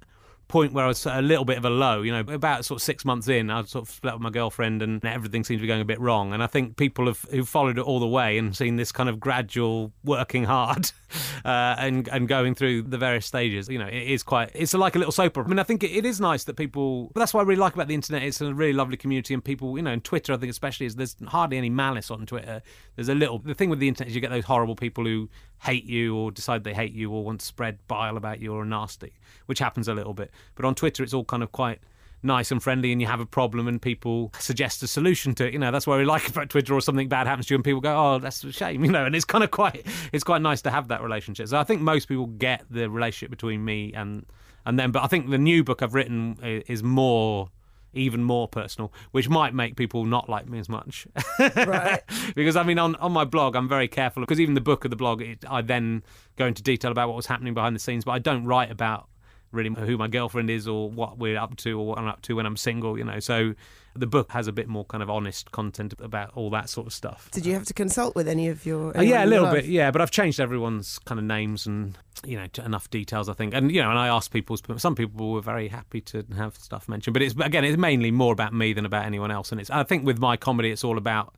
point 0.48 0.72
where 0.72 0.85
I 0.85 0.88
was 0.88 1.04
a 1.07 1.20
little 1.20 1.44
bit 1.44 1.59
of 1.59 1.64
a 1.64 1.70
low, 1.70 2.02
you 2.02 2.12
know, 2.12 2.20
about 2.33 2.64
sort 2.64 2.78
of 2.78 2.83
six 2.83 3.04
months 3.04 3.28
in, 3.28 3.50
I 3.50 3.62
sort 3.64 3.87
of 3.87 3.94
split 3.94 4.14
up 4.14 4.18
with 4.18 4.24
my 4.24 4.30
girlfriend 4.30 4.83
and 4.83 5.04
everything 5.04 5.44
seemed 5.44 5.59
to 5.59 5.62
be 5.62 5.68
going 5.68 5.80
a 5.83 5.85
bit 5.85 6.00
wrong. 6.00 6.33
And 6.33 6.42
I 6.42 6.46
think 6.46 6.76
people 6.76 7.07
have 7.07 7.22
who 7.30 7.44
followed 7.44 7.78
it 7.78 7.83
all 7.83 8.00
the 8.00 8.07
way 8.07 8.38
and 8.38 8.57
seen 8.57 8.76
this 8.76 8.92
kind 8.92 9.09
of 9.09 9.20
gradual 9.20 9.92
working 10.04 10.44
hard 10.44 10.90
uh, 11.44 11.76
and 11.78 12.09
and 12.09 12.28
going 12.28 12.54
through 12.54 12.83
the 12.83 12.98
various 12.98 13.26
stages, 13.26 13.68
you 13.68 13.78
know, 13.78 13.87
it 13.87 14.09
is 14.11 14.22
quite, 14.22 14.50
it's 14.54 14.72
like 14.74 14.96
a 14.96 14.98
little 14.98 15.12
soap 15.12 15.35
opera. 15.35 15.44
I 15.44 15.48
mean, 15.48 15.59
I 15.59 15.64
think 15.64 15.83
it, 15.83 15.90
it 15.90 16.07
is 16.07 16.20
nice 16.20 16.44
that 16.44 16.54
people, 16.57 17.12
that's 17.14 17.35
what 17.35 17.40
I 17.40 17.44
really 17.44 17.61
like 17.61 17.74
about 17.74 17.88
the 17.88 17.94
internet. 17.94 18.22
It's 18.22 18.40
a 18.40 18.54
really 18.54 18.72
lovely 18.72 18.96
community 18.96 19.35
and 19.35 19.44
people, 19.44 19.76
you 19.76 19.83
know, 19.83 19.92
and 19.92 20.04
Twitter, 20.04 20.33
I 20.33 20.37
think 20.37 20.50
especially 20.50 20.87
is 20.87 20.96
there's 20.96 21.16
hardly 21.26 21.59
any 21.59 21.70
malice 21.70 22.11
on 22.11 22.26
Twitter. 22.26 22.62
There's 22.96 23.09
a 23.09 23.14
little, 23.14 23.38
the 23.38 23.54
thing 23.54 23.70
with 23.70 23.80
the 23.80 23.88
internet 23.88 24.09
is 24.09 24.14
you 24.14 24.20
get 24.20 24.30
those 24.30 24.44
horrible 24.44 24.76
people 24.76 25.04
who 25.04 25.28
hate 25.64 25.85
you 25.85 26.16
or 26.16 26.31
decide 26.31 26.64
they 26.64 26.74
hate 26.74 26.92
you 26.92 27.11
or 27.11 27.24
want 27.24 27.40
to 27.40 27.46
spread 27.46 27.79
bile 27.88 28.16
about 28.16 28.40
you 28.40 28.53
or 28.55 28.62
are 28.62 28.66
nasty, 28.66 29.14
which 29.46 29.59
happens 29.59 29.88
a 29.88 29.94
little 29.94 30.14
bit. 30.14 30.31
But 30.55 30.64
on 30.64 30.74
Twitter, 30.74 31.03
it's 31.03 31.14
all 31.14 31.24
kind 31.24 31.42
of 31.42 31.53
quite 31.53 31.81
nice 32.22 32.50
and 32.50 32.62
friendly 32.62 32.90
and 32.90 33.00
you 33.00 33.07
have 33.07 33.20
a 33.20 33.27
problem 33.27 33.68
and 33.68 33.81
people 33.81 34.33
suggest 34.38 34.83
a 34.83 34.87
solution 34.87 35.35
to 35.35 35.46
it. 35.46 35.53
You 35.53 35.59
know 35.59 35.70
that's 35.70 35.87
why 35.87 35.98
we 35.98 36.05
like 36.05 36.29
about 36.29 36.48
twitter 36.48 36.72
or 36.72 36.81
something 36.81 37.09
bad 37.09 37.27
happens 37.27 37.46
to 37.46 37.55
you 37.55 37.57
and 37.57 37.64
people 37.64 37.83
go 37.83 37.94
oh 37.94 38.18
that's 38.18 38.42
a 38.44 38.50
shame 38.50 38.83
you 38.87 38.90
know 38.90 39.05
and 39.05 39.14
it's 39.14 39.27
kind 39.27 39.44
of 39.44 39.50
quite 39.50 39.87
it's 40.11 40.24
quite 40.24 40.40
nice 40.40 40.62
to 40.62 40.70
have 40.70 40.88
that 40.88 41.03
relationship. 41.03 41.48
So 41.48 41.59
i 41.59 41.64
think 41.64 41.83
most 41.83 42.09
people 42.09 42.27
get 42.27 42.64
the 42.70 42.88
relationship 42.88 43.31
between 43.31 43.64
me 43.64 43.92
and 43.94 44.24
and 44.64 44.79
them. 44.79 44.90
But 44.90 45.05
i 45.05 45.07
think 45.07 45.29
the 45.29 45.38
new 45.38 45.62
book 45.62 45.83
i've 45.83 45.94
written 45.94 46.38
is 46.42 46.83
more 46.83 47.50
even 47.94 48.22
more 48.22 48.46
personal 48.48 48.92
which 49.12 49.28
might 49.28 49.54
make 49.54 49.76
people 49.76 50.04
not 50.04 50.28
like 50.28 50.48
me 50.48 50.59
as 50.59 50.68
much 50.68 51.07
Right. 51.38 52.02
because 52.35 52.57
I 52.57 52.62
mean, 52.62 52.78
on, 52.78 52.94
on 52.96 53.12
my 53.12 53.24
blog, 53.24 53.57
I'm 53.57 53.68
very 53.68 53.88
careful 53.88 54.22
because 54.22 54.40
even 54.40 54.54
the 54.54 54.61
book 54.61 54.85
of 54.85 54.90
the 54.90 54.96
blog, 54.96 55.22
it, 55.22 55.44
I 55.48 55.62
then 55.62 56.02
go 56.37 56.46
into 56.46 56.62
detail 56.62 56.90
about 56.90 57.09
what 57.09 57.16
was 57.16 57.26
happening 57.26 57.54
behind 57.54 57.74
the 57.74 57.80
scenes, 57.80 58.04
but 58.04 58.12
I 58.12 58.18
don't 58.18 58.44
write 58.44 58.70
about 58.70 59.09
really 59.55 59.75
who 59.75 59.97
my 59.97 60.09
girlfriend 60.09 60.51
is 60.51 60.69
or 60.69 60.90
what 60.90 61.19
we're 61.19 61.38
up 61.38 61.57
to 61.59 61.79
or 61.79 61.87
what 61.87 61.99
I'm 61.99 62.07
up 62.07 62.23
to 62.23 62.37
when 62.37 62.47
I'm 62.47 62.57
single, 62.57 62.99
you 62.99 63.05
know. 63.05 63.21
So 63.21 63.55
the 63.97 64.07
book 64.07 64.33
has 64.33 64.47
a 64.47 64.53
bit 64.53 64.69
more 64.69 64.85
kind 64.85 65.03
of 65.03 65.09
honest 65.09 65.53
content 65.53 65.95
about 66.01 66.31
all 66.35 66.51
that 66.51 66.69
sort 66.69 66.87
of 66.87 66.93
stuff. 66.93 67.31
Did 67.31 67.47
you 67.47 67.55
have 67.55 67.64
to 67.67 67.75
consult 67.75 68.14
with 68.17 68.29
any 68.29 68.49
of 68.49 68.67
your? 68.67 68.97
Uh, 68.97 69.03
yeah, 69.03 69.23
a 69.23 69.23
anyone 69.23 69.23
in 69.23 69.31
your 69.31 69.40
little 69.43 69.55
bit, 69.55 69.64
yeah. 69.67 69.90
But 69.90 70.01
I've 70.01 70.11
changed 70.11 70.40
everyone's 70.40 70.99
kind 71.01 71.19
of 71.19 71.25
names 71.25 71.67
and 71.67 71.97
you 72.25 72.37
know 72.37 72.47
to 72.49 72.64
enough 72.64 72.90
details, 72.90 73.29
I 73.29 73.35
think. 73.35 73.55
And 73.55 73.71
you 73.71 73.83
know, 73.83 73.90
and 73.90 73.99
I 73.99 74.09
asked 74.09 74.33
people. 74.33 74.57
Some 74.77 74.95
people 74.95 75.33
were 75.33 75.40
very 75.40 75.69
happy 75.69 76.01
to 76.03 76.25
have 76.37 76.57
stuff 76.57 76.88
mentioned, 76.88 77.14
but 77.14 77.23
it's 77.23 77.35
again, 77.40 77.64
it's 77.64 77.79
mainly 77.79 78.11
more 78.11 78.33
about 78.33 78.53
me 78.53 78.73
than 78.73 78.85
about 78.85 79.05
anyone 79.05 79.31
else. 79.31 79.53
And 79.53 79.61
it's 79.61 79.71
I 79.71 79.85
think 79.85 80.05
with 80.05 80.19
my 80.19 80.37
comedy, 80.37 80.71
it's 80.71 80.85
all 80.85 80.99
about 80.99 81.35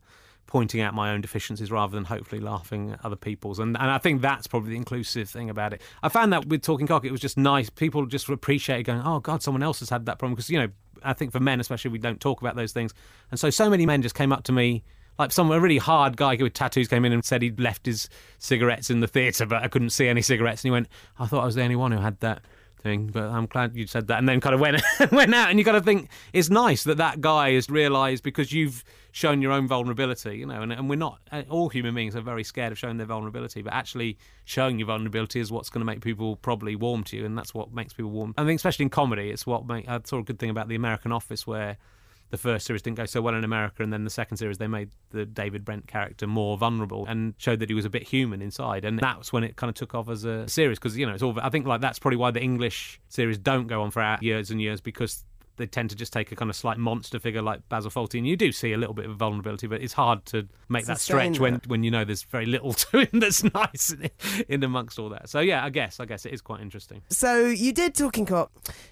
pointing 0.47 0.81
out 0.81 0.93
my 0.93 1.11
own 1.11 1.21
deficiencies 1.21 1.71
rather 1.71 1.95
than 1.95 2.05
hopefully 2.05 2.41
laughing 2.41 2.91
at 2.91 3.05
other 3.05 3.15
people's. 3.15 3.59
And 3.59 3.77
and 3.77 3.91
I 3.91 3.97
think 3.97 4.21
that's 4.21 4.47
probably 4.47 4.71
the 4.71 4.77
inclusive 4.77 5.29
thing 5.29 5.49
about 5.49 5.73
it. 5.73 5.81
I 6.01 6.09
found 6.09 6.33
that 6.33 6.47
with 6.47 6.61
Talking 6.63 6.87
Cock, 6.87 7.05
it 7.05 7.11
was 7.11 7.21
just 7.21 7.37
nice. 7.37 7.69
People 7.69 8.05
just 8.05 8.27
appreciated 8.29 8.83
going, 8.83 9.01
oh 9.03 9.19
God, 9.19 9.43
someone 9.43 9.63
else 9.63 9.79
has 9.79 9.89
had 9.89 10.05
that 10.07 10.19
problem 10.19 10.35
because 10.35 10.49
you 10.49 10.59
know. 10.59 10.69
I 11.03 11.13
think 11.13 11.31
for 11.31 11.39
men, 11.39 11.59
especially, 11.59 11.91
we 11.91 11.99
don't 11.99 12.19
talk 12.19 12.41
about 12.41 12.55
those 12.55 12.71
things, 12.71 12.91
and 13.29 13.39
so 13.39 13.51
so 13.51 13.69
many 13.69 13.85
men 13.85 14.01
just 14.01 14.15
came 14.15 14.33
up 14.33 14.43
to 14.45 14.51
me 14.51 14.83
like 15.19 15.31
some 15.31 15.51
a 15.51 15.59
really 15.59 15.77
hard 15.77 16.17
guy 16.17 16.35
with 16.39 16.53
tattoos 16.53 16.87
came 16.87 17.05
in 17.05 17.11
and 17.11 17.25
said 17.25 17.41
he'd 17.41 17.59
left 17.59 17.85
his 17.85 18.09
cigarettes 18.39 18.89
in 18.89 18.99
the 18.99 19.07
theatre, 19.07 19.45
but 19.45 19.63
I 19.63 19.67
couldn't 19.67 19.89
see 19.89 20.07
any 20.07 20.21
cigarettes. 20.21 20.61
And 20.63 20.69
he 20.69 20.71
went, 20.71 20.87
"I 21.19 21.25
thought 21.25 21.41
I 21.41 21.45
was 21.45 21.55
the 21.55 21.63
only 21.63 21.75
one 21.75 21.91
who 21.91 21.99
had 21.99 22.19
that 22.19 22.43
thing, 22.81 23.07
but 23.07 23.23
I'm 23.23 23.47
glad 23.47 23.75
you 23.75 23.87
said 23.87 24.07
that." 24.07 24.19
And 24.19 24.29
then 24.29 24.39
kind 24.39 24.53
of 24.53 24.61
went 24.61 24.81
went 25.11 25.33
out, 25.33 25.49
and 25.49 25.59
you 25.59 25.65
got 25.65 25.73
to 25.73 25.81
think 25.81 26.09
it's 26.33 26.49
nice 26.49 26.83
that 26.83 26.97
that 26.97 27.21
guy 27.21 27.53
has 27.53 27.69
realised 27.69 28.23
because 28.23 28.51
you've 28.51 28.83
shown 29.11 29.41
your 29.41 29.51
own 29.51 29.67
vulnerability, 29.67 30.37
you 30.37 30.45
know, 30.45 30.61
and, 30.61 30.71
and 30.71 30.89
we're 30.89 30.95
not 30.95 31.19
uh, 31.31 31.43
all 31.49 31.69
human 31.69 31.95
beings 31.95 32.15
are 32.15 32.21
very 32.21 32.43
scared 32.43 32.71
of 32.71 32.77
showing 32.77 32.97
their 32.97 33.07
vulnerability, 33.07 33.61
but 33.61 33.73
actually 33.73 34.17
showing 34.45 34.79
your 34.79 34.87
vulnerability 34.87 35.39
is 35.39 35.51
what's 35.51 35.69
going 35.69 35.81
to 35.81 35.85
make 35.85 36.01
people 36.01 36.35
probably 36.37 36.75
warm 36.75 37.03
to 37.05 37.17
you, 37.17 37.25
and 37.25 37.37
that's 37.37 37.53
what 37.53 37.73
makes 37.73 37.93
people 37.93 38.11
warm. 38.11 38.33
I 38.37 38.45
think 38.45 38.57
especially 38.57 38.83
in 38.83 38.89
comedy, 38.89 39.29
it's 39.29 39.45
what 39.45 39.65
make, 39.65 39.87
I 39.87 39.99
saw 40.03 40.19
a 40.19 40.23
good 40.23 40.39
thing 40.39 40.49
about 40.49 40.67
the 40.67 40.75
American 40.75 41.11
Office 41.11 41.47
where 41.47 41.77
the 42.29 42.37
first 42.37 42.65
series 42.65 42.81
didn't 42.81 42.97
go 42.97 43.05
so 43.05 43.21
well 43.21 43.35
in 43.35 43.43
America, 43.43 43.83
and 43.83 43.93
then 43.93 44.03
the 44.03 44.09
second 44.09 44.37
series 44.37 44.57
they 44.57 44.67
made 44.67 44.89
the 45.11 45.25
David 45.25 45.63
Brent 45.63 45.87
character 45.87 46.27
more 46.27 46.57
vulnerable 46.57 47.05
and 47.07 47.33
showed 47.37 47.59
that 47.59 47.69
he 47.69 47.75
was 47.75 47.85
a 47.85 47.89
bit 47.89 48.03
human 48.03 48.41
inside, 48.41 48.83
and 48.83 48.99
that's 48.99 49.31
when 49.31 49.43
it 49.43 49.55
kind 49.55 49.69
of 49.69 49.75
took 49.75 49.95
off 49.95 50.09
as 50.09 50.25
a 50.25 50.47
series 50.47 50.77
because 50.77 50.97
you 50.97 51.05
know 51.05 51.13
it's 51.13 51.23
all. 51.23 51.39
I 51.39 51.49
think 51.49 51.65
like 51.65 51.81
that's 51.81 51.99
probably 51.99 52.17
why 52.17 52.31
the 52.31 52.41
English 52.41 52.99
series 53.07 53.37
don't 53.37 53.67
go 53.67 53.81
on 53.81 53.91
for 53.91 54.17
years 54.21 54.51
and 54.51 54.61
years 54.61 54.81
because 54.81 55.23
they 55.57 55.65
tend 55.65 55.89
to 55.89 55.95
just 55.95 56.13
take 56.13 56.31
a 56.31 56.35
kind 56.35 56.49
of 56.49 56.55
slight 56.55 56.77
monster 56.77 57.19
figure 57.19 57.41
like 57.41 57.67
Basil 57.69 57.91
Fawlty, 57.91 58.17
and 58.17 58.27
you 58.27 58.37
do 58.37 58.51
see 58.51 58.73
a 58.73 58.77
little 58.77 58.93
bit 58.93 59.05
of 59.09 59.17
vulnerability, 59.17 59.67
but 59.67 59.81
it's 59.81 59.93
hard 59.93 60.25
to 60.27 60.47
make 60.69 60.85
that 60.85 60.99
stretch 60.99 61.39
when 61.39 61.53
that. 61.55 61.67
when 61.67 61.83
you 61.83 61.91
know 61.91 62.05
there's 62.05 62.23
very 62.23 62.45
little 62.45 62.73
to 62.73 62.99
him 62.99 63.19
that's 63.19 63.43
nice 63.43 63.91
in, 63.93 64.09
in 64.47 64.63
amongst 64.63 64.97
all 64.99 65.09
that. 65.09 65.29
So 65.29 65.39
yeah, 65.39 65.63
I 65.63 65.69
guess 65.69 65.99
I 65.99 66.05
guess 66.05 66.25
it 66.25 66.33
is 66.33 66.41
quite 66.41 66.61
interesting. 66.61 67.01
So 67.09 67.45
you 67.47 67.73
did 67.73 67.93
Talking 67.95 68.25
Cock, 68.25 68.51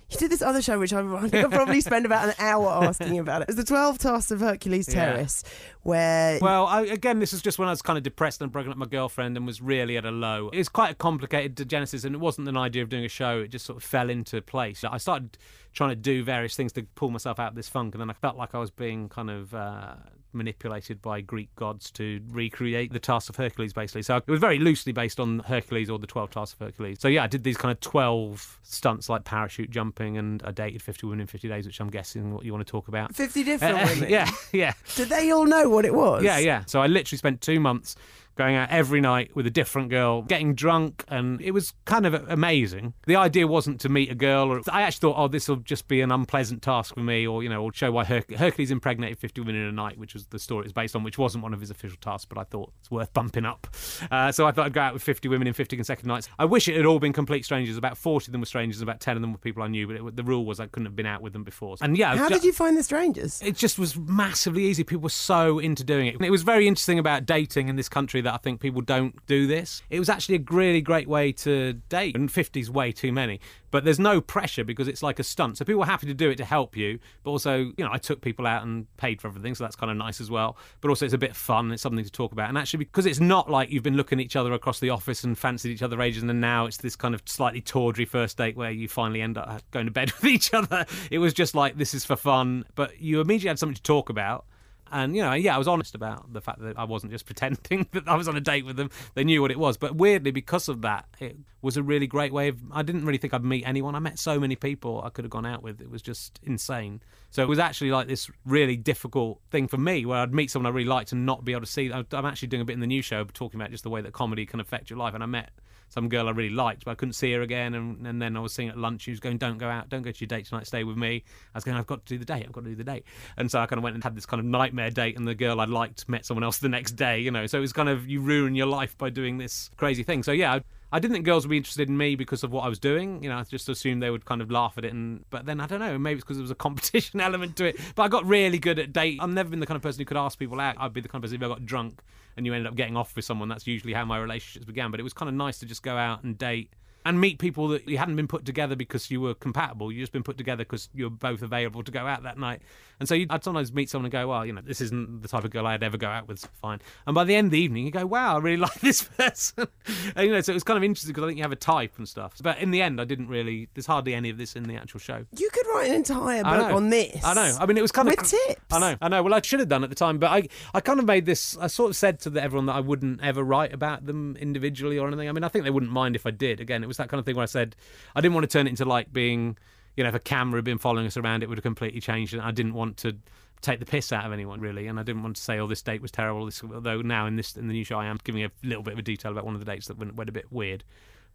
You 0.10 0.18
did 0.18 0.32
this 0.32 0.42
other 0.42 0.62
show, 0.62 0.80
which 0.80 0.94
I, 0.94 1.02
think 1.28 1.46
I 1.46 1.48
probably 1.48 1.82
spend 1.82 2.06
about 2.06 2.28
an 2.28 2.36
hour 2.40 2.68
asking 2.86 3.16
you 3.16 3.22
about 3.22 3.42
it. 3.42 3.44
It 3.44 3.48
was 3.50 3.56
the 3.58 3.64
Twelve 3.64 3.98
Tasks 3.98 4.32
of 4.32 4.40
Hercules 4.40 4.88
Yeah. 4.88 5.14
Terrace, 5.14 5.44
where 5.84 6.40
Well, 6.42 6.66
I, 6.66 6.82
again, 6.82 7.20
this 7.20 7.32
was 7.32 7.42
just 7.42 7.60
when 7.60 7.68
I 7.68 7.72
was 7.72 7.82
kind 7.82 7.98
of 7.98 8.04
depressed 8.04 8.42
and 8.42 8.52
broken 8.52 8.72
up 8.72 8.78
my 8.78 8.86
girlfriend 8.86 9.38
and 9.38 9.46
was 9.46 9.62
really 9.62 9.98
at 9.98 10.06
a 10.06 10.12
low. 10.12 10.50
It's 10.54 10.70
quite 10.70 10.92
a 10.92 10.96
complicated 10.96 11.70
genesis, 11.70 12.04
and 12.04 12.16
it 12.16 12.20
wasn't 12.20 12.48
an 12.48 12.58
idea 12.58 12.82
of 12.84 12.90
doing 12.90 13.06
a 13.06 13.10
show. 13.10 13.40
It 13.40 13.50
just 13.50 13.66
sort 13.66 13.78
of 13.78 13.84
fell 13.84 14.10
into 14.10 14.42
place. 14.42 14.84
I 14.84 14.98
started 14.98 15.38
trying 15.76 15.92
to 15.92 15.96
do 15.96 16.24
various 16.24 16.56
things 16.56 16.72
to 16.74 16.84
pull 16.96 17.12
myself 17.12 17.40
out 17.40 17.50
of 17.50 17.56
this 17.56 17.70
funk, 17.70 17.94
and 17.94 18.02
then 18.02 18.10
I 18.10 18.14
felt 18.14 18.36
like 18.38 18.56
I 18.56 18.60
was 18.60 18.72
being 18.72 19.08
kind 19.10 19.30
of. 19.30 19.54
Uh, 19.54 19.96
manipulated 20.34 21.02
by 21.02 21.22
Greek 21.22 21.48
gods 21.56 21.90
to 21.90 22.20
recreate 22.30 22.92
the 22.92 23.00
tasks 23.00 23.30
of 23.30 23.38
Hercules, 23.38 23.72
basically. 23.72 24.02
So 24.02 24.18
it 24.18 24.28
was 24.28 24.42
very 24.42 24.60
loosely 24.60 24.92
based 24.92 25.18
on 25.18 25.40
Hercules 25.40 25.90
or 25.90 25.98
the 25.98 26.08
12 26.08 26.30
tasks 26.30 26.54
of 26.54 26.60
Hercules. 26.60 27.00
So 27.00 27.08
yeah, 27.08 27.24
I 27.24 27.28
did 27.28 27.46
these 27.46 27.56
kind 27.56 27.72
of 27.72 27.80
12 27.80 28.60
stunts 28.62 29.08
like 29.08 29.24
parachute 29.24 29.70
jumping, 29.70 30.18
and 30.18 30.44
I 30.44 30.52
dated 30.52 30.82
50 30.82 31.06
women 31.08 31.22
in 31.22 31.28
50 31.28 31.48
days, 31.48 31.66
which 31.66 31.80
I'm 31.80 31.90
guessing 31.90 32.34
what 32.34 32.44
you 32.44 32.52
want 32.52 32.68
to 32.68 32.70
talk 32.70 32.90
about. 32.90 33.16
fifty 33.16 33.46
different 33.46 33.78
Uh, 33.78 33.88
women. 33.94 34.10
yeah, 34.10 34.30
yeah. 34.52 34.74
Did 34.96 35.08
they 35.08 35.32
all 35.32 35.46
know 35.46 35.70
what 35.70 35.86
it 35.86 35.94
was? 35.94 36.22
Yeah, 36.22 36.40
yeah. 36.40 36.66
So 36.66 36.82
I 36.82 36.88
literally 36.88 37.18
spent 37.18 37.40
two 37.40 37.62
months 37.62 37.96
going 38.36 38.56
out 38.56 38.70
every 38.70 39.02
night 39.02 39.36
with 39.36 39.48
a 39.48 39.50
different 39.50 39.90
girl, 39.90 40.22
getting 40.22 40.54
drunk, 40.56 41.04
and 41.08 41.42
it 41.42 41.52
was 41.52 41.74
kind 41.86 42.06
of 42.06 42.14
amazing. 42.30 42.94
The 43.08 43.16
idea 43.16 43.48
wasn't 43.48 43.80
to 43.82 43.90
meet 43.90 44.12
a 44.12 44.16
girl, 44.16 44.50
or 44.52 44.62
I 44.72 44.82
actually 44.84 45.00
thought, 45.12 45.16
oh, 45.18 45.28
this 45.28 45.48
will 45.48 45.58
just 45.58 45.88
be 45.88 46.02
an 46.02 46.12
unpleasant 46.12 46.62
task 46.62 46.94
for 46.94 47.00
me, 47.02 47.26
or 47.26 47.44
you 47.44 47.50
know, 47.50 47.64
or 47.64 47.74
show 47.74 47.92
why 47.92 48.04
Her- 48.06 48.24
Hercules 48.38 48.72
impregnated 48.72 49.18
50 49.20 49.42
women 49.42 49.56
in 49.56 49.64
a 49.68 49.72
night, 49.72 49.98
which 49.98 50.14
was 50.14 50.28
the 50.28 50.40
story 50.40 50.62
it 50.62 50.66
was 50.66 50.74
based 50.74 50.96
on, 50.96 51.04
which 51.04 51.18
wasn't 51.18 51.44
one 51.44 51.54
of 51.54 51.60
his 51.60 51.70
official 51.72 51.98
tasks, 52.02 52.26
but 52.26 52.38
I 52.38 52.44
thought 52.44 52.72
it's 52.82 52.92
worth 52.92 53.14
bumping 53.14 53.46
up. 53.46 53.68
Uh, 54.12 54.32
so 54.32 54.46
I 54.46 54.52
thought 54.52 54.66
I'd 54.66 54.74
go 54.74 54.82
out 54.82 54.94
with 54.94 55.04
50 55.04 55.28
women 55.30 55.48
in 55.48 55.54
50 55.54 55.76
consecutive 55.76 56.08
nights. 56.08 56.28
I 56.38 56.46
wish 56.46 56.68
it 56.68 56.76
had 56.76 56.86
all 56.86 57.00
been 57.00 57.14
complete 57.14 57.46
strangers. 57.46 57.78
About 57.78 57.98
40 57.98 58.28
of 58.28 58.32
them 58.34 58.42
were 58.42 58.46
strangers, 58.46 58.82
about 58.82 59.00
10 59.00 59.16
of 59.16 59.22
them 59.22 59.32
were 59.32 59.38
people 59.38 59.64
I 59.64 59.68
knew, 59.68 59.88
but 59.88 59.96
it, 59.96 60.16
the 60.16 60.24
rule 60.24 60.46
was 60.46 60.60
I 60.60 60.68
couldn't 60.68 60.86
have 60.86 60.96
been 60.96 61.06
out 61.06 61.22
with 61.22 61.34
them 61.34 61.44
before. 61.44 61.76
And 61.82 61.98
yeah, 61.98 62.16
How 62.16 62.28
ju- 62.28 62.36
did 62.36 62.44
you 62.44 62.54
find 62.54 62.78
the 62.78 62.84
strangers? 62.84 63.42
it 63.42 63.56
just 63.56 63.80
was 63.80 63.98
massively 63.98 64.64
easy. 64.66 64.84
People 64.84 65.04
were 65.04 65.10
so 65.10 65.60
into 65.60 65.84
doing 65.84 66.08
it. 66.08 66.22
It 66.22 66.30
was 66.32 66.44
very 66.44 66.68
interesting 66.68 67.00
about 67.00 67.26
dating 67.26 67.70
in 67.70 67.76
this 67.76 67.90
country 67.90 68.20
that 68.26 68.34
I 68.34 68.38
think 68.38 68.60
people 68.60 68.82
don't 68.82 69.26
do 69.26 69.48
this. 69.48 69.82
It 69.90 70.00
was 70.00 70.10
actually 70.10 70.36
a 70.36 70.44
really 70.50 70.82
great 70.82 71.08
way 71.08 71.32
to 71.32 71.74
date, 71.90 72.16
and 72.16 72.30
50's 72.30 72.70
way 72.70 72.92
too 72.92 73.12
many. 73.12 73.40
But 73.72 73.84
there's 73.84 74.00
no 74.00 74.22
pressure 74.22 74.64
because 74.64 74.88
it's 74.88 75.04
like 75.04 75.20
a 75.20 75.24
stunt. 75.24 75.58
So 75.58 75.66
people 75.66 75.84
are 75.84 75.88
happy 75.88 76.08
to 76.08 76.14
do 76.14 76.30
it 76.30 76.38
to 76.38 76.46
help 76.46 76.78
you. 76.78 77.00
But 77.24 77.32
also, 77.32 77.58
you 77.58 77.84
know, 77.84 77.90
I 77.92 77.98
took 77.98 78.22
people 78.22 78.48
out 78.48 78.64
and 78.64 78.86
paid 78.98 79.22
for 79.22 79.28
everything, 79.28 79.54
so 79.54 79.64
that's 79.64 79.76
kind 79.76 79.92
of 79.92 79.98
nice 79.98 80.22
as 80.22 80.30
well. 80.32 80.58
But 80.82 80.90
also, 80.90 81.06
it's 81.06 81.14
a 81.14 81.18
bit 81.18 81.36
fun. 81.36 81.72
It's 81.72 81.82
something 81.82 82.04
to 82.04 82.12
talk 82.12 82.32
about. 82.32 82.50
And 82.50 82.58
actually, 82.58 82.80
because 82.80 83.06
it's 83.06 83.20
not 83.20 83.50
like 83.50 83.70
you've 83.72 83.84
been 83.84 83.98
looking 83.98 84.20
at 84.20 84.26
each 84.26 84.36
other 84.36 84.54
across 84.54 84.80
the 84.80 84.90
office 84.90 85.24
and 85.24 85.38
fancied 85.38 85.72
each 85.72 85.82
other 85.82 86.02
ages, 86.02 86.24
and 86.24 86.30
then 86.30 86.40
now 86.40 86.66
it's 86.66 86.78
this 86.78 86.96
kind 86.96 87.14
of 87.14 87.22
slightly 87.26 87.62
tawdry 87.62 88.06
first 88.06 88.38
date 88.38 88.56
where 88.56 88.72
you 88.72 88.88
finally 88.88 89.22
end 89.22 89.38
up 89.38 89.62
going 89.72 89.86
to 89.86 89.92
bed 89.92 90.12
with 90.22 90.26
each 90.26 90.54
other. 90.54 90.86
It 91.12 91.20
was 91.20 91.34
just 91.34 91.56
like, 91.56 91.78
this 91.78 91.94
is 91.94 92.06
for 92.06 92.16
fun. 92.16 92.66
But 92.76 93.02
you 93.02 93.22
immediately 93.22 93.50
had 93.50 93.60
something 93.60 93.76
to 93.76 93.84
talk 93.84 94.10
about. 94.10 94.46
And 94.92 95.16
you 95.16 95.22
know, 95.22 95.34
yeah, 95.34 95.56
I 95.56 95.58
was 95.58 95.68
honest 95.68 95.96
about 95.96 96.32
the 96.32 96.42
fact 96.42 96.62
that 96.62 96.78
I 96.78 96.84
wasn't 96.84 97.12
just 97.12 97.26
pretending 97.28 97.88
that 97.94 98.08
I 98.08 98.16
was 98.16 98.28
on 98.28 98.36
a 98.36 98.42
date 98.42 98.66
with 98.66 98.76
them. 98.76 98.90
They 99.14 99.24
knew 99.24 99.42
what 99.42 99.52
it 99.52 99.60
was. 99.60 99.78
But 99.78 99.96
weirdly, 99.96 100.32
because 100.32 100.70
of 100.70 100.82
that, 100.82 101.06
it 101.20 101.38
was 101.62 101.78
a 101.78 101.84
really 101.84 102.08
great 102.08 102.34
way 102.34 102.50
of. 102.50 102.58
I 102.72 102.82
didn't 102.82 103.06
really 103.06 103.18
think 103.18 103.34
I'd 103.34 103.44
meet 103.44 103.68
anyone. 103.68 103.96
I 103.96 104.00
met 104.00 104.20
so 104.20 104.40
many 104.40 104.56
people 104.56 105.02
I 105.04 105.10
could 105.10 105.26
have 105.26 105.32
gone 105.32 105.46
out 105.46 105.64
with. 105.64 105.82
It 105.82 105.90
was 105.90 106.02
just 106.02 106.40
insane. 106.44 107.02
So 107.32 107.44
it 107.44 107.50
was 107.50 107.60
actually 107.60 107.92
like 107.92 108.08
this 108.08 108.30
really 108.46 108.78
difficult 108.78 109.42
thing 109.52 109.68
for 109.68 109.78
me, 109.78 110.06
where 110.06 110.20
I'd 110.20 110.34
meet 110.34 110.52
someone 110.52 110.72
I 110.72 110.76
really 110.76 110.88
liked 110.88 111.12
and 111.12 111.26
not 111.26 111.44
be 111.44 111.52
able 111.52 111.62
to 111.62 111.68
see. 111.68 111.92
I'm 111.92 112.26
actually 112.26 112.48
doing 112.48 112.62
a 112.62 112.66
bit 112.66 112.74
in 112.74 112.80
the 112.80 112.88
new 112.88 113.02
show 113.02 113.24
talking 113.26 113.60
about 113.60 113.72
just 113.72 113.84
the 113.84 113.90
way 113.90 114.02
that 114.02 114.14
comedy 114.14 114.46
can 114.46 114.60
affect 114.60 114.90
your 114.90 115.00
life. 115.00 115.14
And 115.14 115.24
I 115.24 115.28
met 115.28 115.52
some 115.96 116.10
girl 116.10 116.28
I 116.28 116.32
really 116.32 116.54
liked, 116.54 116.84
but 116.84 116.92
I 116.92 116.96
couldn't 116.96 117.14
see 117.14 117.32
her 117.32 117.42
again. 117.42 117.74
And, 117.74 118.06
and 118.06 118.22
then 118.22 118.36
I 118.36 118.42
was 118.42 118.54
seeing 118.54 118.68
at 118.68 118.78
lunch. 118.78 119.04
She 119.04 119.12
was 119.12 119.22
going, 119.22 119.38
"Don't 119.38 119.58
go 119.58 119.70
out. 119.70 119.88
Don't 119.88 120.02
go 120.02 120.12
to 120.12 120.20
your 120.20 120.28
date 120.28 120.46
tonight. 120.46 120.68
Stay 120.68 120.84
with 120.84 120.98
me." 120.98 121.24
I 121.54 121.58
was 121.58 121.64
going, 121.64 121.78
"I've 121.78 121.88
got 121.88 122.06
to 122.06 122.14
do 122.14 122.20
the 122.20 122.26
date. 122.26 122.44
I've 122.46 122.52
got 122.52 122.66
to 122.66 122.70
do 122.70 122.76
the 122.76 122.84
date." 122.84 123.06
And 123.38 123.50
so 123.50 123.62
I 123.62 123.66
kind 123.66 123.78
of 123.78 123.84
went 123.84 123.96
and 123.96 124.04
had 124.04 124.14
this 124.14 124.26
kind 124.26 124.42
of 124.42 124.46
nightmare 124.46 124.92
date, 124.92 125.18
and 125.18 125.26
the 125.26 125.34
girl 125.34 125.62
I 125.62 125.66
liked 125.66 126.08
met 126.10 126.26
someone 126.26 126.44
else 126.44 126.58
the 126.58 126.70
next 126.70 126.92
day. 126.92 127.20
You 127.20 127.32
know, 127.32 127.48
so 127.48 127.58
it 127.58 127.62
was 127.62 127.74
kind 127.74 127.88
of 127.88 128.08
you 128.08 128.20
ruin 128.20 128.56
your 128.56 128.68
life 128.68 128.98
by 128.98 129.10
doing 129.10 129.38
this 129.38 129.72
crazy 129.78 130.04
thing. 130.04 130.22
So 130.22 130.34
yeah. 130.34 130.60
I, 130.92 131.00
didn't 131.00 131.14
think 131.14 131.26
girls 131.26 131.46
would 131.46 131.52
be 131.52 131.58
interested 131.58 131.90
in 131.90 131.98
me 131.98 132.16
because 132.16 132.44
of 132.44 132.52
what 132.52 132.64
I 132.64 132.70
was 132.70 132.80
doing. 132.80 133.24
You 133.24 133.30
know, 133.30 133.38
I 133.38 133.44
just 133.44 133.68
assumed 133.70 134.02
they 134.02 134.10
would 134.10 134.26
kind 134.26 134.42
of 134.42 134.50
laugh 134.52 134.78
at 134.78 134.86
it. 134.86 134.94
And 134.94 135.26
but 135.30 135.46
then 135.46 135.60
I 135.60 135.68
don't 135.68 135.80
know, 135.80 135.98
maybe 135.98 136.18
it's 136.18 136.24
because 136.24 136.38
there 136.38 136.44
was 136.44 136.52
a 136.52 136.56
competition 136.68 137.20
element 137.20 137.56
to 137.58 137.66
it. 137.66 137.80
But 137.96 138.04
I 138.04 138.08
got 138.08 138.26
really 138.26 138.60
good 138.60 138.80
at 138.80 138.94
date. 138.94 139.20
I've 139.22 139.30
never 139.30 139.50
been 139.50 139.60
the 139.60 139.66
kind 139.66 139.76
of 139.76 139.82
person 139.82 140.00
who 140.00 140.06
could 140.06 140.18
ask 140.18 140.38
people 140.40 140.60
out. 140.60 140.76
I'd 140.80 140.94
be 140.94 141.02
the 141.02 141.10
kind 141.10 141.24
of 141.24 141.30
person 141.30 141.42
if 141.42 141.46
I 141.46 141.54
got 141.54 141.66
drunk 141.66 142.02
and 142.38 142.46
you 142.46 142.54
ended 142.54 142.68
up 142.68 142.76
getting 142.76 142.98
off 142.98 143.16
with 143.16 143.26
someone. 143.26 143.50
That's 143.50 143.68
usually 143.68 143.94
how 143.94 144.06
my 144.06 144.18
relationships 144.18 144.66
began. 144.66 144.92
But 144.92 145.00
it 145.00 145.04
was 145.04 145.14
kind 145.14 145.30
of 145.30 145.36
nice 145.36 145.60
to 145.60 145.66
just 145.66 145.84
go 145.84 145.98
out 145.98 146.24
and 146.24 146.38
date 146.38 146.72
and 147.06 147.22
meet 147.22 147.38
people 147.38 147.68
that 147.70 147.88
you 147.88 148.00
hadn't 148.00 148.16
been 148.16 148.28
put 148.28 148.46
together 148.46 148.76
because 148.76 149.12
you 149.12 149.22
were 149.22 149.36
compatible. 149.36 149.92
You 149.92 150.02
just 150.02 150.12
been 150.12 150.24
put 150.24 150.38
together 150.38 150.64
because 150.64 150.90
you 150.94 151.06
were 151.06 151.12
both 151.12 151.44
available 151.44 151.84
to 151.84 151.92
go 151.92 152.08
out 152.08 152.24
that 152.24 152.40
night. 152.40 152.64
And 153.00 153.08
so 153.08 153.16
I'd 153.30 153.44
sometimes 153.44 153.72
meet 153.74 153.90
someone 153.90 154.06
and 154.06 154.12
go, 154.12 154.28
well, 154.28 154.46
you 154.46 154.54
know, 154.54 154.62
this 154.62 154.82
isn't 154.82 155.22
the 155.22 155.28
type 155.28 155.44
of 155.44 155.52
girl 155.52 155.68
I'd 155.68 155.84
ever 155.84 155.98
go 155.98 156.08
out 156.08 156.28
with. 156.28 156.40
so 156.40 156.48
Fine. 156.62 156.80
And 157.06 157.14
by 157.14 157.24
the 157.24 157.36
end 157.36 157.48
of 157.48 157.52
the 157.52 157.60
evening, 157.60 157.86
you 157.86 157.92
go, 157.92 158.06
wow, 158.06 158.36
I 158.36 158.40
really 158.40 158.58
like 158.62 158.80
this 158.80 159.04
person. 159.04 159.68
and, 160.16 160.26
you 160.26 160.32
know, 160.32 160.42
so 160.42 160.52
it 160.52 160.56
was 160.56 160.64
kind 160.64 160.78
of 160.78 160.84
interesting 160.84 161.12
because 161.12 161.26
I 161.26 161.28
think 161.28 161.38
you 161.38 161.44
have 161.44 161.52
a 161.52 161.58
type 161.58 161.98
and 161.98 162.08
stuff. 162.08 162.34
But 162.42 162.58
in 162.60 162.72
the 162.72 162.82
end, 162.82 163.00
I 163.00 163.04
didn't 163.04 163.28
really. 163.28 163.70
There's 163.76 163.86
hardly 163.86 164.16
any 164.16 164.30
of 164.32 164.38
this 164.38 164.56
in 164.56 164.64
the 164.64 164.76
actual 164.76 165.00
show. 165.00 165.26
You 165.38 165.50
could 165.52 165.68
write 165.74 165.90
an 165.90 165.96
entire 165.98 166.44
book 166.44 166.74
on 166.74 166.90
this. 166.90 167.24
I 167.24 167.34
know. 167.34 167.58
I 167.60 167.66
mean, 167.66 167.78
it 167.78 167.82
was 167.82 167.92
kind 167.92 168.08
of 168.08 168.16
With 168.18 168.30
tips. 168.30 168.62
I 168.72 168.80
know. 168.80 168.98
I 169.00 169.10
know. 169.10 169.22
Well, 169.22 169.34
I 169.34 169.42
should 169.42 169.60
have 169.60 169.70
done 169.70 169.84
at 169.84 169.90
the 169.90 169.96
time, 169.96 170.18
but 170.18 170.32
I, 170.32 170.48
I 170.74 170.80
kind 170.80 171.00
of 171.00 171.06
made 171.06 171.26
this. 171.26 171.56
I 171.58 171.68
sort 171.68 171.92
of 171.92 171.96
said 171.96 172.20
to 172.22 172.42
everyone 172.42 172.66
that 172.66 172.76
I 172.76 172.80
wouldn't 172.80 173.22
ever 173.22 173.44
write 173.44 173.74
about 173.74 174.06
them 174.06 174.36
individually 174.38 174.98
or 174.98 175.08
anything. 175.08 175.30
I 175.30 175.32
mean, 175.32 175.44
I 175.44 175.50
think 175.50 175.66
they 175.66 175.72
wouldn't 175.72 175.92
mind 175.92 176.16
if 176.16 176.26
I 176.26 176.32
did. 176.32 176.60
Again, 176.60 176.84
it 176.84 176.88
was 176.88 176.95
that 176.98 177.10
kind 177.10 177.20
of 177.20 177.26
thing 177.26 177.36
where 177.36 177.44
I 177.44 177.48
said 177.48 177.76
I 178.16 178.22
didn't 178.22 178.34
want 178.34 178.50
to 178.50 178.58
turn 178.58 178.68
it 178.68 178.72
into 178.72 178.86
like 178.86 179.12
being, 179.12 179.58
you 179.96 180.04
know, 180.04 180.10
if 180.10 180.16
a 180.16 180.20
camera 180.20 180.58
had 180.58 180.66
been 180.66 180.78
following 180.78 181.06
us 181.06 181.18
around, 181.18 181.44
it 181.44 181.50
would 181.50 181.58
have 181.58 181.64
completely 181.64 182.00
changed. 182.00 182.34
And 182.34 182.42
I 182.42 182.52
didn't 182.52 182.74
want 182.74 182.98
to 182.98 183.16
take 183.62 183.80
the 183.80 183.86
piss 183.86 184.12
out 184.12 184.26
of 184.26 184.32
anyone 184.32 184.60
really, 184.60 184.88
and 184.88 185.00
I 185.00 185.04
didn't 185.04 185.24
want 185.24 185.36
to 185.38 185.42
say, 185.42 185.60
"Oh, 185.60 185.68
this 185.68 185.82
date 185.82 186.02
was 186.02 186.12
terrible." 186.12 186.46
This, 186.46 186.64
although 186.64 187.02
now 187.02 187.26
in 187.26 187.36
this 187.36 187.56
in 187.56 187.68
the 187.68 187.74
new 187.74 187.84
show, 187.84 188.00
I 188.00 188.06
am 188.06 188.20
giving 188.24 188.44
a 188.44 188.52
little 188.64 188.84
bit 188.84 188.94
of 188.94 189.00
a 189.00 189.04
detail 189.04 189.32
about 189.32 189.46
one 189.46 189.56
of 189.56 189.60
the 189.60 189.66
dates 189.66 189.88
that 189.88 189.98
went, 189.98 190.16
went 190.16 190.30
a 190.30 190.34
bit 190.34 190.52
weird. 190.52 190.84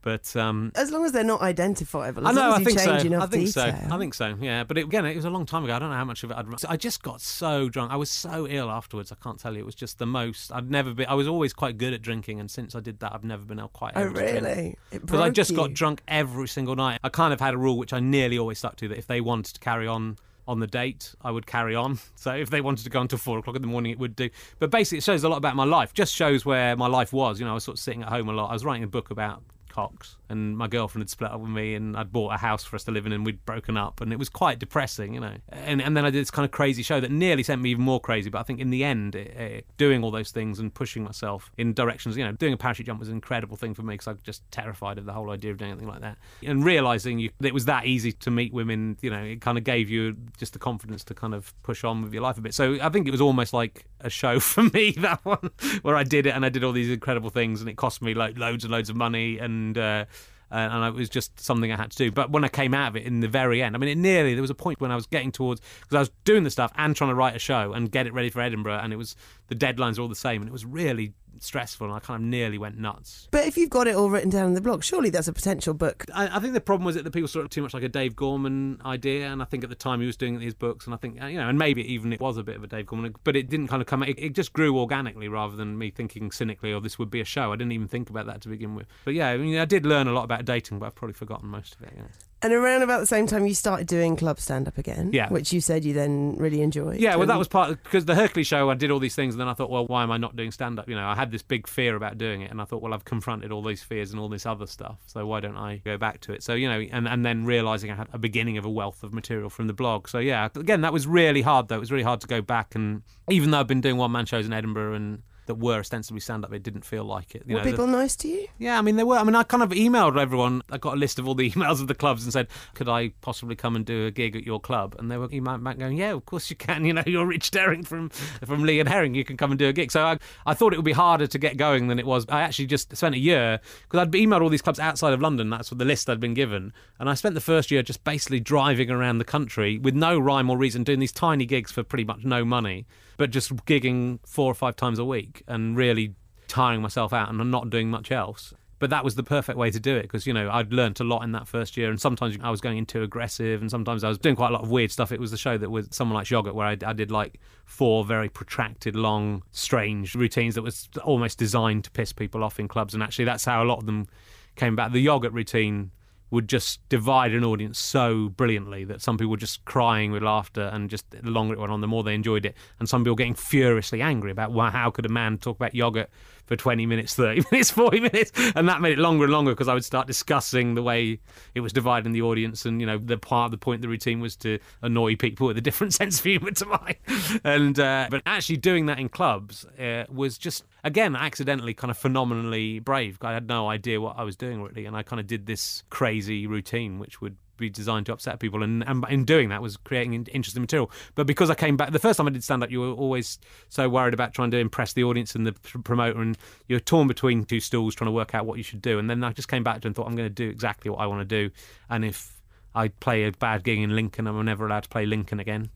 But 0.03 0.35
um, 0.37 0.73
As 0.75 0.91
long 0.91 1.05
as 1.05 1.13
they're 1.13 1.25
not 1.25 1.43
identifiable. 1.43 2.27
I 2.27 2.33
know. 2.33 2.41
long 2.41 2.49
as 2.49 2.55
I 2.55 2.59
you 2.61 2.65
think 2.65 2.79
change 2.79 3.01
so. 3.03 3.07
enough 3.07 3.23
I 3.23 3.27
think 3.27 3.47
detail. 3.47 3.79
so. 3.89 3.95
I 3.95 3.99
think 3.99 4.15
so. 4.15 4.37
Yeah. 4.41 4.65
But 4.65 4.79
it, 4.79 4.85
again, 4.85 5.05
it 5.05 5.17
was 5.17 5.25
a 5.27 5.31
long 5.31 5.45
time 5.47 5.65
ago. 5.65 5.75
I 5.75 5.79
don't 5.79 5.91
know 5.91 5.97
how 5.97 6.05
much 6.05 6.25
of 6.25 6.31
it 6.31 6.37
I'd. 6.37 6.47
I 6.69 6.77
just 6.77 7.03
got 7.03 7.21
so 7.21 7.69
drunk. 7.69 7.93
I 7.93 7.97
was 7.97 8.11
so 8.11 8.47
ill 8.49 8.71
afterwards. 8.71 9.13
I 9.13 9.17
can't 9.23 9.39
tell 9.39 9.55
you. 9.55 9.61
It 9.61 9.67
was 9.67 9.75
just 9.75 9.99
the 9.99 10.07
most. 10.07 10.53
I'd 10.53 10.71
never 10.71 10.95
been. 10.95 11.07
I 11.07 11.15
was 11.15 11.29
always 11.29 11.53
quite 11.53 11.77
good 11.77 11.93
at 11.93 12.03
drinking, 12.03 12.41
and 12.41 12.51
since 12.51 12.75
I 12.75 12.81
did 12.81 13.01
that, 13.01 13.13
I've 13.13 13.25
never 13.25 13.45
been 13.45 13.61
quite. 13.73 13.93
Oh, 13.97 14.03
able 14.07 14.15
to 14.15 14.21
really? 14.21 14.77
Because 14.91 15.21
I 15.21 15.31
just 15.31 15.51
you. 15.51 15.57
got 15.57 15.75
drunk 15.75 16.03
every 16.09 16.49
single 16.49 16.77
night. 16.77 17.01
I 17.05 17.09
kind 17.11 17.33
of 17.33 17.41
had 17.41 17.55
a 17.55 17.59
rule 17.59 17.77
which 17.77 17.93
I 17.93 18.01
nearly 18.01 18.39
always 18.39 18.59
stuck 18.59 18.77
to 18.77 18.89
that 18.89 18.99
if 18.99 19.07
they 19.07 19.21
wanted 19.21 19.55
to 19.55 19.61
carry 19.61 19.87
on 19.87 20.17
on 20.49 20.59
the 20.59 20.67
date, 20.67 21.15
I 21.23 21.31
would 21.31 21.47
carry 21.47 21.75
on. 21.77 21.99
So 22.17 22.33
if 22.35 22.51
they 22.51 22.61
wanted 22.61 22.85
to 22.85 22.91
go 22.91 23.01
until 23.01 23.19
four 23.19 23.39
o'clock 23.39 23.57
in 23.57 23.63
the 23.63 23.69
morning, 23.69 23.93
it 23.93 23.99
would 23.99 24.15
do. 24.15 24.29
But 24.59 24.71
basically, 24.71 24.99
it 24.99 25.05
shows 25.05 25.25
a 25.25 25.29
lot 25.29 25.39
about 25.39 25.57
my 25.57 25.65
life. 25.65 25.95
Just 25.95 26.15
shows 26.15 26.45
where 26.45 26.77
my 26.77 26.87
life 26.87 27.15
was. 27.15 27.41
You 27.41 27.47
know, 27.47 27.53
I 27.53 27.55
was 27.55 27.65
sort 27.65 27.79
of 27.79 27.81
sitting 27.81 28.03
at 28.03 28.11
home 28.11 28.29
a 28.29 28.33
lot. 28.33 28.51
I 28.51 28.53
was 28.53 28.63
writing 28.65 28.85
a 28.85 28.87
book 28.89 29.11
about 29.11 29.43
cocks, 29.71 30.17
and 30.29 30.57
my 30.57 30.69
girlfriend 30.69 31.03
had 31.03 31.11
split 31.11 31.31
up 31.31 31.41
with 31.41 31.51
me, 31.51 31.75
and 31.75 31.97
I'd 31.97 32.13
bought 32.13 32.35
a 32.35 32.37
house 32.37 32.65
for 32.65 32.77
us 32.77 32.85
to 32.85 32.91
live 32.91 33.07
in, 33.07 33.13
and 33.13 33.25
we'd 33.25 33.45
broken 33.47 33.77
up, 33.77 34.01
and 34.01 34.13
it 34.13 34.19
was 34.19 34.29
quite 34.29 34.59
depressing, 34.59 35.15
you 35.15 35.21
know. 35.21 35.35
And 35.49 35.81
and 35.81 35.97
then 35.97 36.05
I 36.05 36.11
did 36.11 36.21
this 36.21 36.31
kind 36.31 36.45
of 36.45 36.51
crazy 36.51 36.83
show 36.83 37.01
that 37.01 37.11
nearly 37.11 37.43
sent 37.43 37.63
me 37.63 37.71
even 37.71 37.85
more 37.85 38.01
crazy. 38.01 38.31
But 38.31 38.41
I 38.41 38.43
think 38.43 38.61
in 38.61 38.71
the 38.71 38.85
end, 38.85 39.15
it, 39.15 39.29
it, 39.37 39.67
doing 39.79 40.05
all 40.05 40.11
those 40.11 40.31
things 40.31 40.59
and 40.59 40.73
pushing 40.73 41.03
myself 41.03 41.51
in 41.57 41.73
directions, 41.73 42.17
you 42.17 42.25
know, 42.25 42.33
doing 42.33 42.53
a 42.53 42.57
parachute 42.57 42.87
jump 42.87 43.01
was 43.01 43.09
an 43.09 43.15
incredible 43.15 43.57
thing 43.57 43.75
for 43.75 43.83
me 43.83 43.95
because 43.95 44.09
I 44.09 44.13
was 44.13 44.23
just 44.23 44.49
terrified 44.51 44.99
of 44.99 45.07
the 45.07 45.13
whole 45.13 45.31
idea 45.31 45.51
of 45.51 45.59
doing 45.59 45.71
anything 45.71 45.89
like 45.89 46.01
that. 46.01 46.19
And 46.45 46.65
realizing 46.65 47.19
you, 47.19 47.31
it 47.43 47.55
was 47.55 47.67
that 47.67 47.87
easy 47.87 48.13
to 48.13 48.31
meet 48.31 48.53
women, 48.53 48.99
you 49.01 49.11
know, 49.11 49.23
it 49.23 49.41
kind 49.41 49.59
of 49.59 49.65
gave 49.65 49.89
you 49.91 50.17
just 50.37 50.53
the 50.53 50.59
confidence 50.59 51.05
to 51.05 51.15
kind 51.15 51.35
of 51.35 51.55
push 51.63 51.85
on 51.85 52.03
with 52.03 52.13
your 52.13 52.23
life 52.23 52.39
a 52.39 52.41
bit. 52.41 52.55
So 52.55 52.79
I 52.81 52.89
think 52.89 53.07
it 53.07 53.11
was 53.11 53.21
almost 53.21 53.53
like 53.53 53.85
a 54.01 54.11
show 54.11 54.41
for 54.51 54.63
me 54.63 54.93
that 54.99 55.25
one, 55.25 55.51
where 55.83 55.97
I 55.97 56.05
did 56.05 56.27
it 56.27 56.31
and 56.31 56.45
I 56.45 56.49
did 56.49 56.65
all 56.65 56.73
these 56.73 56.91
incredible 56.91 57.31
things, 57.31 57.61
and 57.61 57.69
it 57.69 57.77
cost 57.77 58.03
me 58.03 58.15
like 58.15 58.39
loads 58.39 58.65
and 58.65 58.73
loads 58.73 58.91
of 58.91 58.97
money 58.97 59.39
and. 59.39 59.60
Uh, 59.77 60.05
and 60.51 60.73
and 60.73 60.85
it 60.85 60.99
was 60.99 61.09
just 61.09 61.39
something 61.39 61.71
I 61.71 61.77
had 61.77 61.91
to 61.93 61.97
do. 61.97 62.11
But 62.11 62.31
when 62.31 62.45
I 62.45 62.49
came 62.49 62.75
out 62.75 62.89
of 62.89 62.97
it 62.97 63.05
in 63.05 63.21
the 63.21 63.29
very 63.29 63.63
end, 63.63 63.75
I 63.75 63.79
mean, 63.79 63.89
it 63.89 63.99
nearly 63.99 64.35
there 64.35 64.43
was 64.43 64.51
a 64.51 64.55
point 64.55 64.81
when 64.81 64.91
I 64.91 64.97
was 64.97 65.07
getting 65.07 65.33
towards 65.33 65.61
because 65.81 65.95
I 65.95 66.01
was 66.01 66.11
doing 66.25 66.45
the 66.45 66.51
stuff 66.51 66.73
and 66.77 66.95
trying 66.95 67.11
to 67.11 67.15
write 67.15 67.37
a 67.37 67.39
show 67.39 67.73
and 67.73 67.91
get 67.91 68.07
it 68.07 68.13
ready 68.13 68.31
for 68.31 68.41
Edinburgh, 68.41 68.81
and 68.83 68.93
it 68.93 68.97
was 68.97 69.17
the 69.49 69.55
deadlines 69.55 69.99
were 69.99 70.03
all 70.03 70.09
the 70.09 70.15
same, 70.15 70.43
and 70.43 70.49
it 70.49 70.53
was 70.53 70.65
really 70.65 71.13
stressful, 71.39 71.87
and 71.87 71.95
I 71.95 72.01
kind 72.01 72.23
of 72.23 72.29
nearly 72.29 72.59
went 72.59 72.79
nuts. 72.79 73.29
But 73.31 73.47
if 73.47 73.57
you've 73.57 73.71
got 73.71 73.87
it 73.87 73.95
all 73.95 74.11
written 74.11 74.31
down 74.31 74.49
in 74.49 74.55
the 74.55 74.61
blog, 74.61 74.83
surely 74.83 75.11
that's 75.11 75.29
a 75.29 75.33
potential 75.33 75.75
book. 75.75 76.05
I, 76.15 76.37
I 76.37 76.41
think 76.41 76.55
the 76.55 76.61
problem 76.61 76.85
was 76.85 76.95
that 76.97 77.05
the 77.05 77.11
people 77.11 77.29
saw 77.29 77.41
it 77.41 77.51
too 77.51 77.63
much 77.63 77.75
like 77.75 77.83
a 77.83 77.89
Dave 77.89 78.17
Gorman 78.17 78.81
idea, 78.85 79.29
and 79.29 79.43
I 79.43 79.45
think 79.45 79.65
at 79.65 79.71
the 79.71 79.77
time 79.77 80.01
he 80.01 80.07
was 80.07 80.17
doing 80.17 80.39
these 80.39 80.55
books, 80.55 80.87
and 80.87 80.95
I 80.95 80.99
think 80.99 81.23
uh, 81.23 81.27
you 81.27 81.39
know, 81.39 81.49
and 81.49 81.59
maybe 81.59 81.83
even 81.93 82.13
it 82.13 82.21
was 82.21 82.37
a 82.37 82.43
bit 82.43 82.57
of 82.57 82.65
a 82.65 82.67
Dave 82.67 82.87
Gorman, 82.87 83.15
but 83.25 83.37
it 83.37 83.49
didn't 83.49 83.69
kind 83.69 83.83
of 83.83 83.87
come. 83.87 84.03
It, 84.03 84.19
it 84.19 84.35
just 84.35 84.53
grew 84.53 84.79
organically 84.79 85.29
rather 85.29 85.57
than 85.57 85.79
me 85.79 85.91
thinking 85.91 86.31
cynically, 86.31 86.73
"Oh, 86.73 86.81
this 86.81 86.99
would 86.99 87.11
be 87.11 87.21
a 87.21 87.25
show." 87.25 87.53
I 87.53 87.57
didn't 87.57 87.73
even 87.73 87.89
think 87.89 88.11
about 88.11 88.27
that 88.27 88.41
to 88.43 88.49
begin 88.49 88.75
with. 88.75 88.87
But 89.05 89.15
yeah, 89.15 89.29
I 89.29 89.37
mean, 89.37 89.59
I 89.59 89.65
did 89.65 89.87
learn 89.87 90.09
a 90.09 90.13
lot 90.13 90.25
about 90.25 90.45
dating, 90.45 90.79
but 90.79 90.87
I've 90.87 90.95
probably 90.95 91.15
forgotten 91.15 91.49
most 91.49 91.75
of 91.77 91.83
it. 91.83 91.93
Yeah. 91.97 92.05
And 92.43 92.55
around 92.55 92.83
about 92.83 93.01
the 93.01 93.07
same 93.07 93.27
time, 93.27 93.47
you 93.47 93.55
started 93.55 93.87
doing 93.87 94.17
club 94.17 94.41
stand 94.41 94.67
up 94.67 94.79
again. 94.79 95.11
Yeah. 95.13 95.29
Which 95.29 95.53
you 95.53 95.61
said 95.61 95.85
you 95.85 95.93
then 95.93 96.37
really 96.37 96.63
enjoyed. 96.63 96.99
Yeah, 96.99 97.17
well, 97.17 97.27
that 97.27 97.37
was 97.37 97.49
part 97.49 97.83
because 97.83 98.07
the 98.07 98.15
Hercules 98.15 98.47
show. 98.47 98.71
I 98.71 98.75
did 98.75 98.91
all 98.91 98.99
these 98.99 99.15
things, 99.15 99.35
and 99.35 99.41
then 99.41 99.49
I 99.49 99.53
thought, 99.53 99.69
well, 99.69 99.87
why 99.87 100.03
am 100.03 100.11
I 100.11 100.17
not 100.17 100.37
doing 100.37 100.51
stand 100.51 100.79
up? 100.79 100.89
You 100.89 100.95
know, 100.95 101.07
I 101.07 101.15
had 101.15 101.31
this 101.33 101.43
big 101.43 101.67
fear 101.67 101.97
about 101.97 102.17
doing 102.17 102.41
it, 102.41 102.51
and 102.51 102.61
I 102.61 102.65
thought, 102.65 102.81
well, 102.81 102.95
I've 102.95 103.05
confronted 103.05 103.53
all 103.53 103.63
these 103.63 103.83
fears 103.83 104.11
and 104.11 104.19
all 104.19 104.29
this 104.29 104.47
other 104.47 104.67
stuff, 104.67 105.01
so 105.07 105.27
why 105.27 105.41
don't 105.41 105.57
I 105.57 105.83
go 105.85 105.99
back 105.99 106.21
to 106.23 106.33
it? 106.33 106.43
So 106.43 106.55
you 106.55 106.69
know, 106.69 106.81
and 106.81 107.07
and 107.07 107.27
then 107.27 107.45
realizing 107.45 107.91
I 107.91 107.95
had 107.95 108.09
a 108.13 108.19
beginning 108.19 108.57
of 108.57 108.65
a 108.65 108.71
wealth 108.71 109.03
of 109.03 109.13
material 109.13 109.51
from 109.51 109.67
the 109.67 109.75
blog. 109.75 110.09
So 110.09 110.19
yeah, 110.19 110.49
again, 110.55 110.81
that 110.81 110.95
was 110.95 111.07
really 111.07 111.43
hard 111.43 111.69
though. 111.69 111.77
It 111.77 111.81
was 111.81 111.93
really 111.93 112.05
hard 112.05 112.23
to 112.23 112.27
go 112.27 112.41
back, 112.41 112.75
and 112.75 113.03
even 113.29 113.51
though 113.51 113.61
I've 113.61 113.67
been 113.67 113.83
doing 113.83 113.99
one 113.99 114.13
man 114.13 114.25
shows 114.25 114.47
in 114.47 114.53
Edinburgh 114.55 114.95
and 114.95 115.23
that 115.51 115.57
were 115.57 115.81
ostensibly 115.81 116.21
stand 116.21 116.45
up, 116.45 116.53
it 116.53 116.63
didn't 116.63 116.85
feel 116.85 117.03
like 117.05 117.35
it. 117.35 117.43
You 117.45 117.55
Were 117.57 117.61
know, 117.61 117.65
the- 117.65 117.71
people 117.73 117.87
nice 117.89 118.15
to 118.17 118.29
you? 118.29 118.47
yeah, 118.59 118.79
I 118.79 118.83
mean, 118.83 118.95
they 118.95 119.03
were. 119.05 119.17
I 119.17 119.25
mean, 119.25 119.35
I 119.35 119.43
kind 119.43 119.63
of 119.65 119.71
emailed 119.71 120.17
everyone. 120.17 120.63
I 120.71 120.79
got 120.79 120.95
a 120.95 120.97
list 120.97 121.19
of 121.19 121.27
all 121.27 121.35
the 121.35 121.51
emails 121.53 121.81
of 121.81 121.89
the 121.89 121.95
clubs 121.95 122.23
and 122.23 122.33
said, 122.33 122.47
could 122.75 122.89
I 122.89 123.09
possibly 123.21 123.57
come 123.57 123.75
and 123.75 123.85
do 123.85 124.07
a 124.07 124.11
gig 124.13 124.37
at 124.37 124.45
your 124.45 124.61
club? 124.61 124.95
And 124.99 125.11
they 125.11 125.17
were 125.19 125.29
emailing 125.33 125.65
back 125.65 125.79
going, 125.79 125.97
yeah, 125.97 126.13
of 126.13 126.25
course 126.25 126.49
you 126.51 126.57
can. 126.57 126.85
You 126.91 126.95
know, 126.95 127.03
you're 127.07 127.27
Rich 127.27 127.51
Herring 127.53 127.83
from, 127.85 128.09
from 128.09 128.63
Lee 128.63 128.81
and 128.81 128.89
Herring. 128.89 129.15
You 129.15 129.25
can 129.25 129.37
come 129.37 129.51
and 129.53 129.59
do 129.59 129.69
a 129.69 129.73
gig. 129.73 129.91
So 129.93 130.03
I, 130.05 130.19
I 130.47 130.55
thought 130.55 130.73
it 130.73 130.77
would 130.77 130.85
be 130.85 130.93
harder 130.93 131.27
to 131.27 131.39
get 131.39 131.57
going 131.57 131.89
than 131.89 131.99
it 131.99 132.07
was. 132.07 132.25
I 132.29 132.41
actually 132.41 132.67
just 132.67 132.97
spent 132.97 133.15
a 133.15 133.19
year, 133.19 133.61
because 133.83 134.01
I'd 134.01 134.13
emailed 134.13 134.41
all 134.41 134.49
these 134.49 134.63
clubs 134.63 134.79
outside 134.81 135.13
of 135.13 135.21
London. 135.21 135.51
That's 135.51 135.71
what 135.71 135.79
the 135.79 135.85
list 135.85 136.09
I'd 136.09 136.21
been 136.21 136.35
given. 136.35 136.73
And 136.99 137.09
I 137.11 137.15
spent 137.15 137.35
the 137.35 137.41
first 137.41 137.71
year 137.71 137.83
just 137.83 138.03
basically 138.05 138.41
driving 138.41 138.91
around 138.91 139.19
the 139.19 139.25
country 139.25 139.79
with 139.79 139.95
no 139.95 140.19
rhyme 140.19 140.49
or 140.51 140.57
reason, 140.59 140.85
doing 140.85 141.01
these 141.01 141.13
tiny 141.13 141.45
gigs 141.47 141.71
for 141.73 141.83
pretty 141.83 142.05
much 142.05 142.25
no 142.25 142.45
money, 142.45 142.87
but 143.17 143.31
just 143.31 143.55
gigging 143.67 144.19
four 144.27 144.51
or 144.51 144.55
five 144.55 144.75
times 144.77 144.99
a 144.99 145.05
week 145.05 145.40
and 145.47 145.77
really 145.77 146.15
tiring 146.49 146.83
myself 146.83 147.13
out 147.13 147.29
and 147.29 147.51
not 147.51 147.71
doing 147.71 147.91
much 147.91 148.11
else. 148.11 148.53
But 148.81 148.89
that 148.89 149.05
was 149.05 149.15
the 149.15 149.23
perfect 149.23 149.59
way 149.59 149.71
to 149.71 149.79
do 149.79 149.95
it 149.97 150.03
because, 150.03 150.27
you 150.27 150.33
know, 150.33 150.51
I'd 150.51 150.73
learnt 150.73 151.01
a 151.01 151.05
lot 151.05 151.23
in 151.23 151.33
that 151.33 151.47
first 151.47 151.77
year. 151.77 151.91
And 151.91 152.01
sometimes 152.01 152.39
I 152.43 152.51
was 152.51 152.63
going 152.63 152.79
in 152.79 152.87
too 152.87 153.03
aggressive 153.03 153.61
and 153.61 153.71
sometimes 153.71 154.03
I 154.03 154.09
was 154.09 154.17
doing 154.17 154.37
quite 154.37 154.49
a 154.49 154.53
lot 154.55 154.63
of 154.63 154.71
weird 154.71 154.91
stuff. 154.91 155.13
It 155.13 155.21
was 155.21 155.31
the 155.31 155.37
show 155.37 155.59
that 155.59 155.71
with 155.71 155.93
someone 155.93 156.15
like 156.15 156.31
Yogurt 156.31 156.55
where 156.55 156.67
I, 156.67 156.79
I 156.87 156.95
did 156.95 157.11
like 157.11 157.39
four 157.67 158.07
very 158.07 158.31
protracted, 158.31 158.97
long, 158.97 159.43
strange 159.53 160.15
routines 160.15 160.55
that 160.55 160.63
was 160.63 160.89
almost 161.05 161.39
designed 161.39 161.85
to 161.85 161.91
piss 161.91 162.15
people 162.15 162.43
off 162.43 162.59
in 162.59 162.69
clubs. 162.69 162.95
And 162.95 163.03
actually, 163.03 163.27
that's 163.27 163.45
how 163.45 163.63
a 163.63 163.67
lot 163.67 163.81
of 163.81 163.87
them 163.87 164.09
came 164.57 164.75
back. 164.77 164.93
The 164.93 165.01
Yogurt 165.01 165.35
routine 165.35 165.91
would 166.31 166.49
just 166.49 166.87
divide 166.89 167.33
an 167.33 167.45
audience 167.45 167.79
so 167.79 168.29
brilliantly 168.29 168.85
that 168.85 169.03
some 169.03 169.19
people 169.19 169.31
were 169.31 169.37
just 169.37 169.65
crying 169.65 170.13
with 170.13 170.23
laughter 170.23 170.71
and 170.73 170.89
just 170.89 171.11
the 171.11 171.23
longer 171.31 171.55
it 171.55 171.59
went 171.59 171.73
on 171.73 171.81
the 171.81 171.89
more 171.89 172.03
they 172.03 172.15
enjoyed 172.15 172.47
it. 172.47 172.55
And 172.79 172.89
some 172.89 173.03
people 173.03 173.17
getting 173.17 173.35
furiously 173.35 174.01
angry 174.01 174.31
about 174.31 174.53
why 174.53 174.71
how 174.71 174.91
could 174.91 175.07
a 175.07 175.11
man 175.11 175.39
talk 175.39 175.57
about 175.57 175.75
yogurt 175.75 176.11
for 176.51 176.57
20 176.57 176.85
minutes 176.85 177.15
30 177.15 177.45
minutes 177.53 177.71
40 177.71 178.01
minutes 178.01 178.33
and 178.57 178.69
that 178.69 178.81
made 178.81 178.93
it 178.93 178.99
longer 178.99 179.23
and 179.23 179.33
longer 179.33 179.53
because 179.53 179.69
i 179.69 179.75
would 179.75 179.85
start 179.85 180.09
discussing 180.09 180.75
the 180.75 180.83
way 180.83 181.21
it 181.55 181.61
was 181.61 181.73
dividing 181.73 182.11
the 182.11 182.23
audience 182.23 182.67
and 182.67 182.81
you 182.81 182.87
know 182.89 182.99
the 182.99 183.17
part 183.17 183.47
of 183.47 183.51
the 183.53 183.57
point 183.59 183.79
of 183.79 183.83
the 183.83 183.89
routine 183.89 184.19
was 184.19 184.35
to 184.35 184.59
annoy 184.83 185.15
people 185.15 185.47
with 185.47 185.57
a 185.57 185.61
different 185.61 185.95
sense 186.01 186.19
of 186.19 186.25
humor 186.25 186.51
to 186.51 186.67
mine. 186.67 186.97
And 187.45 187.79
uh, 187.79 188.09
but 188.11 188.23
actually 188.27 188.57
doing 188.57 188.87
that 188.87 188.99
in 188.99 189.09
clubs 189.09 189.65
uh, 189.79 190.05
was 190.11 190.39
just 190.39 190.65
again 190.83 191.15
accidentally 191.15 191.75
kind 191.75 191.91
of 191.91 191.99
phenomenally 191.99 192.81
brave. 192.81 193.19
I 193.23 193.33
had 193.33 193.47
no 193.49 193.69
idea 193.69 194.01
what 194.01 194.19
i 194.19 194.25
was 194.25 194.37
doing 194.37 194.63
really 194.63 194.87
and 194.87 194.97
i 194.97 195.03
kind 195.03 195.21
of 195.21 195.27
did 195.27 195.47
this 195.47 195.85
crazy 195.91 196.47
routine 196.47 196.99
which 196.99 197.21
would 197.21 197.37
be 197.61 197.71
designed 197.71 198.07
to 198.07 198.13
upset 198.13 198.41
people 198.41 198.63
and, 198.63 198.87
and 198.87 199.05
in 199.09 199.25
doing 199.25 199.49
that 199.51 199.63
was 199.63 199.77
creating 199.77 200.15
interesting 200.33 200.63
material. 200.63 200.91
But 201.15 201.27
because 201.27 201.51
i 201.51 201.55
came 201.55 201.77
back 201.77 201.93
the 201.93 201.99
first 201.99 202.17
time 202.17 202.27
i 202.27 202.31
did 202.31 202.43
stand 202.43 202.63
up 202.63 202.71
you 202.71 202.81
were 202.81 202.93
always 202.93 203.39
so 203.69 203.89
worried 203.89 204.15
about 204.15 204.35
trying 204.35 204.51
to 204.51 204.59
impress 204.59 204.93
the 204.93 205.05
audience 205.05 205.35
and 205.35 205.47
the 205.47 205.53
pr- 205.53 205.79
promoter 205.79 206.21
and 206.21 206.37
you're 206.69 206.81
torn 206.81 207.07
between 207.07 207.45
two 207.45 207.61
stools 207.61 207.95
trying 207.95 208.09
to 208.09 208.13
work 208.13 208.35
out 208.35 208.47
what 208.47 208.59
you 208.59 208.65
should 208.65 208.83
do. 208.83 208.99
And 208.99 209.09
then 209.09 209.23
i 209.23 209.33
just 209.33 209.49
came 209.49 209.63
back 209.63 209.81
to 209.83 209.89
and 209.89 209.95
thought 209.95 210.07
i'm 210.07 210.17
going 210.17 210.29
to 210.29 210.35
do 210.35 210.49
exactly 210.49 210.91
what 210.91 211.01
i 211.01 211.07
want 211.07 211.21
to 211.21 211.49
do. 211.49 211.53
And 211.89 212.05
if 212.05 212.41
i 212.75 212.89
play 212.89 213.25
a 213.25 213.33
bad 213.33 213.65
gig 213.65 213.79
in 213.79 213.95
lincoln 213.95 214.27
i'm 214.27 214.45
never 214.45 214.67
allowed 214.67 214.85
to 214.85 214.89
play 214.89 215.07
lincoln 215.07 215.41
again. 215.41 215.71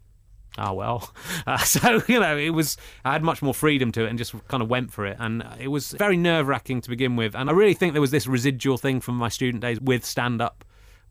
Oh 0.58 0.72
well. 0.72 1.12
Uh, 1.46 1.58
so 1.58 2.00
you 2.08 2.18
know 2.18 2.38
it 2.38 2.50
was 2.50 2.78
i 3.04 3.12
had 3.12 3.22
much 3.22 3.42
more 3.42 3.52
freedom 3.52 3.92
to 3.92 4.06
it 4.06 4.08
and 4.08 4.16
just 4.16 4.34
kind 4.48 4.62
of 4.62 4.70
went 4.70 4.90
for 4.90 5.04
it. 5.04 5.16
And 5.20 5.44
it 5.60 5.68
was 5.68 5.92
very 5.92 6.16
nerve-wracking 6.16 6.80
to 6.82 6.88
begin 6.88 7.16
with. 7.16 7.34
And 7.34 7.50
i 7.50 7.52
really 7.52 7.74
think 7.74 7.92
there 7.92 8.00
was 8.00 8.12
this 8.12 8.26
residual 8.26 8.78
thing 8.78 9.00
from 9.00 9.16
my 9.16 9.28
student 9.28 9.60
days 9.60 9.78
with 9.80 10.06
stand-up 10.06 10.64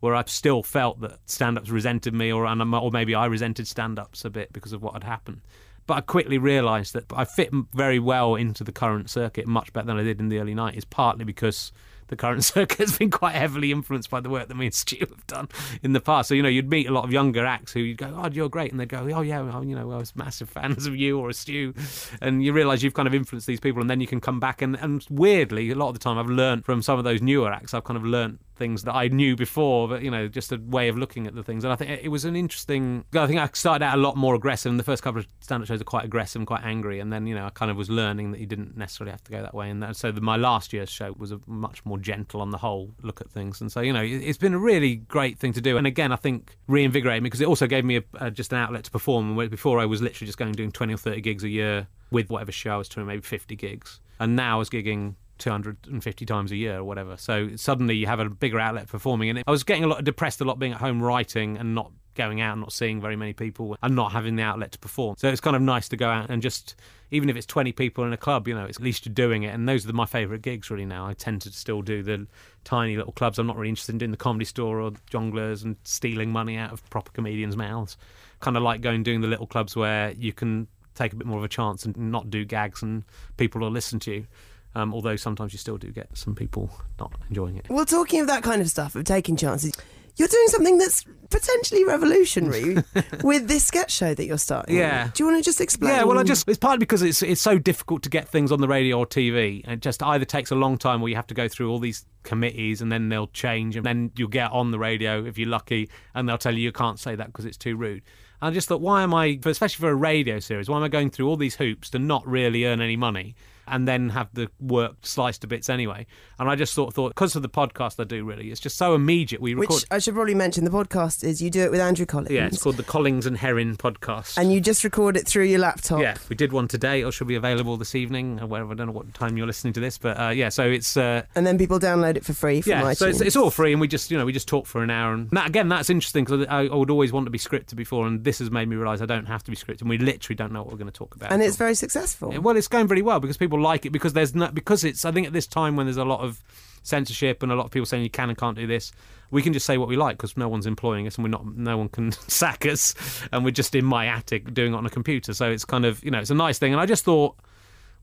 where 0.04 0.14
I've 0.14 0.28
still 0.28 0.62
felt 0.62 1.00
that 1.00 1.18
stand-ups 1.24 1.70
resented 1.70 2.12
me 2.12 2.30
or, 2.30 2.44
and, 2.44 2.74
or 2.74 2.90
maybe 2.90 3.14
i 3.14 3.24
resented 3.24 3.66
stand-ups 3.66 4.22
a 4.26 4.28
bit 4.28 4.52
because 4.52 4.74
of 4.74 4.82
what 4.82 4.92
had 4.92 5.04
happened 5.04 5.40
but 5.86 5.94
I 5.98 6.00
quickly 6.00 6.38
realised 6.38 6.94
that 6.94 7.04
I 7.14 7.24
fit 7.24 7.50
very 7.74 7.98
well 7.98 8.36
into 8.36 8.64
the 8.64 8.72
current 8.72 9.10
circuit, 9.10 9.46
much 9.46 9.72
better 9.72 9.86
than 9.86 9.98
I 9.98 10.02
did 10.02 10.18
in 10.18 10.28
the 10.28 10.38
early 10.38 10.54
90s, 10.54 10.84
partly 10.88 11.24
because 11.24 11.72
the 12.08 12.16
current 12.16 12.44
circuit 12.54 12.78
has 12.78 12.98
been 12.98 13.10
quite 13.10 13.34
heavily 13.34 13.70
influenced 13.70 14.10
by 14.10 14.20
the 14.20 14.30
work 14.30 14.48
that 14.48 14.54
me 14.54 14.66
and 14.66 14.74
Stu 14.74 14.96
have 15.00 15.26
done 15.26 15.48
in 15.82 15.92
the 15.92 16.00
past. 16.00 16.28
So, 16.28 16.34
you 16.34 16.42
know, 16.42 16.48
you'd 16.48 16.70
meet 16.70 16.88
a 16.88 16.92
lot 16.92 17.04
of 17.04 17.12
younger 17.12 17.44
acts 17.44 17.72
who 17.72 17.80
you'd 17.80 17.98
go, 17.98 18.14
oh, 18.16 18.30
you're 18.30 18.48
great. 18.48 18.70
And 18.70 18.80
they'd 18.80 18.88
go, 18.88 19.08
oh, 19.14 19.20
yeah, 19.20 19.40
well, 19.42 19.64
you 19.64 19.74
know, 19.74 19.90
I 19.92 19.98
was 19.98 20.16
massive 20.16 20.48
fans 20.50 20.86
of 20.86 20.96
you 20.96 21.18
or 21.18 21.28
a 21.28 21.34
Stu. 21.34 21.74
And 22.20 22.42
you 22.42 22.52
realise 22.52 22.82
you've 22.82 22.94
kind 22.94 23.08
of 23.08 23.14
influenced 23.14 23.46
these 23.46 23.60
people 23.60 23.80
and 23.80 23.90
then 23.90 24.00
you 24.00 24.06
can 24.06 24.20
come 24.20 24.40
back. 24.40 24.62
And, 24.62 24.76
and 24.76 25.04
weirdly, 25.10 25.70
a 25.70 25.74
lot 25.74 25.88
of 25.88 25.94
the 25.94 26.00
time 26.00 26.18
I've 26.18 26.26
learned 26.26 26.64
from 26.64 26.82
some 26.82 26.98
of 26.98 27.04
those 27.04 27.20
newer 27.20 27.52
acts, 27.52 27.74
I've 27.74 27.84
kind 27.84 27.96
of 27.96 28.04
learned 28.04 28.38
things 28.56 28.84
that 28.84 28.94
I 28.94 29.08
knew 29.08 29.36
before, 29.36 29.88
but 29.88 30.02
you 30.02 30.10
know, 30.10 30.28
just 30.28 30.52
a 30.52 30.56
way 30.56 30.88
of 30.88 30.96
looking 30.96 31.26
at 31.26 31.34
the 31.34 31.42
things. 31.42 31.64
And 31.64 31.72
I 31.72 31.76
think 31.76 31.90
it 31.90 32.08
was 32.08 32.24
an 32.24 32.36
interesting. 32.36 33.04
I 33.14 33.26
think 33.26 33.40
I 33.40 33.48
started 33.52 33.84
out 33.84 33.98
a 33.98 34.00
lot 34.00 34.16
more 34.16 34.34
aggressive, 34.34 34.70
and 34.70 34.78
the 34.78 34.84
first 34.84 35.02
couple 35.02 35.20
of 35.20 35.26
stand-up 35.40 35.66
shows 35.66 35.80
are 35.80 35.84
quite 35.84 36.04
aggressive 36.04 36.40
and 36.40 36.46
quite 36.46 36.62
angry. 36.64 37.00
And 37.00 37.12
then 37.12 37.26
you 37.26 37.34
know, 37.34 37.46
I 37.46 37.50
kind 37.50 37.70
of 37.70 37.76
was 37.76 37.90
learning 37.90 38.32
that 38.32 38.40
you 38.40 38.46
didn't 38.46 38.76
necessarily 38.76 39.10
have 39.10 39.24
to 39.24 39.30
go 39.32 39.42
that 39.42 39.54
way. 39.54 39.70
And 39.70 39.82
that, 39.82 39.96
so 39.96 40.12
the, 40.12 40.20
my 40.20 40.36
last 40.36 40.72
year's 40.72 40.90
show 40.90 41.14
was 41.18 41.32
a 41.32 41.40
much 41.46 41.84
more 41.84 41.98
gentle 41.98 42.40
on 42.40 42.50
the 42.50 42.58
whole 42.58 42.94
look 43.02 43.20
at 43.20 43.30
things. 43.30 43.60
And 43.60 43.70
so 43.70 43.80
you 43.80 43.92
know, 43.92 44.02
it, 44.02 44.22
it's 44.22 44.38
been 44.38 44.54
a 44.54 44.58
really 44.58 44.96
great 44.96 45.38
thing 45.38 45.52
to 45.54 45.60
do. 45.60 45.76
And 45.76 45.86
again, 45.86 46.12
I 46.12 46.16
think 46.16 46.56
reinvigorated 46.68 47.22
me 47.22 47.28
because 47.28 47.40
it 47.40 47.48
also 47.48 47.66
gave 47.66 47.84
me 47.84 47.96
a, 47.96 48.02
a, 48.14 48.30
just 48.30 48.52
an 48.52 48.58
outlet 48.58 48.84
to 48.84 48.90
perform. 48.90 49.36
Before 49.48 49.80
I 49.80 49.86
was 49.86 50.02
literally 50.02 50.26
just 50.26 50.38
going 50.38 50.52
doing 50.52 50.72
twenty 50.72 50.94
or 50.94 50.98
thirty 50.98 51.20
gigs 51.20 51.44
a 51.44 51.48
year 51.48 51.88
with 52.10 52.30
whatever 52.30 52.52
show 52.52 52.74
I 52.74 52.76
was 52.76 52.88
doing, 52.88 53.06
maybe 53.06 53.22
fifty 53.22 53.56
gigs. 53.56 54.00
And 54.20 54.36
now 54.36 54.56
I 54.56 54.58
was 54.58 54.70
gigging 54.70 55.16
250 55.38 56.26
times 56.26 56.52
a 56.52 56.56
year 56.56 56.78
or 56.78 56.84
whatever. 56.84 57.16
So 57.16 57.56
suddenly 57.56 57.96
you 57.96 58.06
have 58.06 58.20
a 58.20 58.28
bigger 58.28 58.60
outlet 58.60 58.88
performing. 58.88 59.30
And 59.30 59.42
I 59.46 59.50
was 59.50 59.64
getting 59.64 59.84
a 59.84 59.88
lot 59.88 60.04
depressed 60.04 60.40
a 60.40 60.44
lot 60.44 60.58
being 60.58 60.72
at 60.72 60.80
home 60.80 61.02
writing 61.02 61.56
and 61.56 61.74
not 61.74 61.90
going 62.14 62.40
out 62.40 62.52
and 62.52 62.60
not 62.60 62.72
seeing 62.72 63.00
very 63.00 63.16
many 63.16 63.32
people 63.32 63.76
and 63.82 63.94
not 63.94 64.12
having 64.12 64.36
the 64.36 64.42
outlet 64.42 64.72
to 64.72 64.78
perform. 64.78 65.16
So 65.18 65.28
it's 65.28 65.40
kind 65.40 65.56
of 65.56 65.62
nice 65.62 65.88
to 65.88 65.96
go 65.96 66.08
out 66.08 66.30
and 66.30 66.40
just, 66.40 66.76
even 67.10 67.28
if 67.28 67.36
it's 67.36 67.46
20 67.46 67.72
people 67.72 68.04
in 68.04 68.12
a 68.12 68.16
club, 68.16 68.46
you 68.46 68.54
know, 68.54 68.64
it's 68.64 68.78
at 68.78 68.84
least 68.84 69.06
you're 69.06 69.14
doing 69.14 69.42
it. 69.42 69.48
And 69.48 69.68
those 69.68 69.88
are 69.88 69.92
my 69.92 70.06
favourite 70.06 70.42
gigs 70.42 70.70
really 70.70 70.84
now. 70.84 71.06
I 71.06 71.14
tend 71.14 71.42
to 71.42 71.52
still 71.52 71.82
do 71.82 72.02
the 72.02 72.26
tiny 72.62 72.96
little 72.96 73.12
clubs. 73.12 73.38
I'm 73.38 73.46
not 73.46 73.56
really 73.56 73.70
interested 73.70 73.92
in 73.92 73.98
doing 73.98 74.10
the 74.12 74.16
comedy 74.16 74.44
store 74.44 74.80
or 74.80 74.92
jongleurs 75.10 75.64
and 75.64 75.76
stealing 75.84 76.30
money 76.30 76.56
out 76.56 76.72
of 76.72 76.88
proper 76.90 77.10
comedians' 77.12 77.56
mouths. 77.56 77.96
Kind 78.40 78.56
of 78.56 78.62
like 78.62 78.80
going 78.80 79.02
doing 79.02 79.20
the 79.20 79.28
little 79.28 79.46
clubs 79.46 79.74
where 79.74 80.12
you 80.12 80.32
can 80.32 80.68
take 80.94 81.12
a 81.12 81.16
bit 81.16 81.26
more 81.26 81.38
of 81.38 81.44
a 81.44 81.48
chance 81.48 81.84
and 81.84 81.96
not 81.96 82.30
do 82.30 82.44
gags 82.44 82.82
and 82.82 83.04
people 83.36 83.60
will 83.60 83.70
listen 83.70 83.98
to 83.98 84.12
you. 84.12 84.26
Um, 84.74 84.92
although 84.92 85.16
sometimes 85.16 85.52
you 85.52 85.58
still 85.58 85.78
do 85.78 85.90
get 85.90 86.08
some 86.16 86.34
people 86.34 86.70
not 86.98 87.12
enjoying 87.28 87.56
it. 87.56 87.66
Well, 87.68 87.84
talking 87.84 88.20
of 88.20 88.26
that 88.26 88.42
kind 88.42 88.60
of 88.60 88.68
stuff, 88.68 88.96
of 88.96 89.04
taking 89.04 89.36
chances, 89.36 89.72
you're 90.16 90.28
doing 90.28 90.48
something 90.48 90.78
that's 90.78 91.04
potentially 91.30 91.84
revolutionary 91.84 92.76
with 93.24 93.48
this 93.48 93.64
sketch 93.64 93.90
show 93.92 94.14
that 94.14 94.24
you're 94.24 94.38
starting. 94.38 94.76
Yeah. 94.76 95.10
Do 95.12 95.22
you 95.22 95.30
want 95.30 95.42
to 95.42 95.44
just 95.44 95.60
explain? 95.60 95.92
Yeah, 95.92 96.04
well, 96.04 96.18
I 96.18 96.22
just 96.22 96.48
it's 96.48 96.58
partly 96.58 96.78
because 96.78 97.02
it's 97.02 97.22
it's 97.22 97.40
so 97.40 97.58
difficult 97.58 98.02
to 98.04 98.08
get 98.08 98.28
things 98.28 98.52
on 98.52 98.60
the 98.60 98.68
radio 98.68 98.98
or 98.98 99.06
TV. 99.06 99.62
and 99.64 99.74
It 99.74 99.80
just 99.80 100.02
either 100.02 100.24
takes 100.24 100.50
a 100.50 100.54
long 100.54 100.78
time, 100.78 101.02
or 101.02 101.08
you 101.08 101.16
have 101.16 101.26
to 101.28 101.34
go 101.34 101.48
through 101.48 101.70
all 101.70 101.78
these 101.80 102.06
committees, 102.22 102.80
and 102.80 102.92
then 102.92 103.08
they'll 103.08 103.26
change, 103.28 103.76
and 103.76 103.84
then 103.84 104.12
you'll 104.16 104.28
get 104.28 104.52
on 104.52 104.70
the 104.70 104.78
radio 104.78 105.24
if 105.24 105.36
you're 105.36 105.48
lucky, 105.48 105.90
and 106.14 106.28
they'll 106.28 106.38
tell 106.38 106.54
you 106.54 106.60
you 106.60 106.72
can't 106.72 107.00
say 107.00 107.16
that 107.16 107.26
because 107.26 107.44
it's 107.44 107.56
too 107.56 107.76
rude. 107.76 108.02
And 108.40 108.50
I 108.50 108.54
just 108.54 108.68
thought, 108.68 108.80
why 108.80 109.02
am 109.02 109.14
I, 109.14 109.38
especially 109.44 109.80
for 109.80 109.90
a 109.90 109.94
radio 109.94 110.38
series, 110.38 110.68
why 110.68 110.76
am 110.76 110.84
I 110.84 110.88
going 110.88 111.10
through 111.10 111.28
all 111.28 111.36
these 111.36 111.56
hoops 111.56 111.90
to 111.90 111.98
not 111.98 112.26
really 112.26 112.64
earn 112.66 112.80
any 112.80 112.96
money? 112.96 113.34
And 113.66 113.86
then 113.86 114.08
have 114.10 114.28
the 114.32 114.48
work 114.60 114.96
sliced 115.02 115.42
to 115.42 115.46
bits 115.46 115.68
anyway. 115.68 116.06
And 116.38 116.48
I 116.48 116.56
just 116.56 116.74
thought, 116.74 116.94
thought 116.94 117.10
because 117.10 117.36
of 117.36 117.42
the 117.42 117.48
podcast 117.48 118.00
I 118.00 118.04
do, 118.04 118.24
really, 118.24 118.50
it's 118.50 118.60
just 118.60 118.76
so 118.76 118.94
immediate. 118.94 119.40
We 119.40 119.54
record. 119.54 119.76
Which 119.76 119.84
I 119.90 119.98
should 119.98 120.14
probably 120.14 120.34
mention 120.34 120.64
the 120.64 120.70
podcast 120.70 121.22
is 121.22 121.40
you 121.40 121.50
do 121.50 121.62
it 121.62 121.70
with 121.70 121.80
Andrew 121.80 122.06
Collins. 122.06 122.30
yeah, 122.30 122.46
it's 122.46 122.62
called 122.62 122.76
the 122.76 122.82
Collings 122.82 123.26
and 123.26 123.36
Herring 123.36 123.76
podcast. 123.76 124.36
And 124.38 124.52
you 124.52 124.60
just 124.60 124.82
record 124.84 125.16
it 125.16 125.26
through 125.26 125.44
your 125.44 125.60
laptop. 125.60 126.00
yeah, 126.00 126.16
we 126.28 126.36
did 126.36 126.52
one 126.52 126.66
today, 126.68 127.02
or 127.04 127.12
should 127.12 127.28
be 127.28 127.36
available 127.36 127.76
this 127.76 127.94
evening, 127.94 128.40
or. 128.40 128.54
I 128.54 128.74
don't 128.74 128.86
know 128.86 128.92
what 128.92 129.12
time 129.14 129.36
you're 129.36 129.46
listening 129.46 129.72
to 129.74 129.80
this, 129.80 129.98
but 129.98 130.18
uh, 130.18 130.28
yeah. 130.30 130.48
So 130.48 130.64
it's 130.64 130.96
uh, 130.96 131.22
And 131.34 131.46
then 131.46 131.58
people 131.58 131.78
download 131.78 132.16
it 132.16 132.24
for 132.24 132.32
free 132.32 132.60
from 132.60 132.70
yeah, 132.70 132.82
iTunes. 132.82 132.96
so 132.96 133.06
it's, 133.08 133.20
it's 133.20 133.36
all 133.36 133.50
free, 133.50 133.72
and 133.72 133.80
we 133.80 133.88
just 133.88 134.10
you 134.10 134.18
know 134.18 134.24
we 134.24 134.32
just 134.32 134.48
talk 134.48 134.66
for 134.66 134.82
an 134.82 134.90
hour, 134.90 135.12
and 135.12 135.28
that, 135.30 135.48
again 135.48 135.68
that's 135.68 135.90
interesting 135.90 136.24
because 136.24 136.46
I, 136.48 136.66
I 136.66 136.74
would 136.74 136.90
always 136.90 137.12
want 137.12 137.26
to 137.26 137.30
be 137.30 137.38
scripted 137.38 137.76
before, 137.76 138.06
and 138.06 138.24
this 138.24 138.38
has 138.38 138.50
made 138.50 138.68
me 138.68 138.76
realise 138.76 139.00
I 139.00 139.06
don't 139.06 139.26
have 139.26 139.42
to 139.44 139.50
be 139.50 139.56
scripted, 139.56 139.82
and 139.82 139.90
we 139.90 139.98
literally 139.98 140.36
don't 140.36 140.52
know 140.52 140.62
what 140.62 140.72
we're 140.72 140.78
going 140.78 140.90
to 140.90 140.96
talk 140.96 141.14
about. 141.14 141.32
and 141.32 141.42
it's 141.42 141.54
all. 141.54 141.66
very 141.66 141.74
successful. 141.74 142.32
Yeah, 142.32 142.38
well, 142.38 142.56
it's 142.56 142.68
going 142.68 142.86
very 142.86 143.02
well 143.02 143.20
because 143.20 143.36
people 143.36 143.53
like 143.60 143.86
it 143.86 143.90
because 143.90 144.12
there's 144.12 144.34
no 144.34 144.50
because 144.50 144.84
it's 144.84 145.04
I 145.04 145.12
think 145.12 145.26
at 145.26 145.32
this 145.32 145.46
time 145.46 145.76
when 145.76 145.86
there's 145.86 145.96
a 145.96 146.04
lot 146.04 146.20
of 146.20 146.42
censorship 146.82 147.42
and 147.42 147.50
a 147.50 147.54
lot 147.54 147.64
of 147.64 147.70
people 147.70 147.86
saying 147.86 148.02
you 148.02 148.10
can 148.10 148.28
and 148.28 148.38
can't 148.38 148.56
do 148.56 148.66
this, 148.66 148.92
we 149.30 149.42
can 149.42 149.52
just 149.52 149.66
say 149.66 149.78
what 149.78 149.88
we 149.88 149.96
like 149.96 150.16
because 150.16 150.36
no 150.36 150.48
one's 150.48 150.66
employing 150.66 151.06
us 151.06 151.16
and 151.16 151.24
we're 151.24 151.30
not 151.30 151.46
no 151.56 151.78
one 151.78 151.88
can 151.88 152.12
sack 152.28 152.66
us 152.66 152.94
and 153.32 153.44
we're 153.44 153.50
just 153.50 153.74
in 153.74 153.84
my 153.84 154.06
attic 154.06 154.52
doing 154.54 154.74
it 154.74 154.76
on 154.76 154.86
a 154.86 154.90
computer. 154.90 155.34
So 155.34 155.50
it's 155.50 155.64
kind 155.64 155.84
of 155.84 156.02
you 156.04 156.10
know 156.10 156.20
it's 156.20 156.30
a 156.30 156.34
nice 156.34 156.58
thing. 156.58 156.72
And 156.72 156.80
I 156.80 156.86
just 156.86 157.04
thought 157.04 157.36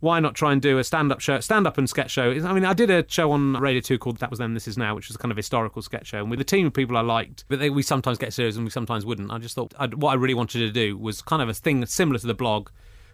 why 0.02 0.20
not 0.20 0.34
try 0.34 0.52
and 0.52 0.62
do 0.62 0.80
a 0.80 0.84
stand-up 0.84 1.20
show, 1.20 1.40
stand-up 1.40 1.78
and 1.78 1.88
sketch 1.88 2.10
show? 2.10 2.32
I 2.32 2.54
mean, 2.54 2.66
I 2.66 2.74
did 2.74 2.90
a 2.90 3.06
show 3.08 3.32
on 3.32 3.54
Radio 3.54 3.82
Two 3.82 4.00
called 4.00 4.18
That 4.18 4.32
Was 4.32 4.40
Then, 4.40 4.56
This 4.56 4.68
Is 4.68 4.76
Now, 4.76 4.96
which 4.96 5.08
was 5.08 5.16
a 5.16 5.20
kind 5.20 5.32
of 5.32 5.38
historical 5.38 5.82
sketch 5.84 6.08
show, 6.08 6.18
and 6.18 6.30
with 6.30 6.42
a 6.42 6.44
team 6.44 6.66
of 6.68 6.74
people 6.74 6.98
I 6.98 7.02
liked, 7.02 7.46
but 7.48 7.60
they, 7.60 7.70
we 7.70 7.84
sometimes 7.84 8.18
get 8.18 8.34
serious 8.34 8.56
and 8.56 8.66
we 8.66 8.72
sometimes 8.72 9.06
wouldn't. 9.06 9.32
I 9.32 9.38
just 9.38 9.54
thought 9.54 9.74
I'd, 9.78 9.94
what 9.94 10.10
I 10.10 10.16
really 10.16 10.34
wanted 10.34 10.60
to 10.60 10.72
do 10.72 10.98
was 10.98 11.22
kind 11.22 11.42
of 11.42 11.50
a 11.50 11.54
thing 11.54 11.86
similar 11.86 12.18
to 12.18 12.28
the 12.28 12.34
blog, 12.34 12.70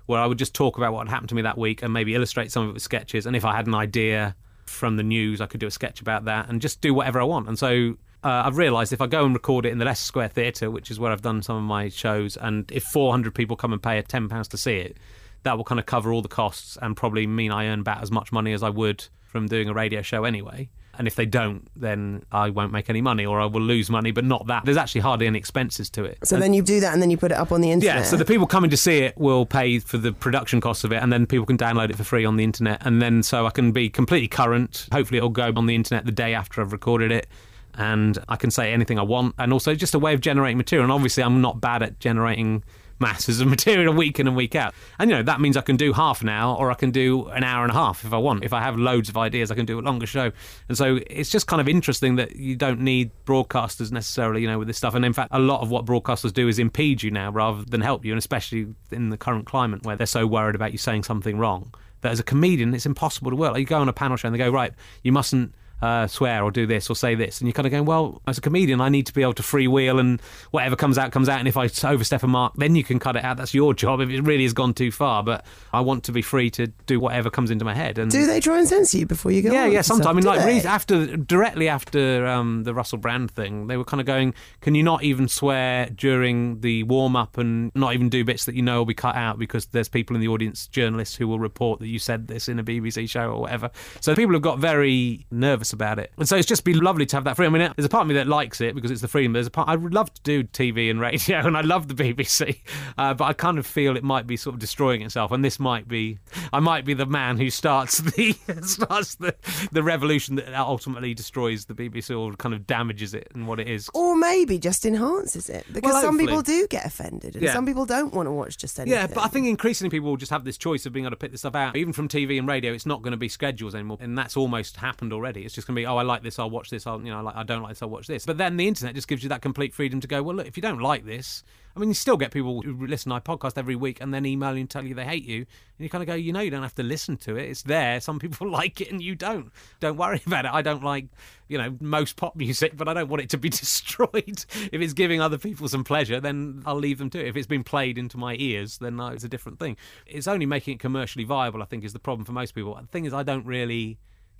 where 0.07 0.19
I 0.19 0.25
would 0.25 0.39
just 0.39 0.53
talk 0.53 0.77
about 0.77 0.93
what 0.93 1.07
had 1.07 1.13
happened 1.13 1.29
to 1.29 1.35
me 1.35 1.43
that 1.43 1.57
week 1.57 1.83
and 1.83 1.93
maybe 1.93 2.15
illustrate 2.15 2.51
some 2.51 2.63
of 2.63 2.69
it 2.69 2.73
with 2.73 2.81
sketches. 2.81 3.25
And 3.25 3.35
if 3.35 3.45
I 3.45 3.55
had 3.55 3.67
an 3.67 3.75
idea 3.75 4.35
from 4.65 4.97
the 4.97 5.03
news, 5.03 5.39
I 5.39 5.45
could 5.45 5.59
do 5.59 5.67
a 5.67 5.71
sketch 5.71 6.01
about 6.01 6.25
that 6.25 6.49
and 6.49 6.61
just 6.61 6.81
do 6.81 6.93
whatever 6.93 7.21
I 7.21 7.25
want. 7.25 7.47
And 7.47 7.59
so 7.59 7.97
uh, 8.23 8.43
I've 8.45 8.57
realised 8.57 8.93
if 8.93 9.01
I 9.01 9.07
go 9.07 9.25
and 9.25 9.33
record 9.33 9.65
it 9.65 9.71
in 9.71 9.77
the 9.77 9.85
Leicester 9.85 10.05
Square 10.05 10.29
Theatre, 10.29 10.71
which 10.71 10.89
is 10.89 10.99
where 10.99 11.11
I've 11.11 11.21
done 11.21 11.41
some 11.43 11.57
of 11.57 11.63
my 11.63 11.89
shows, 11.89 12.37
and 12.37 12.69
if 12.71 12.83
400 12.83 13.35
people 13.35 13.55
come 13.55 13.73
and 13.73 13.83
pay 13.83 13.99
a 13.99 14.03
£10 14.03 14.47
to 14.47 14.57
see 14.57 14.77
it, 14.77 14.97
that 15.43 15.57
will 15.57 15.63
kind 15.63 15.79
of 15.79 15.85
cover 15.85 16.11
all 16.11 16.21
the 16.21 16.27
costs 16.27 16.77
and 16.81 16.97
probably 16.97 17.27
mean 17.27 17.51
I 17.51 17.67
earn 17.67 17.81
about 17.81 18.01
as 18.01 18.11
much 18.11 18.31
money 18.31 18.53
as 18.53 18.63
I 18.63 18.69
would 18.69 19.05
from 19.25 19.47
doing 19.47 19.69
a 19.69 19.73
radio 19.73 20.01
show 20.01 20.23
anyway. 20.23 20.69
And 20.97 21.07
if 21.07 21.15
they 21.15 21.25
don't, 21.25 21.67
then 21.75 22.23
I 22.31 22.49
won't 22.49 22.71
make 22.71 22.89
any 22.89 23.01
money 23.01 23.25
or 23.25 23.39
I 23.39 23.45
will 23.45 23.61
lose 23.61 23.89
money, 23.89 24.11
but 24.11 24.23
not 24.25 24.47
that. 24.47 24.65
There's 24.65 24.77
actually 24.77 25.01
hardly 25.01 25.27
any 25.27 25.37
expenses 25.37 25.89
to 25.91 26.03
it. 26.05 26.17
So 26.23 26.35
And- 26.35 26.43
then 26.43 26.53
you 26.53 26.61
do 26.61 26.79
that 26.79 26.93
and 26.93 27.01
then 27.01 27.11
you 27.11 27.17
put 27.17 27.31
it 27.31 27.37
up 27.37 27.51
on 27.51 27.61
the 27.61 27.71
internet. 27.71 27.97
yeah, 27.97 28.03
so 28.03 28.17
the 28.17 28.25
people 28.25 28.47
coming 28.47 28.69
to 28.71 28.77
see 28.77 28.99
it 28.99 29.17
will 29.17 29.45
pay 29.45 29.79
for 29.79 29.97
the 29.97 30.11
production 30.11 30.59
costs 30.59 30.83
of 30.83 30.91
it, 30.91 30.97
and 31.03 31.13
then 31.13 31.25
people 31.27 31.45
can 31.45 31.57
download 31.57 31.89
it 31.91 31.95
for 31.97 32.03
free 32.03 32.25
on 32.25 32.35
the 32.37 32.43
internet. 32.43 32.81
And 32.85 33.01
then 33.01 33.21
so 33.23 33.45
I 33.45 33.51
can 33.51 33.71
be 33.71 33.89
completely 33.89 34.27
current. 34.27 34.87
Hopefully, 34.91 35.17
it'll 35.17 35.29
go 35.29 35.51
on 35.55 35.65
the 35.67 35.75
internet 35.75 36.05
the 36.05 36.11
day 36.11 36.33
after 36.33 36.61
I've 36.61 36.71
recorded 36.71 37.11
it, 37.11 37.27
and 37.75 38.17
I 38.27 38.35
can 38.35 38.49
say 38.49 38.73
anything 38.73 38.97
I 38.97 39.03
want. 39.03 39.35
And 39.37 39.53
also, 39.53 39.75
just 39.75 39.93
a 39.93 39.99
way 39.99 40.13
of 40.15 40.21
generating 40.21 40.57
material. 40.57 40.83
And 40.85 40.91
obviously, 40.91 41.21
I'm 41.23 41.41
not 41.41 41.61
bad 41.61 41.83
at 41.83 41.99
generating 41.99 42.63
masses 42.99 43.39
of 43.39 43.47
material 43.57 43.93
week 43.93 44.19
in 44.19 44.27
and 44.27 44.35
week 44.35 44.55
out. 44.55 44.73
And 44.99 45.09
you 45.09 45.17
know 45.17 45.23
that 45.23 45.41
means 45.41 45.57
I 45.57 45.61
can 45.61 45.75
do 45.75 45.93
half 45.93 46.21
an 46.21 46.29
hour 46.29 46.55
or 46.55 46.71
I 46.71 46.75
can 46.75 46.91
do 46.91 47.27
an 47.27 47.43
hour 47.43 47.63
and 47.63 47.71
a 47.71 47.75
half 47.75 48.03
if 48.03 48.13
I 48.13 48.17
want. 48.17 48.43
If 48.43 48.53
I 48.53 48.61
have 48.61 48.77
loads 48.77 49.09
of 49.09 49.17
ideas, 49.17 49.51
I 49.51 49.55
can 49.55 49.65
do 49.65 49.79
a 49.79 49.81
longer 49.81 50.05
show. 50.05 50.31
And 50.67 50.77
so 50.77 50.99
it's 51.07 51.29
just 51.29 51.47
kind 51.47 51.61
of 51.61 51.67
interesting 51.67 52.15
that 52.15 52.35
you 52.35 52.55
don't 52.55 52.81
need 52.81 53.11
broadcasters 53.25 53.91
necessarily, 53.91 54.41
you 54.41 54.47
know, 54.47 54.59
with 54.59 54.67
this 54.67 54.77
stuff. 54.77 54.95
And 54.95 55.05
in 55.05 55.13
fact, 55.13 55.29
a 55.31 55.39
lot 55.39 55.61
of 55.61 55.69
what 55.69 55.85
broadcasters 55.85 56.33
do 56.33 56.47
is 56.47 56.59
impede 56.59 57.03
you 57.03 57.11
now 57.11 57.31
rather 57.31 57.63
than 57.63 57.81
help 57.81 58.05
you. 58.05 58.11
And 58.11 58.19
especially 58.19 58.67
in 58.91 59.09
the 59.09 59.17
current 59.17 59.45
climate 59.45 59.83
where 59.83 59.95
they're 59.95 60.07
so 60.07 60.25
worried 60.25 60.55
about 60.55 60.71
you 60.71 60.77
saying 60.77 61.03
something 61.03 61.37
wrong 61.37 61.73
that 62.01 62.11
as 62.11 62.19
a 62.19 62.23
comedian, 62.23 62.73
it's 62.73 62.85
impossible 62.85 63.31
to 63.31 63.35
work. 63.35 63.53
Like 63.53 63.61
you 63.61 63.65
go 63.65 63.79
on 63.79 63.89
a 63.89 63.93
panel 63.93 64.17
show 64.17 64.27
and 64.27 64.35
they 64.35 64.39
go, 64.39 64.49
right, 64.49 64.73
you 65.03 65.11
mustn't 65.11 65.53
uh, 65.81 66.07
swear 66.07 66.43
or 66.43 66.51
do 66.51 66.65
this 66.65 66.89
or 66.89 66.95
say 66.95 67.15
this, 67.15 67.39
and 67.39 67.47
you're 67.47 67.53
kind 67.53 67.67
of 67.67 67.71
going, 67.71 67.85
well, 67.85 68.21
as 68.27 68.37
a 68.37 68.41
comedian, 68.41 68.81
I 68.81 68.89
need 68.89 69.05
to 69.07 69.13
be 69.13 69.21
able 69.21 69.33
to 69.33 69.43
freewheel, 69.43 69.99
and 69.99 70.21
whatever 70.51 70.75
comes 70.75 70.97
out 70.97 71.11
comes 71.11 71.29
out. 71.29 71.39
And 71.39 71.47
if 71.47 71.55
I 71.55 71.69
overstep 71.87 72.23
a 72.23 72.27
mark, 72.27 72.53
then 72.55 72.75
you 72.75 72.83
can 72.83 72.99
cut 72.99 73.15
it 73.15 73.23
out. 73.23 73.37
That's 73.37 73.53
your 73.53 73.73
job 73.73 74.01
if 74.01 74.09
it 74.09 74.21
really 74.21 74.43
has 74.43 74.53
gone 74.53 74.73
too 74.73 74.91
far. 74.91 75.23
But 75.23 75.45
I 75.71 75.81
want 75.81 76.03
to 76.05 76.11
be 76.11 76.21
free 76.21 76.49
to 76.51 76.67
do 76.67 76.99
whatever 76.99 77.29
comes 77.29 77.51
into 77.51 77.63
my 77.63 77.75
head. 77.75 77.99
And 77.99 78.09
do 78.09 78.25
they 78.25 78.39
try 78.39 78.57
and 78.57 78.67
censor 78.67 78.97
you 78.97 79.05
before 79.05 79.31
you 79.31 79.41
go 79.43 79.51
yeah, 79.51 79.65
on 79.65 79.71
yeah. 79.71 79.81
Sometimes 79.81 80.07
I 80.07 80.13
mean, 80.13 80.25
like 80.25 80.45
re- 80.45 80.67
after 80.67 81.15
directly 81.17 81.69
after 81.69 82.25
um, 82.25 82.63
the 82.63 82.73
Russell 82.73 82.97
Brand 82.97 83.29
thing, 83.29 83.67
they 83.67 83.77
were 83.77 83.85
kind 83.85 84.01
of 84.01 84.07
going, 84.07 84.33
"Can 84.61 84.73
you 84.73 84.81
not 84.81 85.03
even 85.03 85.27
swear 85.27 85.87
during 85.87 86.61
the 86.61 86.83
warm 86.83 87.15
up 87.15 87.37
and 87.37 87.71
not 87.75 87.93
even 87.93 88.09
do 88.09 88.23
bits 88.23 88.45
that 88.45 88.55
you 88.55 88.63
know 88.63 88.79
will 88.79 88.85
be 88.85 88.95
cut 88.95 89.15
out 89.15 89.37
because 89.37 89.67
there's 89.67 89.89
people 89.89 90.15
in 90.15 90.21
the 90.21 90.27
audience, 90.27 90.67
journalists 90.67 91.15
who 91.15 91.27
will 91.27 91.39
report 91.39 91.79
that 91.79 91.87
you 91.87 91.99
said 91.99 92.27
this 92.27 92.47
in 92.47 92.57
a 92.57 92.63
BBC 92.63 93.07
show 93.07 93.29
or 93.29 93.41
whatever." 93.41 93.69
So 94.01 94.15
people 94.15 94.33
have 94.33 94.41
got 94.41 94.57
very 94.57 95.27
nervous 95.29 95.66
about 95.73 95.99
it, 95.99 96.11
and 96.17 96.27
so 96.27 96.35
it's 96.35 96.47
just 96.47 96.63
been 96.63 96.79
lovely 96.79 97.05
to 97.05 97.15
have 97.15 97.23
that 97.25 97.35
freedom. 97.35 97.55
I 97.55 97.59
mean, 97.59 97.73
there's 97.75 97.85
a 97.85 97.89
part 97.89 98.03
of 98.03 98.07
me 98.07 98.13
that 98.15 98.27
likes 98.27 98.61
it 98.61 98.75
because 98.75 98.91
it's 98.91 99.01
the 99.01 99.07
freedom. 99.07 99.33
There's 99.33 99.47
a 99.47 99.51
part 99.51 99.67
I 99.69 99.75
would 99.75 99.93
love 99.93 100.13
to 100.13 100.21
do 100.21 100.43
TV 100.43 100.89
and 100.89 100.99
radio, 100.99 101.39
and 101.45 101.57
I 101.57 101.61
love 101.61 101.87
the 101.87 101.93
BBC, 101.95 102.59
uh, 102.97 103.13
but 103.13 103.25
I 103.25 103.33
kind 103.33 103.57
of 103.57 103.65
feel 103.65 103.95
it 103.97 104.03
might 104.03 104.27
be 104.27 104.37
sort 104.37 104.53
of 104.55 104.59
destroying 104.59 105.01
itself, 105.01 105.31
and 105.31 105.43
this 105.43 105.59
might 105.59 105.87
be. 105.87 106.19
I 106.53 106.59
might 106.59 106.85
be 106.85 106.93
the 106.93 107.05
man 107.05 107.37
who 107.37 107.49
starts 107.49 107.97
the 108.17 108.33
starts 108.63 109.15
the 109.15 109.35
the 109.71 109.83
revolution 109.83 110.35
that 110.35 110.53
ultimately 110.55 111.13
destroys 111.13 111.65
the 111.65 111.73
BBC 111.73 112.17
or 112.17 112.33
kind 112.35 112.53
of 112.55 112.65
damages 112.67 113.13
it 113.13 113.27
and 113.33 113.47
what 113.47 113.59
it 113.59 113.67
is. 113.67 113.89
Or 113.93 114.15
maybe 114.15 114.57
just 114.59 114.85
enhances 114.85 115.49
it 115.49 115.65
because 115.71 115.93
Well, 115.93 116.01
some 116.01 116.17
people 116.17 116.41
do 116.41 116.67
get 116.69 116.85
offended 116.85 117.35
and 117.35 117.43
Yeah. 117.43 117.53
some 117.53 117.65
people 117.65 117.85
don't 117.85 118.13
want 118.13 118.27
to 118.27 118.31
watch 118.31 118.57
just 118.57 118.79
anything. 118.79 118.97
Yeah, 118.99 119.07
but 119.07 119.23
I 119.23 119.27
think 119.27 119.47
increasingly 119.47 119.89
people 119.89 120.09
will 120.09 120.17
just 120.17 120.31
have 120.31 120.43
this 120.43 120.57
choice 120.57 120.85
of 120.85 120.93
being 120.93 121.05
able 121.05 121.11
to 121.11 121.17
pick 121.17 121.31
this 121.31 121.41
stuff 121.41 121.55
out. 121.55 121.75
Even 121.75 121.93
from 121.93 122.07
TV 122.07 122.37
and 122.39 122.47
radio, 122.47 122.73
it's 122.73 122.85
not 122.85 123.01
going 123.01 123.11
to 123.11 123.17
be 123.17 123.29
schedules 123.29 123.75
anymore, 123.75 123.97
and 123.99 124.17
that's 124.17 124.37
almost 124.37 124.77
happened 124.77 125.13
already. 125.13 125.43
It's 125.45 125.53
just 125.57 125.67
going 125.67 125.75
to 125.75 125.81
be, 125.81 125.85
oh, 125.85 125.97
I 125.97 126.03
like 126.03 126.21
this, 126.21 126.37
I'll 126.39 126.49
watch 126.49 126.69
this. 126.69 126.85
I'll, 126.85 127.01
you 127.01 127.11
know, 127.11 127.21
like 127.21 127.35
I 127.35 127.43
don't 127.43 127.63
like 127.63 127.71
this, 127.71 127.81
I'll 127.81 127.89
watch 127.89 128.07
this. 128.07 128.25
But 128.25 128.37
then 128.37 128.55
the 128.57 128.67
internet 128.67 128.95
just 128.95 129.07
gives 129.07 129.23
you 129.23 129.29
that 129.29 129.41
complete 129.41 129.73
freedom 129.73 129.99
to 129.99 130.07
go. 130.07 130.21
Well, 130.21 130.35
look, 130.35 130.47
if 130.47 130.55
you 130.55 130.61
don't 130.61 130.79
like 130.79 131.05
this, 131.05 131.43
I 131.75 131.79
mean, 131.79 131.89
you 131.89 131.95
still 131.95 132.17
get 132.17 132.31
people 132.31 132.61
who 132.61 132.87
listen 132.87 133.09
to 133.09 133.15
my 133.15 133.19
podcast 133.19 133.57
every 133.57 133.75
week 133.75 133.99
and 133.99 134.13
then 134.13 134.25
email 134.25 134.53
you 134.53 134.61
and 134.61 134.69
tell 134.69 134.83
you 134.83 134.95
they 134.95 135.03
hate 135.03 135.25
you, 135.25 135.37
and 135.37 135.45
you 135.77 135.89
kind 135.89 136.01
of 136.01 136.07
go, 136.07 136.15
you 136.15 136.31
know, 136.31 136.39
you 136.39 136.49
don't 136.49 136.63
have 136.63 136.75
to 136.75 136.83
listen 136.83 137.17
to 137.17 137.35
it. 137.37 137.49
It's 137.49 137.63
there. 137.63 137.99
Some 137.99 138.19
people 138.19 138.49
like 138.49 138.81
it 138.81 138.91
and 138.91 139.01
you 139.01 139.15
don't. 139.15 139.51
Don't 139.79 139.97
worry 139.97 140.21
about 140.27 140.45
it. 140.45 140.51
I 140.53 140.61
don't 140.61 140.83
like, 140.83 141.05
you 141.47 141.57
know, 141.57 141.75
most 141.79 142.15
pop 142.15 142.35
music, 142.35 142.77
but 142.77 142.87
I 142.87 142.93
don't 142.93 143.09
want 143.09 143.23
it 143.23 143.29
to 143.31 143.37
be 143.37 143.49
destroyed. 143.63 144.11
if 144.13 144.73
it's 144.73 144.93
giving 144.93 145.21
other 145.21 145.37
people 145.37 145.67
some 145.67 145.83
pleasure, 145.83 146.19
then 146.19 146.61
I'll 146.65 146.75
leave 146.75 146.99
them 146.99 147.09
to 147.11 147.19
it. 147.19 147.27
If 147.27 147.35
it's 147.35 147.47
been 147.47 147.63
played 147.63 147.97
into 147.97 148.17
my 148.17 148.35
ears, 148.39 148.77
then 148.79 148.95
no, 148.95 149.07
it's 149.07 149.23
a 149.23 149.29
different 149.29 149.59
thing. 149.59 149.77
It's 150.05 150.27
only 150.27 150.45
making 150.45 150.75
it 150.75 150.79
commercially 150.79 151.25
viable, 151.25 151.61
I 151.61 151.65
think, 151.65 151.83
is 151.83 151.93
the 151.93 151.99
problem 151.99 152.25
for 152.25 152.31
most 152.31 152.53
people. 152.53 152.75
The 152.75 152.87
thing 152.87 153.05
is, 153.05 153.13
I 153.13 153.23
don't 153.23 153.45
really 153.45 153.97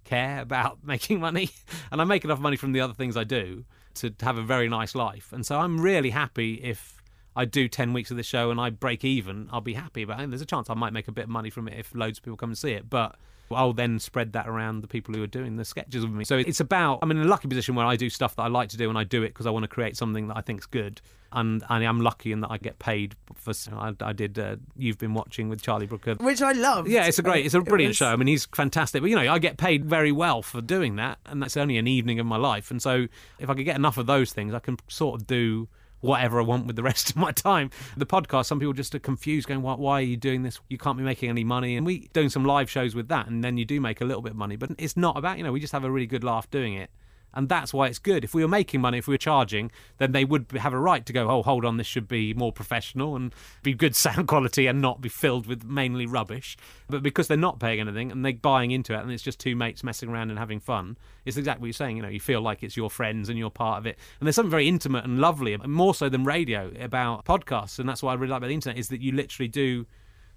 care 0.08 0.42
about 0.42 0.80
making 0.84 1.20
money, 1.20 1.50
and 1.92 2.02
I 2.02 2.04
make 2.04 2.24
enough 2.24 2.40
money 2.40 2.58
from 2.58 2.72
the 2.72 2.82
other 2.82 2.94
things 2.94 3.16
I 3.16 3.24
do 3.24 3.66
to 3.96 4.14
have 4.22 4.38
a 4.38 4.44
very 4.44 4.70
nice 4.70 4.96
life. 4.96 5.32
And 5.34 5.46
so 5.46 5.60
I'm 5.60 5.80
really 5.80 6.12
happy 6.12 6.56
if 6.56 7.02
I 7.36 7.46
do 7.46 7.68
10 7.68 7.94
weeks 7.94 8.10
of 8.12 8.18
the 8.18 8.24
show 8.24 8.52
and 8.52 8.60
I 8.60 8.70
break 8.70 9.04
even, 9.04 9.50
I'll 9.52 9.62
be 9.62 9.74
happy 9.74 10.02
about 10.02 10.22
it. 10.22 10.30
There's 10.30 10.42
a 10.42 10.46
chance 10.46 10.70
I 10.70 10.74
might 10.74 10.94
make 10.94 11.08
a 11.08 11.12
bit 11.12 11.26
of 11.26 11.30
money 11.30 11.50
from 11.50 11.68
it 11.68 11.78
if 11.78 11.94
loads 11.94 12.18
of 12.18 12.24
people 12.24 12.38
come 12.38 12.50
and 12.50 12.58
see 12.58 12.72
it. 12.72 12.90
But 12.90 13.16
I'll 13.52 13.74
then 13.74 14.00
spread 14.00 14.34
that 14.34 14.48
around 14.48 14.82
the 14.82 14.88
people 14.88 15.14
who 15.14 15.24
are 15.24 15.28
doing 15.28 15.56
the 15.56 15.66
sketches 15.66 16.04
with 16.04 16.14
me. 16.14 16.26
So 16.26 16.38
it's 16.38 16.60
about, 16.60 17.00
I'm 17.02 17.12
in 17.12 17.18
a 17.18 17.26
lucky 17.26 17.48
position 17.48 17.76
where 17.76 17.86
I 17.86 17.96
do 17.96 18.10
stuff 18.10 18.36
that 18.36 18.42
I 18.44 18.48
like 18.48 18.70
to 18.70 18.78
do 18.78 18.90
and 18.90 18.98
I 18.98 19.04
do 19.04 19.24
it 19.24 19.30
because 19.30 19.46
I 19.46 19.52
want 19.52 19.64
to 19.64 19.68
create 19.68 19.96
something 19.96 20.28
that 20.30 20.38
I 20.38 20.42
think 20.42 20.62
is 20.62 20.66
good. 20.66 21.02
And, 21.32 21.64
and 21.70 21.84
I'm 21.86 22.00
lucky 22.02 22.32
in 22.32 22.42
that 22.42 22.52
I 22.52 22.58
get 22.58 22.80
paid 22.80 23.16
for. 23.36 23.54
I, 23.74 23.94
I 24.02 24.14
did. 24.14 24.40
Uh, 24.40 24.56
You've 24.78 24.98
been 24.98 25.14
watching 25.14 25.50
with 25.50 25.62
Charlie 25.62 25.86
Brooker. 25.86 26.16
which 26.16 26.42
I 26.42 26.54
love. 26.54 26.88
Yeah, 26.88 27.06
it's 27.06 27.20
a 27.20 27.22
great, 27.22 27.46
it's 27.46 27.54
a 27.54 27.62
brilliant 27.62 27.90
was- 27.92 27.98
show. 27.98 28.08
I 28.08 28.16
mean, 28.16 28.28
he's 28.28 28.46
fantastic. 28.46 29.02
But 29.02 29.10
you 29.10 29.16
know, 29.16 29.32
I 29.32 29.40
get 29.40 29.58
paid 29.58 29.86
very 29.86 30.12
well 30.12 30.42
for 30.42 30.62
doing 30.62 30.96
that, 30.96 31.20
and 31.26 31.42
that's 31.44 31.58
only 31.58 31.78
an 31.78 31.88
evening 31.88 32.20
of 32.20 32.26
my 32.26 32.38
life. 32.38 32.72
And 32.72 32.82
so, 32.82 33.08
if 33.40 33.50
I 33.50 33.54
could 33.56 33.66
get 33.66 33.76
enough 33.76 33.98
of 33.98 34.06
those 34.06 34.32
things, 34.32 34.54
I 34.54 34.60
can 34.60 34.78
sort 34.88 35.20
of 35.22 35.28
do 35.28 35.68
whatever 36.00 36.40
I 36.40 36.44
want 36.44 36.68
with 36.68 36.76
the 36.76 36.84
rest 36.92 37.10
of 37.10 37.16
my 37.18 37.32
time. 37.32 37.72
The 37.98 38.06
podcast, 38.06 38.46
some 38.46 38.60
people 38.60 38.74
just 38.74 38.96
are 38.96 39.00
confused, 39.00 39.48
going, 39.48 39.62
"Why, 39.62 39.74
why 39.76 39.94
are 40.00 40.06
you 40.06 40.16
doing 40.18 40.44
this? 40.44 40.60
You 40.70 40.78
can't 40.78 40.98
be 40.98 41.04
making 41.04 41.30
any 41.30 41.44
money." 41.44 41.76
And 41.76 41.86
we 41.86 42.08
doing 42.14 42.30
some 42.30 42.46
live 42.46 42.70
shows 42.70 42.96
with 42.96 43.10
that, 43.10 43.28
and 43.28 43.44
then 43.44 43.58
you 43.58 43.66
do 43.66 43.82
make 43.82 44.00
a 44.00 44.06
little 44.06 44.22
bit 44.22 44.32
of 44.32 44.38
money. 44.38 44.56
But 44.56 44.72
it's 44.78 44.96
not 44.96 45.18
about 45.18 45.38
you 45.38 45.44
know, 45.44 45.52
we 45.52 45.60
just 45.60 45.74
have 45.74 45.84
a 45.84 45.92
really 45.92 46.08
good 46.08 46.24
laugh 46.24 46.50
doing 46.50 46.74
it. 46.76 46.90
And 47.38 47.48
that's 47.48 47.72
why 47.72 47.86
it's 47.86 48.00
good. 48.00 48.24
If 48.24 48.34
we 48.34 48.42
were 48.42 48.48
making 48.48 48.82
money, 48.82 48.98
if 48.98 49.08
we 49.08 49.14
were 49.14 49.20
charging, 49.20 49.72
then 50.00 50.12
they 50.12 50.26
would 50.26 50.48
have 50.58 50.74
a 50.74 50.80
right 50.80 51.06
to 51.06 51.14
go, 51.14 51.30
oh, 51.30 51.44
hold 51.44 51.66
on, 51.66 51.78
this 51.78 51.86
should 51.86 52.08
be 52.08 52.34
more 52.34 52.52
professional 52.52 53.16
and 53.16 53.32
be 53.62 53.76
good 53.76 53.96
sound 53.96 54.28
quality 54.28 54.66
and 54.66 54.82
not 54.82 55.02
be 55.02 55.08
filled 55.08 55.46
with 55.46 55.64
mainly 55.64 56.08
rubbish. 56.08 56.58
But 56.90 57.04
because 57.04 57.28
they're 57.28 57.38
not 57.38 57.60
paying 57.60 57.80
anything 57.80 58.12
and 58.12 58.26
they're 58.26 58.34
buying 58.34 58.72
into 58.72 58.96
it 58.96 59.02
and 59.02 59.12
it's 59.12 59.22
just 59.22 59.40
two 59.40 59.56
mates 59.56 59.84
messing 59.84 60.10
around 60.10 60.32
and 60.32 60.40
having 60.40 60.60
fun, 60.60 60.98
it's 61.26 61.38
exactly 61.38 61.62
what 61.62 61.68
you're 61.68 61.74
saying. 61.74 61.98
You 61.98 62.02
know, 62.02 62.10
you 62.10 62.20
feel 62.20 62.42
like 62.42 62.64
it's 62.64 62.76
your 62.76 62.90
friends 62.90 63.30
and 63.30 63.38
you're 63.38 63.52
part 63.52 63.78
of 63.78 63.86
it. 63.86 64.00
And 64.20 64.26
there's 64.26 64.36
something 64.36 64.50
very 64.50 64.68
intimate 64.68 65.06
and 65.06 65.20
lovely, 65.20 65.56
more 65.58 65.94
so 65.94 66.10
than 66.10 66.24
radio, 66.24 66.72
about 66.80 67.24
podcasts. 67.26 67.78
And 67.78 67.88
that's 67.88 68.02
what 68.02 68.14
I 68.14 68.14
really 68.16 68.32
like 68.32 68.38
about 68.38 68.48
the 68.48 68.56
internet 68.56 68.80
is 68.80 68.90
that 68.90 69.02
you 69.02 69.12
literally 69.12 69.48
do 69.48 69.86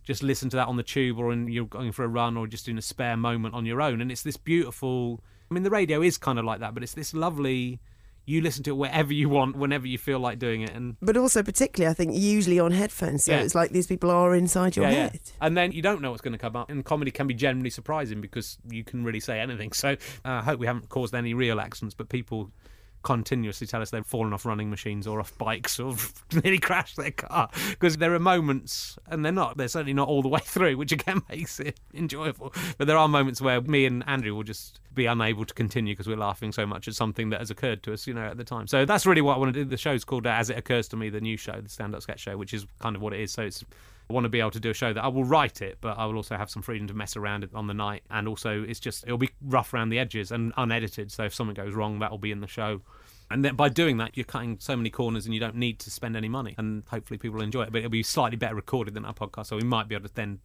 just 0.05 0.23
listen 0.23 0.51
to 0.51 0.57
that 0.57 0.69
on 0.69 0.77
the 0.77 0.83
tube 0.83 1.19
or 1.19 1.29
when 1.29 1.49
you're 1.49 1.65
going 1.65 1.93
for 1.93 2.05
a 2.05 2.09
run 2.09 2.37
or 2.37 2.47
just 2.47 2.69
in 2.69 2.77
a 2.77 2.83
spare 2.83 3.17
moment 3.17 3.55
on 3.55 3.65
your 3.65 3.81
own. 3.81 4.03
And 4.03 4.13
it's 4.13 4.23
this 4.23 4.37
beautiful. 4.37 5.23
I 5.51 5.55
mean, 5.55 5.65
the 5.65 5.71
radio 5.71 6.01
is 6.01 6.17
kind 6.17 6.39
of 6.39 6.45
like 6.45 6.61
that, 6.61 6.75
but 6.75 6.83
it's 6.85 6.95
this 6.95 7.13
lovely. 7.13 7.81
You 8.27 8.41
listen 8.43 8.63
to 8.65 8.71
it 8.71 8.75
wherever 8.75 9.13
you 9.13 9.29
want, 9.29 9.57
whenever 9.57 9.89
you 9.89 9.99
feel 9.99 10.21
like 10.21 10.39
doing 10.39 10.61
it, 10.61 10.71
and 10.71 10.95
But 11.03 11.17
also, 11.17 11.43
particularly, 11.43 11.91
I 11.91 11.95
think 11.95 12.13
usually 12.15 12.61
on 12.61 12.71
headphones. 12.71 13.25
So 13.25 13.33
Yeah. 13.33 13.41
it's 13.41 13.57
like 13.57 13.73
these 13.73 13.89
people 13.89 14.11
are 14.11 14.37
inside 14.37 14.77
your 14.77 14.85
yeah, 14.85 14.91
yeah. 14.93 15.03
head. 15.09 15.21
And 15.41 15.57
then 15.57 15.73
you 15.73 15.83
don't 15.83 16.01
know 16.01 16.11
what's 16.13 16.23
going 16.23 16.35
to 16.35 16.39
come 16.39 16.55
up. 16.55 16.71
And 16.71 16.85
comedy 16.85 17.11
can 17.11 17.27
be 17.27 17.35
generally 17.35 17.71
surprising 17.71 18.21
because 18.21 18.59
you 18.69 18.85
can 18.85 19.03
really 19.03 19.19
say 19.19 19.41
anything. 19.41 19.73
So 19.81 19.93
uh, 19.93 19.97
I 20.25 20.43
hope 20.43 20.61
we 20.61 20.67
haven't 20.67 20.89
caused 20.91 21.15
any 21.15 21.35
real 21.35 21.59
accidents, 21.59 21.95
but 21.95 22.09
people 22.09 22.53
continuously 23.03 23.67
tell 23.67 23.81
us 23.81 23.91
they've 23.91 24.05
fallen 24.05 24.33
off 24.33 24.45
running 24.45 24.69
machines 24.69 25.07
or 25.07 25.21
off 25.21 25.37
bikes 25.39 25.81
or 25.81 25.95
nearly 26.45 26.59
crashed 26.59 26.97
their 26.97 27.11
car. 27.11 27.49
Because 27.71 27.97
there 27.97 28.15
are 28.15 28.19
moments 28.19 28.99
and 29.09 29.25
they're 29.25 29.33
not 29.33 29.57
they're 29.57 29.69
certainly 29.69 29.95
not 29.95 30.09
all 30.09 30.23
the 30.23 30.29
way 30.29 30.41
through 30.45 30.77
which 30.77 30.93
again 30.93 31.23
makes 31.29 31.61
it 31.61 31.79
enjoyable. 31.95 32.53
But 32.79 32.87
there 32.87 32.97
are 32.99 33.09
moments 33.09 33.41
where 33.41 33.61
me 33.61 33.87
and 33.87 34.05
andrew 34.07 34.35
will 34.35 34.43
just 34.43 34.81
be 34.95 35.07
unable 35.07 35.45
to 35.45 35.55
continue 35.55 35.95
because 35.95 36.09
we're 36.09 36.17
laughing 36.17 36.53
so 36.53 36.67
much 36.67 36.89
at 36.89 36.95
something 36.95 37.31
that 37.31 37.41
has 37.41 37.51
occurred 37.51 37.83
to 37.85 37.93
us 37.93 38.07
you 38.07 38.15
know 38.15 38.25
at 38.25 38.37
the 38.37 38.45
time. 38.45 38.67
So 38.67 38.85
that's 38.85 39.07
really 39.07 39.23
what 39.23 39.37
i 39.37 39.39
want 39.39 39.55
to 39.55 39.65
do. 39.65 39.69
The 39.69 39.77
show's 39.77 40.05
called 40.05 40.27
as 40.27 40.51
it 40.51 40.59
occurs 40.59 40.89
to 40.89 40.97
me 40.97 41.09
the 41.09 41.21
new 41.21 41.37
show 41.37 41.61
the 41.61 41.69
stand-up 41.69 42.03
sketch 42.03 42.21
show 42.21 42.37
which 42.37 42.53
is 42.53 42.67
kind 42.81 42.97
of 42.97 43.03
what 43.03 43.13
it 43.13 43.21
is. 43.21 43.33
So 43.33 43.43
it's 43.43 43.65
I 44.11 44.13
want 44.13 44.25
to 44.25 44.29
be 44.29 44.41
able 44.41 44.51
to 44.51 44.61
do 44.61 44.71
a 44.71 44.75
show 44.75 44.93
that 44.93 45.05
I 45.05 45.07
will 45.09 45.25
write 45.25 45.63
it, 45.63 45.79
but 45.81 45.97
I 45.97 46.05
will 46.05 46.17
also 46.17 46.37
have 46.37 46.51
some 46.51 46.63
freedom 46.63 46.89
to 46.89 46.95
mess 46.95 47.17
around 47.17 47.45
it 47.45 47.51
on 47.55 47.69
the 47.69 47.75
night. 47.75 48.03
And 48.11 48.27
also, 48.27 48.65
it's 48.65 48.81
just, 48.81 49.05
it'll 49.05 49.19
be 49.19 49.31
rough 49.41 49.73
around 49.73 49.91
the 49.91 50.01
edges 50.01 50.33
and 50.33 50.53
unedited. 50.57 51.13
So 51.13 51.25
if 51.25 51.35
something 51.35 51.55
goes 51.55 51.75
wrong, 51.75 52.01
that 52.01 52.11
will 52.11 52.19
be 52.19 52.33
in 52.33 52.41
the 52.41 52.49
show. 52.49 52.81
And 53.31 53.45
then 53.45 53.55
by 53.55 53.69
doing 53.69 53.99
that, 53.99 54.17
you're 54.17 54.25
cutting 54.25 54.57
so 54.59 54.77
many 54.77 54.91
corners 54.91 55.27
and 55.27 55.33
you 55.33 55.39
don't 55.39 55.55
need 55.55 55.79
to 55.81 55.91
spend 55.93 56.17
any 56.17 56.29
money. 56.29 56.57
And 56.59 56.83
hopefully, 56.89 57.19
people 57.19 57.37
will 57.37 57.45
enjoy 57.45 57.63
it. 57.63 57.73
But 57.73 57.79
it'll 57.79 57.91
be 57.91 58.03
slightly 58.03 58.37
better 58.37 58.57
recorded 58.57 58.95
than 58.95 59.05
our 59.05 59.15
podcast. 59.15 59.47
So 59.47 59.57
we 59.57 59.63
might 59.63 59.87
be 59.87 59.95
able 59.95 60.09
to 60.09 60.15
then 60.15 60.41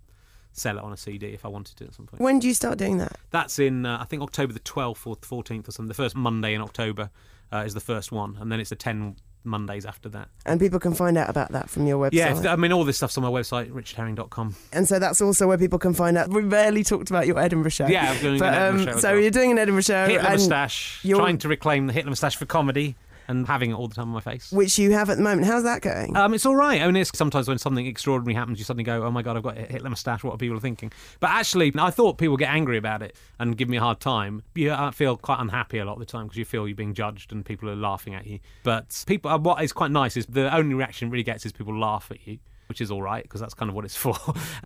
sell 0.51 0.77
it 0.77 0.83
on 0.83 0.93
a 0.93 0.97
CD 0.97 1.33
if 1.33 1.43
I 1.43 1.47
wanted 1.47 1.75
to 1.77 1.85
at 1.85 1.95
some 1.95 2.05
point. 2.05 2.21
When 2.21 2.37
do 2.37 2.47
you 2.47 2.53
start 2.53 2.77
doing 2.77 2.99
that? 2.99 3.17
That's 3.31 3.57
in 3.57 3.87
uh, 3.87 3.97
I 3.99 4.05
think 4.05 4.21
October 4.21 4.53
the 4.53 4.59
12th 4.59 5.07
or 5.07 5.15
14th 5.15 5.67
or 5.67 5.71
something. 5.71 5.87
The 5.87 5.95
first 5.95 6.15
Monday 6.15 6.53
in 6.53 6.61
October 6.61 7.09
uh, 7.51 7.63
is 7.65 7.73
the 7.73 7.79
first 7.79 8.11
one, 8.11 8.37
and 8.39 8.51
then 8.51 8.59
it's 8.59 8.69
the 8.69 8.75
10 8.75 9.15
Mondays 9.45 9.85
after 9.85 10.09
that. 10.09 10.29
And 10.45 10.59
people 10.59 10.79
can 10.79 10.93
find 10.93 11.17
out 11.17 11.29
about 11.29 11.51
that 11.51 11.69
from 11.69 11.87
your 11.87 11.97
website. 12.09 12.43
Yeah, 12.43 12.51
I 12.51 12.55
mean 12.55 12.71
all 12.73 12.83
this 12.83 12.97
stuff's 12.97 13.17
on 13.17 13.23
my 13.23 13.29
website, 13.29 13.71
richardherring.com. 13.71 14.55
and 14.73 14.87
so 14.87 14.99
that's 14.99 15.21
also 15.21 15.47
where 15.47 15.57
people 15.57 15.79
can 15.79 15.93
find 15.93 16.17
out. 16.17 16.29
We 16.29 16.41
barely 16.43 16.83
talked 16.83 17.09
about 17.09 17.27
your 17.27 17.39
Edinburgh 17.39 17.71
show. 17.71 17.87
Yeah, 17.87 18.11
I'm 18.11 18.21
doing 18.21 18.39
but, 18.39 18.53
an 18.53 18.61
Edinburgh 18.61 18.81
um, 18.93 18.95
show 18.95 18.99
So 18.99 19.11
well. 19.13 19.21
you're 19.21 19.31
doing 19.31 19.51
an 19.51 19.57
Edinburgh 19.59 19.81
show, 19.83 20.07
Hitler 20.07 20.29
moustache, 20.29 20.99
you're- 21.03 21.19
trying 21.21 21.37
to 21.39 21.47
reclaim 21.47 21.87
the 21.87 21.93
Hitler 21.93 22.09
moustache 22.11 22.35
for 22.35 22.45
comedy 22.45 22.95
and 23.27 23.47
having 23.47 23.71
it 23.71 23.73
all 23.73 23.87
the 23.87 23.95
time 23.95 24.07
on 24.07 24.13
my 24.13 24.19
face. 24.21 24.51
which 24.51 24.77
you 24.77 24.91
have 24.91 25.09
at 25.09 25.17
the 25.17 25.23
moment. 25.23 25.47
How's 25.47 25.63
that 25.63 25.81
going? 25.81 26.15
Um, 26.15 26.33
it's 26.33 26.45
all 26.45 26.55
right. 26.55 26.81
I 26.81 26.85
mean, 26.85 26.95
it's 26.97 27.15
sometimes 27.17 27.47
when 27.47 27.57
something 27.57 27.85
extraordinary 27.85 28.35
happens, 28.35 28.59
you 28.59 28.65
suddenly 28.65 28.83
go, 28.83 29.03
"Oh 29.03 29.11
my 29.11 29.21
god, 29.21 29.37
I've 29.37 29.43
got 29.43 29.57
a 29.57 29.61
Hitler 29.61 29.89
moustache." 29.89 30.23
What 30.23 30.33
are 30.33 30.37
people 30.37 30.59
thinking? 30.59 30.91
But 31.19 31.31
actually, 31.31 31.73
I 31.77 31.89
thought 31.89 32.17
people 32.17 32.37
get 32.37 32.49
angry 32.49 32.77
about 32.77 33.01
it 33.01 33.15
and 33.39 33.57
give 33.57 33.69
me 33.69 33.77
a 33.77 33.81
hard 33.81 33.99
time. 33.99 34.43
Yeah, 34.55 34.83
I 34.87 34.91
feel 34.91 35.17
quite 35.17 35.39
unhappy 35.39 35.77
a 35.79 35.85
lot 35.85 35.93
of 35.93 35.99
the 35.99 36.05
time 36.05 36.25
because 36.25 36.37
you 36.37 36.45
feel 36.45 36.67
you're 36.67 36.75
being 36.75 36.93
judged 36.93 37.31
and 37.31 37.45
people 37.45 37.69
are 37.69 37.75
laughing 37.75 38.13
at 38.13 38.25
you. 38.27 38.39
But 38.63 39.03
people, 39.07 39.31
uh, 39.31 39.37
what 39.37 39.63
is 39.63 39.73
quite 39.73 39.91
nice 39.91 40.17
is 40.17 40.25
the 40.27 40.53
only 40.55 40.75
reaction 40.75 41.07
it 41.07 41.11
really 41.11 41.23
gets 41.23 41.45
is 41.45 41.51
people 41.51 41.77
laugh 41.77 42.09
at 42.11 42.25
you. 42.27 42.39
Which 42.67 42.81
is 42.81 42.89
all 42.89 43.03
right 43.03 43.21
because 43.21 43.39
that's 43.41 43.53
kind 43.53 43.69
of 43.69 43.75
what 43.75 43.85
it's 43.85 43.95
for. 44.05 44.15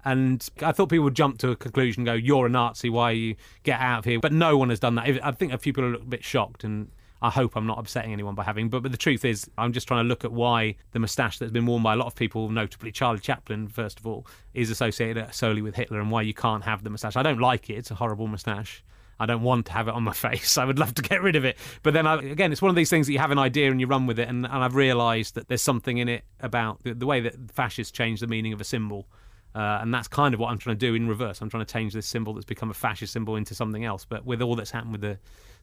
And 0.05 0.47
I 0.61 0.71
thought 0.71 0.89
people 0.89 1.03
would 1.03 1.15
jump 1.15 1.37
to 1.39 1.51
a 1.51 1.55
conclusion, 1.55 2.01
and 2.01 2.05
go, 2.05 2.13
"You're 2.13 2.45
a 2.45 2.49
Nazi. 2.49 2.89
Why 2.89 3.11
you 3.11 3.35
get 3.63 3.79
out 3.81 3.99
of 3.99 4.05
here?" 4.05 4.19
But 4.19 4.31
no 4.31 4.57
one 4.57 4.69
has 4.69 4.79
done 4.79 4.95
that. 4.95 5.19
I 5.21 5.31
think 5.31 5.51
a 5.51 5.57
few 5.57 5.73
people 5.73 5.83
are 5.83 5.95
a 5.95 5.99
bit 5.99 6.23
shocked, 6.23 6.63
and 6.63 6.89
I 7.21 7.29
hope 7.29 7.55
I'm 7.55 7.67
not 7.67 7.77
upsetting 7.79 8.13
anyone 8.13 8.35
by 8.35 8.43
having. 8.43 8.69
But, 8.69 8.83
but 8.83 8.91
the 8.91 8.97
truth 8.97 9.25
is, 9.25 9.49
I'm 9.57 9.73
just 9.73 9.87
trying 9.87 10.05
to 10.05 10.07
look 10.07 10.23
at 10.23 10.31
why 10.31 10.75
the 10.91 10.99
moustache 10.99 11.37
that's 11.37 11.51
been 11.51 11.65
worn 11.65 11.83
by 11.83 11.93
a 11.93 11.95
lot 11.97 12.07
of 12.07 12.15
people, 12.15 12.49
notably 12.49 12.91
Charlie 12.91 13.19
Chaplin, 13.19 13.67
first 13.67 13.99
of 13.99 14.07
all, 14.07 14.25
is 14.53 14.69
associated 14.69 15.33
solely 15.33 15.61
with 15.61 15.75
Hitler, 15.75 15.99
and 15.99 16.11
why 16.11 16.21
you 16.21 16.33
can't 16.33 16.63
have 16.63 16.83
the 16.83 16.89
moustache. 16.89 17.15
I 17.15 17.23
don't 17.23 17.39
like 17.39 17.69
it; 17.69 17.73
it's 17.73 17.91
a 17.91 17.95
horrible 17.95 18.27
moustache. 18.27 18.83
I 19.19 19.25
don't 19.25 19.41
want 19.41 19.65
to 19.65 19.73
have 19.73 19.87
it 19.87 19.93
on 19.93 20.03
my 20.03 20.13
face. 20.29 20.57
I 20.57 20.65
would 20.65 20.79
love 20.79 20.93
to 20.95 21.01
get 21.01 21.21
rid 21.21 21.35
of 21.35 21.45
it. 21.45 21.57
But 21.83 21.93
then, 21.93 22.07
I, 22.07 22.15
again, 22.15 22.51
it's 22.51 22.61
one 22.61 22.69
of 22.69 22.75
these 22.75 22.89
things 22.89 23.07
that 23.07 23.13
you 23.13 23.19
have 23.19 23.31
an 23.31 23.39
idea 23.39 23.69
and 23.69 23.79
you 23.79 23.87
run 23.87 24.07
with 24.07 24.19
it. 24.19 24.29
And, 24.29 24.45
and 24.45 24.63
I've 24.63 24.75
realised 24.75 25.35
that 25.35 25.47
there's 25.47 25.61
something 25.61 25.97
in 25.97 26.07
it 26.07 26.23
about 26.39 26.83
the, 26.83 26.93
the 26.93 27.05
way 27.05 27.19
that 27.21 27.35
fascists 27.51 27.91
change 27.91 28.21
the 28.21 28.27
meaning 28.27 28.53
of 28.53 28.61
a 28.61 28.63
symbol. 28.63 29.07
Uh, 29.53 29.79
and 29.81 29.93
that's 29.93 30.07
kind 30.07 30.33
of 30.33 30.39
what 30.39 30.51
I'm 30.51 30.57
trying 30.57 30.77
to 30.77 30.79
do 30.79 30.93
in 30.95 31.07
reverse. 31.07 31.41
I'm 31.41 31.49
trying 31.49 31.65
to 31.65 31.71
change 31.71 31.93
this 31.93 32.05
symbol 32.05 32.33
that's 32.33 32.45
become 32.45 32.69
a 32.69 32.73
fascist 32.73 33.11
symbol 33.11 33.35
into 33.35 33.55
something 33.55 33.83
else. 33.83 34.05
But 34.05 34.25
with 34.25 34.41
all 34.41 34.55
that's 34.55 34.71
happened 34.71 34.93
with 34.93 35.01
the, 35.01 35.17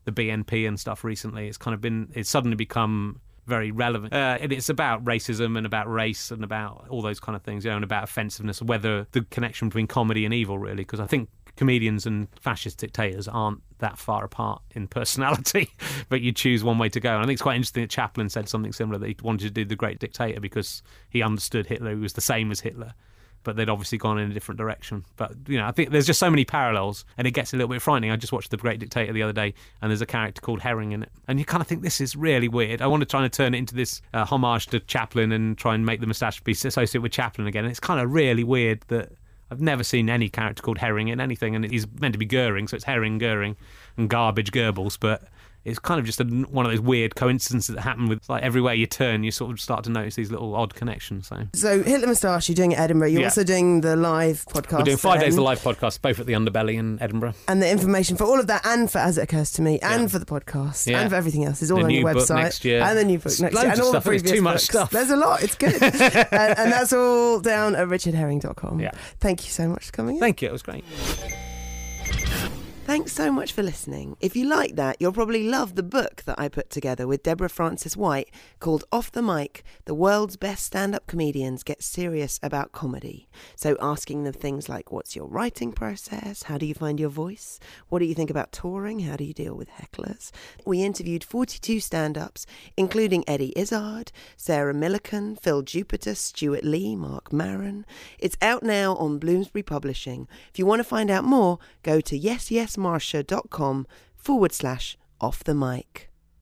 the 0.06 0.12
BNP 0.12 0.66
and 0.66 0.80
stuff 0.80 1.04
recently, 1.04 1.46
it's 1.46 1.58
kind 1.58 1.74
of 1.74 1.82
been, 1.82 2.10
it's 2.14 2.30
suddenly 2.30 2.56
become 2.56 3.20
very 3.46 3.70
relevant. 3.70 4.12
Uh, 4.12 4.38
and 4.40 4.52
it's 4.52 4.68
about 4.68 5.04
racism 5.04 5.56
and 5.56 5.66
about 5.66 5.90
race 5.90 6.30
and 6.30 6.42
about 6.42 6.86
all 6.88 7.02
those 7.02 7.20
kind 7.20 7.36
of 7.36 7.42
things, 7.42 7.64
you 7.64 7.70
know, 7.70 7.76
and 7.76 7.84
about 7.84 8.04
offensiveness, 8.04 8.62
whether 8.62 9.06
the 9.12 9.22
connection 9.22 9.68
between 9.68 9.86
comedy 9.86 10.24
and 10.24 10.32
evil, 10.32 10.58
really, 10.58 10.76
because 10.76 11.00
I 11.00 11.06
think 11.06 11.28
comedians 11.56 12.06
and 12.06 12.28
fascist 12.40 12.78
dictators 12.78 13.28
aren't 13.28 13.62
that 13.78 13.98
far 13.98 14.24
apart 14.24 14.62
in 14.72 14.86
personality, 14.86 15.70
but 16.08 16.20
you 16.20 16.32
choose 16.32 16.62
one 16.62 16.78
way 16.78 16.88
to 16.88 17.00
go. 17.00 17.10
And 17.10 17.18
I 17.18 17.22
think 17.22 17.34
it's 17.34 17.42
quite 17.42 17.56
interesting 17.56 17.82
that 17.82 17.90
Chaplin 17.90 18.28
said 18.28 18.48
something 18.48 18.72
similar 18.72 18.98
that 18.98 19.06
he 19.06 19.16
wanted 19.22 19.44
to 19.44 19.50
do 19.50 19.64
The 19.64 19.76
Great 19.76 19.98
Dictator 19.98 20.40
because 20.40 20.82
he 21.10 21.22
understood 21.22 21.66
Hitler, 21.66 21.90
he 21.90 21.96
was 21.96 22.14
the 22.14 22.20
same 22.20 22.50
as 22.50 22.60
Hitler. 22.60 22.94
But 23.46 23.54
they'd 23.54 23.68
obviously 23.68 23.96
gone 23.96 24.18
in 24.18 24.28
a 24.28 24.34
different 24.34 24.58
direction. 24.58 25.04
But 25.16 25.36
you 25.46 25.56
know, 25.56 25.66
I 25.66 25.70
think 25.70 25.90
there's 25.90 26.04
just 26.04 26.18
so 26.18 26.28
many 26.28 26.44
parallels, 26.44 27.04
and 27.16 27.28
it 27.28 27.30
gets 27.30 27.52
a 27.52 27.56
little 27.56 27.68
bit 27.68 27.80
frightening. 27.80 28.10
I 28.10 28.16
just 28.16 28.32
watched 28.32 28.50
The 28.50 28.56
Great 28.56 28.80
Dictator 28.80 29.12
the 29.12 29.22
other 29.22 29.32
day, 29.32 29.54
and 29.80 29.88
there's 29.88 30.02
a 30.02 30.06
character 30.06 30.40
called 30.40 30.62
Herring 30.62 30.90
in 30.90 31.04
it, 31.04 31.10
and 31.28 31.38
you 31.38 31.44
kind 31.44 31.60
of 31.60 31.68
think 31.68 31.82
this 31.82 32.00
is 32.00 32.16
really 32.16 32.48
weird. 32.48 32.82
I 32.82 32.88
want 32.88 33.02
to 33.02 33.06
try 33.06 33.22
and 33.22 33.32
turn 33.32 33.54
it 33.54 33.58
into 33.58 33.76
this 33.76 34.02
uh, 34.12 34.24
homage 34.24 34.66
to 34.66 34.80
Chaplin 34.80 35.30
and 35.30 35.56
try 35.56 35.76
and 35.76 35.86
make 35.86 36.00
the 36.00 36.08
moustache 36.08 36.40
be 36.40 36.50
associated 36.50 37.02
with 37.02 37.12
Chaplin 37.12 37.46
again. 37.46 37.64
And 37.64 37.70
it's 37.70 37.78
kind 37.78 38.00
of 38.00 38.12
really 38.12 38.42
weird 38.42 38.80
that 38.88 39.12
I've 39.52 39.60
never 39.60 39.84
seen 39.84 40.10
any 40.10 40.28
character 40.28 40.60
called 40.60 40.78
Herring 40.78 41.06
in 41.06 41.20
anything, 41.20 41.54
and 41.54 41.64
he's 41.70 41.86
meant 42.00 42.14
to 42.14 42.18
be 42.18 42.26
Goering, 42.26 42.66
so 42.66 42.74
it's 42.74 42.84
Herring, 42.84 43.18
Goering, 43.18 43.56
and 43.96 44.10
Garbitsch, 44.10 44.50
Goebbels, 44.50 44.98
but 44.98 45.22
it's 45.66 45.78
kind 45.78 45.98
of 46.00 46.06
just 46.06 46.20
a, 46.20 46.24
one 46.24 46.64
of 46.64 46.72
those 46.72 46.80
weird 46.80 47.14
coincidences 47.16 47.74
that 47.74 47.82
happen 47.82 48.08
with 48.08 48.26
like 48.28 48.42
everywhere 48.42 48.72
you 48.74 48.86
turn, 48.86 49.24
you 49.24 49.30
sort 49.30 49.50
of 49.50 49.60
start 49.60 49.84
to 49.84 49.90
notice 49.90 50.14
these 50.14 50.30
little 50.30 50.54
odd 50.54 50.74
connections. 50.74 51.26
So 51.26 51.46
so 51.54 51.82
Hitler 51.82 52.06
Moustache, 52.06 52.48
you're 52.48 52.54
doing 52.56 52.72
at 52.74 52.80
Edinburgh. 52.80 53.08
You're 53.08 53.20
Yeah. 53.22 53.26
also 53.26 53.44
doing 53.44 53.80
the 53.82 53.96
live 53.96 54.44
podcast. 54.46 54.78
we're 54.78 54.84
doing 54.84 54.96
five 54.96 55.20
days 55.20 55.36
of 55.36 55.42
live 55.44 55.60
podcast, 55.60 56.00
both 56.00 56.20
at 56.20 56.26
the 56.26 56.32
Underbelly 56.34 56.74
in 56.78 57.02
Edinburgh. 57.02 57.34
And 57.48 57.60
the 57.60 57.68
information 57.68 58.16
for 58.16 58.24
all 58.24 58.38
of 58.40 58.46
that, 58.46 58.64
and 58.64 58.90
for 58.90 58.98
As 58.98 59.18
It 59.18 59.22
Occurs 59.22 59.50
to 59.52 59.62
Me, 59.62 59.78
and 59.80 60.02
Yeah. 60.02 60.08
for 60.08 60.18
the 60.18 60.24
podcast, 60.26 60.86
Yeah. 60.86 61.00
and 61.00 61.10
for 61.10 61.16
everything 61.16 61.44
else, 61.44 61.60
is 61.62 61.70
all 61.70 61.78
The 61.78 61.84
on 61.84 61.90
your 61.90 62.04
website. 62.04 62.64
And 62.88 62.98
the 62.98 63.04
new 63.04 63.18
book 63.18 63.26
It's 63.26 63.40
next 63.40 63.54
loads 63.54 63.64
year. 63.64 63.72
of 63.72 63.78
And 63.78 63.82
all 63.82 63.90
stuff, 63.90 64.04
the 64.04 64.10
previous 64.10 64.30
too 64.32 64.42
much 64.42 64.52
books. 64.54 64.64
stuff. 64.64 64.90
There's 64.90 65.10
a 65.10 65.16
lot. 65.16 65.42
It's 65.42 65.54
good. 65.56 65.82
and, 65.82 66.58
and 66.58 66.72
that's 66.72 66.92
all 66.92 67.40
down 67.40 67.74
at 67.74 67.88
richardherring.com. 67.88 68.80
Yeah. 68.80 68.92
Thank 69.20 69.44
you 69.44 69.50
so 69.50 69.68
much 69.68 69.86
for 69.86 69.92
coming 69.92 70.16
in. 70.16 70.20
Thank 70.20 70.42
you, 70.42 70.48
it 70.48 70.52
was 70.52 70.62
great. 70.62 70.84
Thanks 72.86 73.12
so 73.14 73.32
much 73.32 73.52
for 73.52 73.64
listening. 73.64 74.16
If 74.20 74.36
you 74.36 74.46
like 74.48 74.76
that, 74.76 74.98
you'll 75.00 75.10
probably 75.10 75.48
love 75.48 75.74
the 75.74 75.82
book 75.82 76.22
that 76.24 76.38
I 76.38 76.46
put 76.46 76.70
together 76.70 77.08
with 77.08 77.24
Deborah 77.24 77.48
Frances-White 77.48 78.30
called 78.60 78.84
Off 78.92 79.10
the 79.10 79.22
Mic 79.22 79.64
The 79.86 79.94
World's 79.94 80.36
Best 80.36 80.66
Stand 80.66 80.94
Up 80.94 81.04
Comedians 81.08 81.64
Get 81.64 81.82
Serious 81.82 82.38
About 82.44 82.70
Comedy. 82.70 83.28
So, 83.56 83.76
asking 83.80 84.22
them 84.22 84.34
things 84.34 84.68
like 84.68 84.92
what's 84.92 85.16
your 85.16 85.26
writing 85.26 85.72
process? 85.72 86.44
How 86.44 86.58
do 86.58 86.64
you 86.64 86.74
find 86.74 87.00
your 87.00 87.08
voice? 87.08 87.58
What 87.88 87.98
do 87.98 88.04
you 88.04 88.14
think 88.14 88.30
about 88.30 88.52
touring? 88.52 89.00
How 89.00 89.16
do 89.16 89.24
you 89.24 89.34
deal 89.34 89.56
with 89.56 89.68
hecklers? 89.68 90.30
We 90.64 90.84
interviewed 90.84 91.24
42 91.24 91.80
stand 91.80 92.16
ups, 92.16 92.46
including 92.76 93.24
Eddie 93.26 93.52
Izzard, 93.56 94.12
Sarah 94.36 94.72
Millican, 94.72 95.36
Phil 95.40 95.62
Jupitus, 95.62 96.20
Stewart 96.20 96.62
Lee, 96.62 96.94
Marc 96.94 97.32
Maron. 97.32 97.84
It's 98.20 98.36
out 98.40 98.62
now 98.62 98.94
on 98.94 99.18
Bloomsbury 99.18 99.64
Publishing. 99.64 100.28
If 100.52 100.60
you 100.60 100.66
want 100.66 100.78
to 100.78 100.84
find 100.84 101.10
out 101.10 101.24
more, 101.24 101.58
go 101.82 102.00
to 102.00 102.16
yesyesmarsha.com 102.76 103.86
forward 104.16 104.52
slash 104.52 104.96
off 105.20 105.44
the 105.44 105.54
mic. 105.54 106.05